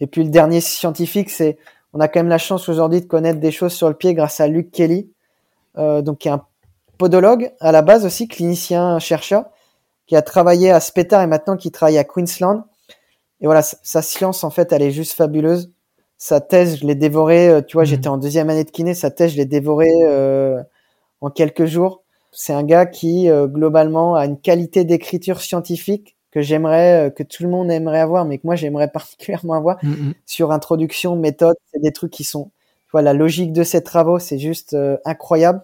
Et 0.00 0.06
puis 0.06 0.22
le 0.22 0.30
dernier 0.30 0.60
scientifique, 0.60 1.30
c'est 1.30 1.58
on 1.94 2.00
a 2.00 2.08
quand 2.08 2.18
même 2.18 2.28
la 2.28 2.38
chance 2.38 2.68
aujourd'hui 2.68 3.00
de 3.00 3.06
connaître 3.06 3.38
des 3.38 3.52
choses 3.52 3.72
sur 3.72 3.88
le 3.88 3.94
pied 3.94 4.14
grâce 4.14 4.40
à 4.40 4.48
Luc 4.48 4.72
Kelly, 4.72 5.10
euh, 5.78 6.02
donc 6.02 6.18
qui 6.18 6.28
est 6.28 6.32
un 6.32 6.44
podologue 6.98 7.52
à 7.60 7.72
la 7.72 7.82
base 7.82 8.04
aussi, 8.04 8.26
clinicien 8.28 8.98
chercheur, 8.98 9.44
qui 10.06 10.16
a 10.16 10.22
travaillé 10.22 10.70
à 10.70 10.80
Spettar 10.80 11.22
et 11.22 11.26
maintenant 11.26 11.56
qui 11.56 11.70
travaille 11.70 11.98
à 11.98 12.04
Queensland 12.04 12.64
et 13.40 13.46
voilà, 13.46 13.62
sa 13.62 14.02
science, 14.02 14.44
en 14.44 14.50
fait, 14.50 14.72
elle 14.72 14.82
est 14.82 14.90
juste 14.90 15.12
fabuleuse. 15.12 15.72
Sa 16.16 16.40
thèse, 16.40 16.78
je 16.78 16.86
l'ai 16.86 16.94
dévorée, 16.94 17.48
euh, 17.48 17.60
tu 17.60 17.76
vois, 17.76 17.84
j'étais 17.84 18.08
mhm. 18.08 18.14
en 18.14 18.18
deuxième 18.18 18.48
année 18.50 18.64
de 18.64 18.70
kiné, 18.70 18.94
sa 18.94 19.10
thèse, 19.10 19.32
je 19.32 19.36
l'ai 19.36 19.46
dévorée 19.46 19.92
euh, 20.04 20.62
en 21.20 21.30
quelques 21.30 21.66
jours. 21.66 22.02
C'est 22.32 22.52
un 22.52 22.62
gars 22.62 22.86
qui, 22.86 23.28
euh, 23.28 23.46
globalement, 23.46 24.14
a 24.14 24.26
une 24.26 24.38
qualité 24.40 24.84
d'écriture 24.84 25.40
scientifique 25.40 26.16
que 26.30 26.40
j'aimerais, 26.40 27.12
que 27.14 27.22
tout 27.22 27.44
le 27.44 27.48
monde 27.48 27.70
aimerait 27.70 28.00
avoir, 28.00 28.24
mais 28.24 28.38
que 28.38 28.46
moi, 28.46 28.56
j'aimerais 28.56 28.88
particulièrement 28.92 29.54
avoir 29.54 29.78
mhm. 29.84 30.14
sur 30.26 30.52
introduction, 30.52 31.16
méthode. 31.16 31.56
C'est 31.72 31.80
des 31.80 31.92
trucs 31.92 32.12
qui 32.12 32.24
sont, 32.24 32.44
tu 32.44 32.90
vois, 32.92 33.02
la 33.02 33.12
logique 33.12 33.52
de 33.52 33.62
ses 33.62 33.82
travaux, 33.82 34.18
c'est 34.18 34.38
juste 34.38 34.76
incroyable. 35.04 35.62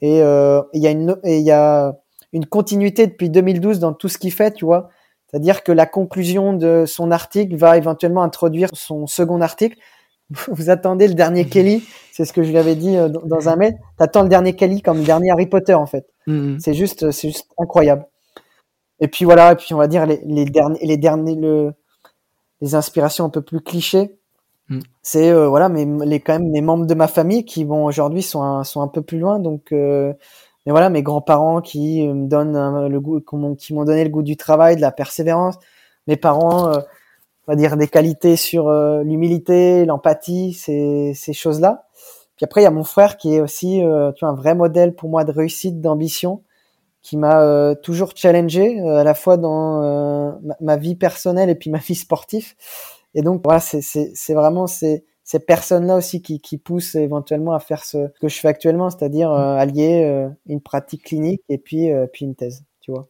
Et 0.00 0.18
il 0.18 0.82
y 0.82 0.86
a 0.86 0.90
une, 0.90 1.16
il 1.24 1.42
y 1.42 1.50
a 1.50 1.96
une 2.32 2.46
continuité 2.46 3.06
depuis 3.06 3.30
2012 3.30 3.80
dans 3.80 3.92
tout 3.92 4.08
ce 4.08 4.18
qu'il 4.18 4.32
fait, 4.32 4.52
tu 4.52 4.64
vois 4.64 4.90
c'est-à-dire 5.30 5.62
que 5.62 5.72
la 5.72 5.86
conclusion 5.86 6.54
de 6.54 6.84
son 6.86 7.10
article 7.10 7.56
va 7.56 7.76
éventuellement 7.76 8.22
introduire 8.22 8.70
son 8.72 9.06
second 9.06 9.40
article. 9.40 9.78
Vous 10.48 10.70
attendez 10.70 11.08
le 11.08 11.14
dernier. 11.14 11.44
Kelly, 11.48 11.84
c'est 12.12 12.24
ce 12.24 12.32
que 12.32 12.42
je 12.42 12.50
lui 12.50 12.58
avais 12.58 12.74
dit 12.74 12.96
euh, 12.96 13.08
dans 13.08 13.48
un 13.48 13.56
mail. 13.56 13.78
T'attends 13.98 14.22
le 14.22 14.28
dernier 14.28 14.54
Kelly 14.54 14.82
comme 14.82 14.98
le 14.98 15.04
dernier 15.04 15.30
Harry 15.30 15.46
Potter 15.46 15.74
en 15.74 15.86
fait. 15.86 16.06
Mhm. 16.26 16.58
C'est 16.60 16.74
juste, 16.74 17.10
c'est 17.10 17.28
juste 17.28 17.48
incroyable. 17.58 18.06
Et 19.00 19.08
puis 19.08 19.24
voilà, 19.24 19.52
et 19.52 19.56
puis 19.56 19.74
on 19.74 19.78
va 19.78 19.86
dire 19.86 20.06
les, 20.06 20.20
les 20.24 20.44
derniers, 20.44 20.80
les 20.82 20.96
derniers, 20.96 21.36
le, 21.36 21.72
les 22.60 22.74
inspirations 22.74 23.24
un 23.24 23.30
peu 23.30 23.42
plus 23.42 23.60
clichés. 23.60 24.18
Mhm. 24.68 24.82
C'est 25.02 25.30
euh, 25.30 25.48
voilà, 25.48 25.68
mais 25.68 25.86
les 26.04 26.20
quand 26.20 26.38
même 26.38 26.50
mes 26.50 26.60
membres 26.60 26.86
de 26.86 26.94
ma 26.94 27.06
famille 27.06 27.44
qui 27.44 27.64
vont 27.64 27.84
aujourd'hui 27.84 28.22
sont 28.22 28.42
un, 28.42 28.64
sont 28.64 28.80
un 28.80 28.88
peu 28.88 29.02
plus 29.02 29.18
loin, 29.18 29.38
donc 29.38 29.72
euh, 29.72 30.12
mais 30.68 30.72
voilà, 30.72 30.90
mes 30.90 31.02
grands-parents 31.02 31.62
qui 31.62 32.06
euh, 32.06 32.12
me 32.12 32.28
donnent 32.28 32.88
le 32.88 33.00
goût, 33.00 33.22
qui 33.56 33.72
m'ont 33.72 33.84
donné 33.84 34.04
le 34.04 34.10
goût 34.10 34.22
du 34.22 34.36
travail, 34.36 34.76
de 34.76 34.82
la 34.82 34.92
persévérance. 34.92 35.54
Mes 36.06 36.16
parents, 36.16 36.68
euh, 36.68 36.80
on 37.46 37.52
va 37.52 37.56
dire 37.56 37.78
des 37.78 37.88
qualités 37.88 38.36
sur 38.36 38.68
euh, 38.68 39.02
l'humilité, 39.02 39.86
l'empathie, 39.86 40.52
ces, 40.52 41.14
ces 41.14 41.32
choses-là. 41.32 41.86
Puis 42.36 42.44
après, 42.44 42.60
il 42.60 42.64
y 42.64 42.66
a 42.66 42.70
mon 42.70 42.84
frère 42.84 43.16
qui 43.16 43.34
est 43.34 43.40
aussi, 43.40 43.80
tu 43.80 44.20
vois, 44.20 44.28
un 44.28 44.34
vrai 44.34 44.54
modèle 44.54 44.94
pour 44.94 45.08
moi 45.08 45.24
de 45.24 45.32
réussite, 45.32 45.80
d'ambition, 45.80 46.42
qui 47.00 47.16
m'a 47.16 47.74
toujours 47.82 48.12
challengé 48.14 48.78
à 48.78 49.04
la 49.04 49.14
fois 49.14 49.38
dans 49.38 50.36
ma, 50.42 50.56
ma, 50.60 50.76
vie 50.76 50.96
personnelle 50.96 51.48
et 51.48 51.54
puis 51.54 51.70
ma 51.70 51.78
vie 51.78 51.94
sportive. 51.94 52.52
Et 53.14 53.22
donc 53.22 53.40
voilà, 53.42 53.58
c'est 53.58 54.34
vraiment 54.34 54.66
c'est 54.66 55.04
ces 55.28 55.40
personnes-là 55.40 55.96
aussi 55.96 56.22
qui, 56.22 56.40
qui 56.40 56.56
poussent 56.56 56.94
éventuellement 56.94 57.52
à 57.52 57.60
faire 57.60 57.84
ce 57.84 58.08
que 58.18 58.28
je 58.28 58.40
fais 58.40 58.48
actuellement, 58.48 58.88
c'est-à-dire 58.88 59.30
euh, 59.30 59.56
allier 59.56 60.04
euh, 60.04 60.30
une 60.46 60.62
pratique 60.62 61.04
clinique 61.04 61.42
et 61.50 61.58
puis, 61.58 61.92
euh, 61.92 62.06
puis 62.10 62.24
une 62.24 62.34
thèse, 62.34 62.64
tu 62.80 62.92
vois. 62.92 63.08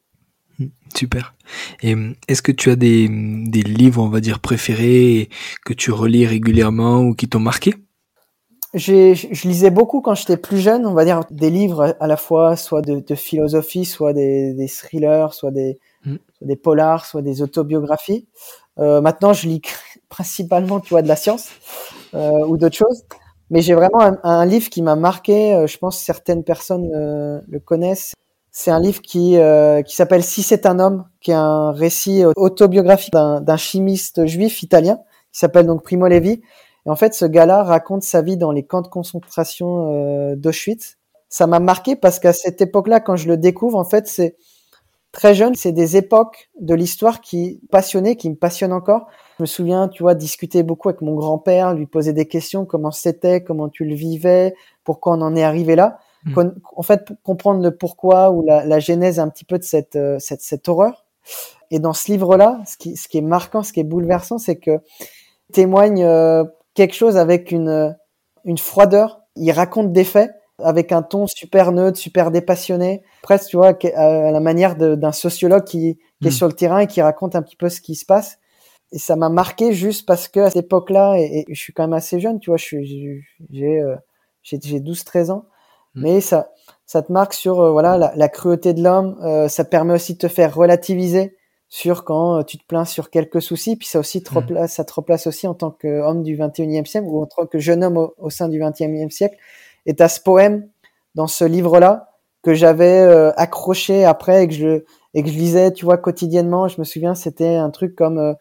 Hmm, 0.59 0.66
super. 0.97 1.37
Et 1.81 1.95
est-ce 2.27 2.43
que 2.43 2.51
tu 2.51 2.71
as 2.71 2.77
des, 2.77 3.09
des 3.09 3.62
livres, 3.62 4.03
on 4.03 4.09
va 4.09 4.19
dire, 4.19 4.41
préférés 4.41 5.29
que 5.64 5.73
tu 5.73 5.93
relis 5.93 6.27
régulièrement 6.27 7.03
ou 7.03 7.14
qui 7.14 7.29
t'ont 7.29 7.39
marqué? 7.39 7.77
Je 8.75 9.47
lisais 9.47 9.71
beaucoup 9.71 10.01
quand 10.01 10.16
j'étais 10.16 10.37
plus 10.37 10.59
jeune, 10.59 10.87
on 10.87 10.95
va 10.95 11.05
dire 11.05 11.21
des 11.31 11.51
livres 11.51 11.97
à 12.01 12.07
la 12.09 12.16
fois 12.16 12.57
soit 12.57 12.83
de, 12.83 12.99
de 12.99 13.14
philosophie, 13.14 13.85
soit 13.85 14.12
des, 14.12 14.55
des 14.55 14.66
thrillers, 14.66 15.33
soit 15.35 15.53
des, 15.53 15.79
soit 16.03 16.47
des 16.49 16.57
polars, 16.57 17.07
soit 17.07 17.23
des 17.23 17.43
autobiographies. 17.43 18.27
Euh, 18.81 19.01
maintenant, 19.01 19.33
je 19.33 19.49
lis 19.49 19.62
principalement, 20.09 20.81
tu 20.81 20.91
vois, 20.91 21.03
de 21.03 21.09
la 21.09 21.16
science 21.16 21.51
ou 22.14 22.56
d'autres 22.56 22.76
choses. 22.76 23.04
Mais 23.50 23.62
j'ai 23.62 23.74
vraiment 23.74 24.00
un, 24.00 24.18
un, 24.24 24.44
livre 24.44 24.68
qui 24.68 24.82
m'a 24.82 24.96
marqué. 24.96 25.54
Euh, 25.54 25.66
je 25.66 25.78
pense 25.78 25.98
certaines 25.98 26.44
personnes 26.44 26.90
euh, 26.94 27.40
le 27.48 27.61
connaissent. 27.61 28.14
C'est 28.50 28.70
un 28.70 28.80
livre 28.80 29.00
qui 29.00 29.36
euh, 29.36 29.82
qui 29.82 29.94
s'appelle 29.94 30.22
Si 30.22 30.42
c'est 30.42 30.66
un 30.66 30.78
homme, 30.78 31.06
qui 31.20 31.30
est 31.30 31.34
un 31.34 31.72
récit 31.72 32.24
autobiographique 32.36 33.12
d'un 33.12 33.56
chimiste 33.56 34.26
juif 34.26 34.62
italien 34.62 34.98
qui 35.32 35.38
s'appelle 35.38 35.66
donc 35.66 35.82
Primo 35.82 36.09
Levi. 36.09 36.42
Et 36.86 36.90
en 36.90 36.96
fait, 36.96 37.14
ce 37.14 37.24
gars-là 37.24 37.62
raconte 37.62 38.02
sa 38.02 38.22
vie 38.22 38.36
dans 38.36 38.50
les 38.50 38.64
camps 38.64 38.80
de 38.80 38.88
concentration 38.88 40.34
d'Auschwitz. 40.34 40.96
Ça 41.28 41.46
m'a 41.46 41.61
marqué 41.61 41.94
parce 41.94 42.18
qu'à 42.18 42.32
cette 42.32 42.61
époque-là, 42.62 43.00
quand 43.00 43.16
je 43.16 43.28
le 43.28 43.36
découvre, 43.36 43.78
en 43.78 43.84
fait, 43.84 44.09
c'est 44.09 44.36
très 45.12 45.34
jeune, 45.34 45.54
c'est 45.54 45.72
des 45.72 45.96
époques 45.96 46.50
de 46.61 46.74
l'histoire 46.74 47.20
qui 47.20 47.61
passionnaient, 47.70 48.16
qui 48.16 48.30
me 48.30 48.36
passionnent 48.36 48.72
encore. 48.72 49.06
Je 49.38 49.42
me 49.42 49.46
souviens, 49.46 49.88
tu 49.88 50.02
vois, 50.02 50.14
discuter 50.14 50.62
beaucoup 50.62 50.88
avec 50.88 51.00
mon 51.00 51.14
grand-père, 51.14 51.74
lui 51.74 51.86
poser 51.86 52.12
des 52.12 52.26
questions, 52.26 52.66
comment 52.66 52.90
c'était, 52.90 53.42
comment 53.42 53.68
tu 53.68 53.84
le 53.84 53.94
vivais, 53.94 54.54
pourquoi 54.84 55.14
on 55.14 55.20
en 55.20 55.36
est 55.36 55.44
arrivé 55.44 55.76
là. 55.76 55.98
Hmm. 56.24 56.50
En 56.76 56.82
fait, 56.82 57.12
comprendre 57.22 57.62
le 57.62 57.76
pourquoi 57.76 58.30
ou 58.30 58.44
la, 58.44 58.64
la, 58.64 58.80
genèse 58.80 59.20
un 59.20 59.28
petit 59.28 59.44
peu 59.44 59.56
de 59.59 59.62
cette, 59.62 59.96
euh, 59.96 60.18
cette, 60.18 60.42
cette 60.42 60.68
horreur. 60.68 61.06
Et 61.70 61.78
dans 61.78 61.92
ce 61.92 62.11
livre-là, 62.11 62.61
ce 62.66 62.76
qui, 62.76 62.96
ce 62.96 63.09
qui 63.09 63.18
est 63.18 63.22
marquant, 63.22 63.62
ce 63.62 63.72
qui 63.72 63.80
est 63.80 63.84
bouleversant, 63.84 64.38
c'est 64.38 64.56
que 64.56 64.80
témoigne 65.52 66.02
euh, 66.04 66.44
quelque 66.74 66.94
chose 66.94 67.16
avec 67.16 67.52
une, 67.52 67.96
une 68.44 68.59
froideur. 68.59 69.20
Il 69.36 69.50
raconte 69.52 69.92
des 69.92 70.04
faits, 70.04 70.32
avec 70.62 70.92
un 70.92 71.02
ton 71.02 71.26
super 71.26 71.72
neutre, 71.72 71.98
super 71.98 72.30
dépassionné, 72.30 73.02
presque, 73.22 73.50
tu 73.50 73.56
vois, 73.56 73.76
à 73.94 74.30
la 74.30 74.40
manière 74.40 74.76
d'un 74.76 75.12
sociologue 75.12 75.64
qui, 75.64 75.98
qui 76.20 76.28
est 76.28 76.30
mm. 76.30 76.32
sur 76.32 76.46
le 76.46 76.52
terrain 76.52 76.80
et 76.80 76.86
qui 76.86 77.00
raconte 77.00 77.36
un 77.36 77.42
petit 77.42 77.56
peu 77.56 77.68
ce 77.68 77.80
qui 77.80 77.94
se 77.94 78.04
passe. 78.04 78.38
Et 78.90 78.98
ça 78.98 79.16
m'a 79.16 79.28
marqué 79.28 79.72
juste 79.72 80.06
parce 80.06 80.28
que 80.28 80.40
à 80.40 80.50
cette 80.50 80.64
époque-là, 80.64 81.16
et, 81.18 81.44
je 81.48 81.61
suis 81.61 81.72
quand 81.72 81.84
même 81.84 81.92
assez 81.92 82.20
jeune, 82.20 82.40
tu 82.40 82.50
vois, 82.50 82.56
j'ai 82.56 83.22
euh, 83.62 83.96
j'ai 84.42 84.59
12-13 84.59 85.30
ans, 85.30 85.44
mm. 85.94 86.02
mais 86.02 86.20
ça 86.20 86.50
ça 86.86 87.02
te 87.02 87.12
marque 87.12 87.34
sur 87.34 87.61
euh, 87.61 87.70
voilà 87.70 87.98
la, 87.98 88.12
la, 88.16 88.28
cruauté 88.28 88.72
de 88.72 88.82
l'homme. 88.82 89.18
Euh, 89.22 89.48
ça 89.48 89.64
permet 89.64 89.92
aussi 89.92 90.14
de 90.14 90.18
te 90.18 90.28
faire 90.28 90.54
relativiser 90.54 91.36
sur 91.68 92.04
quand 92.04 92.42
tu 92.44 92.56
te 92.56 92.64
plains 92.66 92.86
sur 92.86 93.11
quelques 93.11 93.42
soucis, 93.42 93.76
puis 93.76 93.86
ça 93.86 93.98
aussi 93.98 94.22
te 94.22 94.32
mm. 94.32 94.38
replace, 94.38 94.72
ça 94.72 94.84
te 94.84 94.94
replace 94.94 95.26
aussi 95.26 95.46
en 95.46 95.54
tant 95.54 95.70
qu'homme 95.70 96.22
du 96.22 96.36
21e 96.38 96.86
siècle 96.86 97.06
ou 97.06 97.22
en 97.22 97.26
tant 97.26 97.46
que 97.46 97.59
jeune 97.59 97.84
homme 97.84 97.98
au, 97.98 98.14
au 98.16 98.30
sein 98.30 98.48
du 98.48 98.59
21e 98.59 99.11
siècle. 99.11 99.36
Et 99.89 99.97
t'as 99.97 100.09
ce 100.09 100.20
poème 100.20 100.68
dans 101.16 101.26
ce 101.26 101.45
livre-là 101.45 102.11
que 102.43 102.55
j'avais 102.55 103.03
accroché 103.36 104.05
après 104.05 104.45
et 104.45 104.49
que 104.49 104.55
je 104.55 104.84
et 105.14 105.22
que 105.22 105.28
je 105.28 105.34
lisais, 105.34 105.72
tu 105.72 105.84
vois, 105.84 105.99
quotidiennement. 105.99 106.68
Je 106.68 106.78
me 106.78 106.84
souviens, 106.84 107.14
c'était 107.14 107.57
un 107.57 107.70
truc 107.70 107.97
comme 107.97 108.18
euh, 108.18 108.34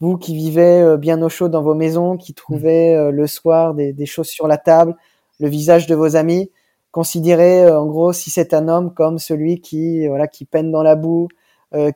vous 0.00 0.16
qui 0.16 0.34
vivez 0.34 0.80
euh, 0.80 0.96
bien 0.96 1.20
au 1.22 1.28
chaud 1.28 1.48
dans 1.48 1.62
vos 1.62 1.74
maisons, 1.74 2.16
qui 2.16 2.34
trouvez 2.34 2.94
euh, 2.94 3.10
le 3.10 3.26
soir 3.26 3.74
des, 3.74 3.92
des, 3.92 4.06
choses 4.06 4.28
sur 4.28 4.46
la 4.46 4.58
table, 4.58 4.96
le 5.40 5.48
visage 5.48 5.86
de 5.86 5.94
vos 5.94 6.16
amis. 6.16 6.50
Considérez, 6.90 7.70
en 7.70 7.86
gros, 7.86 8.12
si 8.12 8.30
c'est 8.30 8.54
un 8.54 8.68
homme 8.68 8.92
comme 8.92 9.18
celui 9.18 9.60
qui, 9.60 10.06
voilà, 10.08 10.28
qui 10.28 10.44
peine 10.44 10.70
dans 10.70 10.82
la 10.82 10.94
boue, 10.94 11.28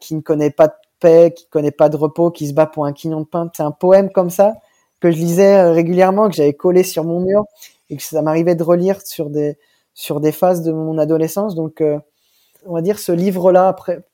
qui 0.01 0.15
ne 0.15 0.23
connaît 0.23 0.51
pas 0.51 0.69
de 0.69 0.73
paix, 1.01 1.35
qui 1.37 1.47
connaît 1.49 1.71
pas 1.71 1.91
de 1.91 1.99
repos, 1.99 2.31
qui 2.31 2.49
se 2.49 2.55
bat 2.55 2.65
pour 2.65 2.87
un 2.87 2.95
quignon 2.95 3.21
de 3.21 3.27
pain. 3.27 3.51
C'est 3.55 3.63
un 3.63 3.73
poème 3.73 4.11
comme 4.11 4.31
ça 4.31 4.55
que 5.01 5.11
je 5.11 5.19
lisais 5.19 5.71
régulièrement, 5.71 6.31
que 6.31 6.35
j'avais 6.35 6.55
collé 6.55 6.83
sur 6.83 7.05
mon 7.05 7.21
mur 7.21 7.45
et 7.91 7.97
que 7.97 8.03
ça 8.03 8.23
m'arrivait 8.23 8.55
de 8.55 8.63
relire 8.63 9.05
sur 9.05 9.31
des 9.31 9.59
sur 9.95 10.21
des 10.21 10.33
phases 10.33 10.63
de 10.63 10.73
mon 10.73 10.99
adolescence. 10.99 11.55
Donc, 11.55 11.83
on 12.67 12.75
va 12.75 12.83
dire 12.83 12.99
ce 12.99 13.13
livre-là, 13.13 13.69
après, 13.69 14.05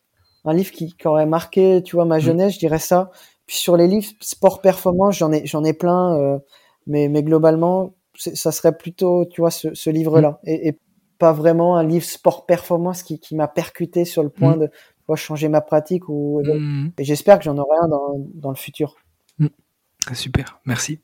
un 0.45 0.55
livre 0.55 0.71
qui, 0.71 0.95
qui, 0.95 1.09
aurait 1.09 1.27
marqué, 1.27 1.83
tu 1.83 1.97
vois, 1.97 2.05
ma 2.05 2.19
mm. 2.19 2.21
jeunesse, 2.21 2.55
je 2.55 2.59
dirais 2.59 2.79
ça. 2.79 3.11
Puis 3.47 3.57
sur 3.57 3.77
les 3.77 3.87
livres 3.87 4.09
sport 4.21 4.61
performance, 4.61 5.17
j'en 5.17 5.33
ai, 5.33 5.47
j'en 5.47 5.65
ai 5.65 5.73
plein, 5.73 6.17
euh, 6.19 6.39
mais, 6.87 7.09
mais 7.09 7.23
globalement, 7.23 7.95
ça 8.15 8.53
serait 8.53 8.77
plutôt, 8.77 9.25
tu 9.27 9.41
vois, 9.41 9.51
ce, 9.51 9.75
ce 9.75 9.91
livre-là, 9.91 10.41
mm. 10.43 10.49
et, 10.49 10.69
et, 10.69 10.79
pas 11.19 11.33
vraiment 11.33 11.77
un 11.77 11.85
livre 11.85 12.05
sport 12.05 12.47
performance 12.47 13.05
qui, 13.05 13.21
qui 13.21 13.37
m'a 13.37 13.47
percuté 13.47 14.05
sur 14.05 14.25
le 14.25 14.29
point 14.29 14.57
mm. 14.57 14.61
de 14.61 14.67
tu 14.67 15.07
vois, 15.07 15.15
changer 15.15 15.49
ma 15.49 15.61
pratique 15.61 16.09
ou 16.09 16.43
et 16.99 17.05
j'espère 17.05 17.39
que 17.39 17.45
j'en 17.45 17.57
aurai 17.59 17.77
un 17.81 17.89
dans, 17.89 18.17
dans 18.35 18.51
le 18.51 18.57
futur. 18.57 18.97
Ah, 20.11 20.15
super, 20.15 20.61
merci. 20.65 20.99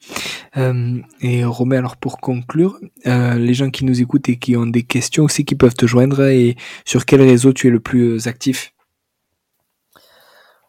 Euh, 0.57 0.99
et 1.21 1.45
Romain, 1.45 1.79
alors 1.79 1.97
pour 1.97 2.19
conclure, 2.19 2.79
euh, 3.07 3.35
les 3.35 3.55
gens 3.55 3.71
qui 3.71 3.85
nous 3.85 4.01
écoutent 4.01 4.29
et 4.29 4.39
qui 4.39 4.57
ont 4.57 4.67
des 4.67 4.83
questions 4.83 5.25
aussi, 5.25 5.45
qui 5.45 5.55
peuvent 5.55 5.75
te 5.75 5.87
joindre 5.87 6.25
et 6.25 6.57
sur 6.85 7.07
quel 7.07 7.23
réseau 7.23 7.53
tu 7.53 7.69
es 7.69 7.71
le 7.71 7.81
plus 7.81 8.27
actif? 8.27 8.73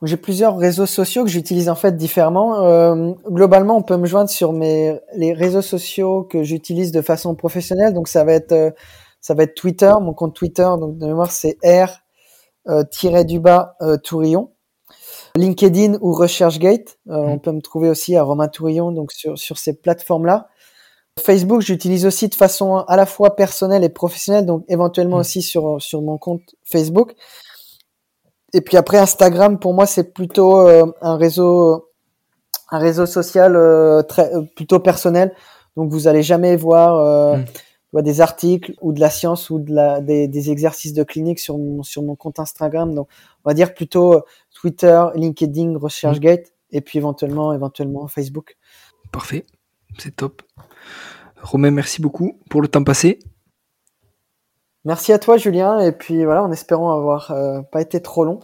J'ai 0.01 0.15
plusieurs 0.15 0.57
réseaux 0.57 0.86
sociaux 0.86 1.25
que 1.25 1.30
j'utilise 1.30 1.67
en 1.67 1.75
fait 1.75 1.97
différemment. 1.97 2.63
Euh, 2.63 3.11
globalement, 3.30 3.75
on 3.75 3.82
peut 3.82 3.97
me 3.97 4.05
joindre 4.05 4.30
sur 4.30 4.53
mes 4.53 4.97
les 5.15 5.34
réseaux 5.34 5.61
sociaux 5.61 6.23
que 6.23 6.41
j'utilise 6.43 6.93
de 6.93 7.01
façon 7.01 7.36
professionnelle. 7.36 7.93
Donc 7.93 8.07
ça 8.07 8.23
va 8.23 8.34
être 8.34 8.53
euh, 8.53 8.71
ça 9.19 9.34
va 9.34 9.43
être 9.43 9.55
Twitter, 9.55 9.91
mon 10.01 10.13
compte 10.13 10.36
Twitter. 10.36 10.69
Donc 10.80 10.97
de 10.97 11.05
mémoire 11.05 11.32
c'est 11.32 11.57
R 11.65 11.99
euh, 12.69 12.84
tiré 12.89 13.25
du 13.25 13.41
bas 13.41 13.75
euh, 13.82 13.97
Tourillon. 13.97 14.51
LinkedIn 15.36 15.97
ou 16.01 16.13
RechercheGate. 16.13 16.97
Euh, 17.09 17.15
on 17.15 17.36
mmh. 17.36 17.39
peut 17.39 17.51
me 17.51 17.61
trouver 17.61 17.89
aussi 17.89 18.15
à 18.15 18.23
Romain 18.23 18.47
Tourillon 18.47 18.91
donc 18.91 19.11
sur 19.11 19.38
sur 19.38 19.57
ces 19.57 19.73
plateformes 19.73 20.25
là. 20.25 20.47
Facebook, 21.19 21.61
j'utilise 21.61 22.05
aussi 22.05 22.30
de 22.30 22.36
façon 22.36 22.77
à 22.77 22.95
la 22.95 23.05
fois 23.05 23.36
personnelle 23.36 23.84
et 23.84 23.89
professionnelle, 23.89 24.45
donc 24.45 24.63
éventuellement 24.69 25.17
mmh. 25.17 25.21
aussi 25.21 25.41
sur 25.41 25.82
sur 25.82 26.01
mon 26.01 26.17
compte 26.17 26.55
Facebook 26.63 27.15
et 28.53 28.61
puis 28.61 28.77
après 28.77 28.97
Instagram 28.97 29.59
pour 29.59 29.73
moi 29.73 29.86
c'est 29.86 30.13
plutôt 30.13 30.59
euh, 30.67 30.86
un 31.01 31.17
réseau 31.17 31.89
un 32.71 32.80
réseau 32.80 33.05
social 33.05 33.55
euh, 33.55 34.01
très 34.01 34.34
euh, 34.34 34.41
plutôt 34.55 34.80
personnel 34.80 35.34
donc 35.75 35.91
vous 35.91 36.07
allez 36.07 36.23
jamais 36.23 36.55
voir 36.55 37.38
mm. 37.93 38.01
des 38.01 38.21
articles 38.21 38.73
ou 38.82 38.91
de 38.91 38.99
la 38.99 39.09
science 39.09 39.49
ou 39.49 39.59
de 39.59 39.73
la 39.73 40.01
des, 40.01 40.27
des, 40.27 40.51
exercices 40.51 40.93
de 40.93 41.03
clinique 41.03 41.39
sur 41.39 41.57
mon 41.57 41.84
sur 41.84 42.01
mon 42.01 42.15
compte 42.15 42.39
Instagram 42.39 42.93
donc 42.93 43.07
on 43.43 43.49
va 43.49 43.53
dire 43.53 43.73
plutôt 43.73 44.21
Twitter 44.60 45.05
LinkedIn 45.16 45.78
ResearchGate 45.78 46.47
mm. 46.47 46.78
et 46.78 46.82
puis 46.82 46.97
éventuellement 46.97 47.53
éventuellement 47.53 48.07
Facebook 48.07 48.57
parfait 49.12 49.45
c'est 49.97 50.16
top 50.16 50.41
Romain 51.41 51.72
merci 51.72 52.01
beaucoup 52.01 52.39
pour 52.49 52.62
le 52.62 52.68
temps 52.68 52.84
passé 52.84 53.20
Merci 54.86 55.12
à 55.12 55.20
toi, 55.20 55.38
Julien. 55.38 55.80
Et 55.80 55.91
puis 55.91 56.24
voilà, 56.26 56.43
en 56.43 56.51
espérant 56.51 56.95
avoir 56.95 57.32
euh, 57.32 57.62
pas 57.62 57.82
été 57.82 58.01
trop 58.01 58.24
long. 58.24 58.39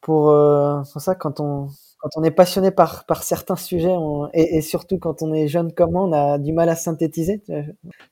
Pour, 0.00 0.30
euh, 0.30 0.82
ça, 0.84 1.14
quand 1.16 1.40
on, 1.40 1.68
quand 1.98 2.08
on 2.16 2.22
est 2.22 2.30
passionné 2.30 2.70
par, 2.70 3.04
par 3.06 3.24
certains 3.24 3.56
sujets 3.56 3.96
et, 4.32 4.62
surtout 4.62 4.98
quand 4.98 5.22
on 5.22 5.34
est 5.34 5.48
jeune 5.48 5.72
comme 5.72 5.92
moi, 5.92 6.04
on 6.04 6.12
a 6.12 6.38
du 6.38 6.52
mal 6.52 6.68
à 6.68 6.76
synthétiser. 6.76 7.42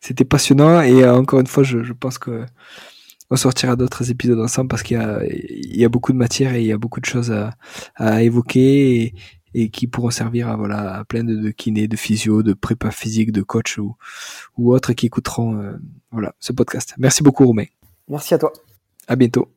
C'était 0.00 0.24
passionnant 0.24 0.80
et 0.80 1.04
euh, 1.04 1.14
encore 1.14 1.38
une 1.38 1.46
fois, 1.46 1.62
je, 1.62 1.84
je 1.84 1.92
pense 1.92 2.18
que 2.18 2.44
on 3.34 3.36
sortira 3.36 3.74
d'autres 3.74 4.10
épisodes 4.10 4.38
ensemble 4.38 4.68
parce 4.68 4.82
qu'il 4.84 4.96
y 4.96 5.00
a, 5.00 5.24
il 5.26 5.76
y 5.76 5.84
a 5.84 5.88
beaucoup 5.88 6.12
de 6.12 6.16
matière 6.16 6.54
et 6.54 6.60
il 6.60 6.66
y 6.66 6.72
a 6.72 6.78
beaucoup 6.78 7.00
de 7.00 7.04
choses 7.04 7.32
à, 7.32 7.50
à 7.96 8.22
évoquer 8.22 9.02
et, 9.02 9.14
et 9.54 9.70
qui 9.70 9.88
pourront 9.88 10.10
servir 10.10 10.48
à 10.48 10.56
voilà 10.56 10.98
à 10.98 11.04
plein 11.04 11.24
de, 11.24 11.34
de 11.34 11.50
kinés, 11.50 11.88
de 11.88 11.96
physio, 11.96 12.42
de 12.44 12.52
prépa 12.52 12.92
physique, 12.92 13.32
de 13.32 13.42
coach 13.42 13.78
ou, 13.78 13.96
ou 14.56 14.72
autres 14.72 14.92
qui 14.92 15.06
écouteront 15.06 15.58
euh, 15.58 15.72
voilà 16.12 16.34
ce 16.38 16.52
podcast. 16.52 16.94
Merci 16.96 17.24
beaucoup 17.24 17.44
Romain. 17.44 17.66
Merci 18.08 18.34
à 18.34 18.38
toi. 18.38 18.52
À 19.08 19.16
bientôt. 19.16 19.52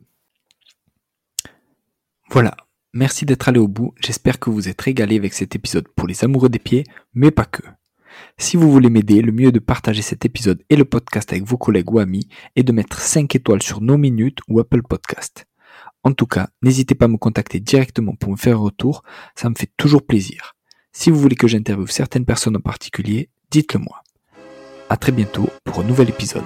Voilà. 2.32 2.56
Merci 2.94 3.26
d'être 3.26 3.48
allé 3.48 3.60
au 3.60 3.68
bout. 3.68 3.94
J'espère 4.00 4.40
que 4.40 4.50
vous 4.50 4.70
êtes 4.70 4.82
régalé 4.82 5.18
avec 5.18 5.34
cet 5.34 5.56
épisode 5.56 5.88
pour 5.90 6.08
les 6.08 6.24
amoureux 6.24 6.50
des 6.50 6.60
pieds, 6.60 6.84
mais 7.14 7.30
pas 7.30 7.46
que. 7.46 7.62
Si 8.38 8.58
vous 8.58 8.72
voulez 8.72 8.90
m'aider, 8.90 9.22
le 9.22 9.32
mieux 9.32 9.50
est 9.50 9.52
de 9.52 9.60
partager 9.60 10.02
cet 10.02 10.26
épisode 10.26 10.64
et 10.70 10.76
le 10.76 10.86
podcast 10.86 11.32
avec 11.32 11.44
vos 11.44 11.58
collègues 11.58 11.92
ou 11.92 12.00
amis 12.00 12.28
et 12.56 12.64
de 12.64 12.72
mettre 12.72 13.00
5 13.00 13.36
étoiles 13.36 13.64
sur 13.64 13.82
nos 13.82 13.98
minutes 13.98 14.40
ou 14.48 14.60
Apple 14.60 14.84
Podcast. 14.84 15.46
En 16.04 16.14
tout 16.14 16.28
cas, 16.28 16.48
n'hésitez 16.62 16.96
pas 16.96 17.06
à 17.06 17.10
me 17.10 17.18
contacter 17.18 17.60
directement 17.60 18.16
pour 18.16 18.32
me 18.32 18.38
faire 18.38 18.58
un 18.58 18.62
retour, 18.62 19.04
ça 19.36 19.50
me 19.50 19.56
fait 19.56 19.72
toujours 19.78 20.06
plaisir. 20.06 20.56
Si 20.92 21.12
vous 21.12 21.20
voulez 21.20 21.36
que 21.36 21.48
j'interviewe 21.48 21.88
certaines 21.88 22.26
personnes 22.26 22.56
en 22.56 22.62
particulier, 22.62 23.30
dites-le 23.52 23.80
moi. 23.80 24.04
À 24.90 24.98
très 24.98 25.12
bientôt 25.12 25.50
pour 25.66 25.80
un 25.80 25.84
nouvel 25.84 26.10
épisode. 26.10 26.44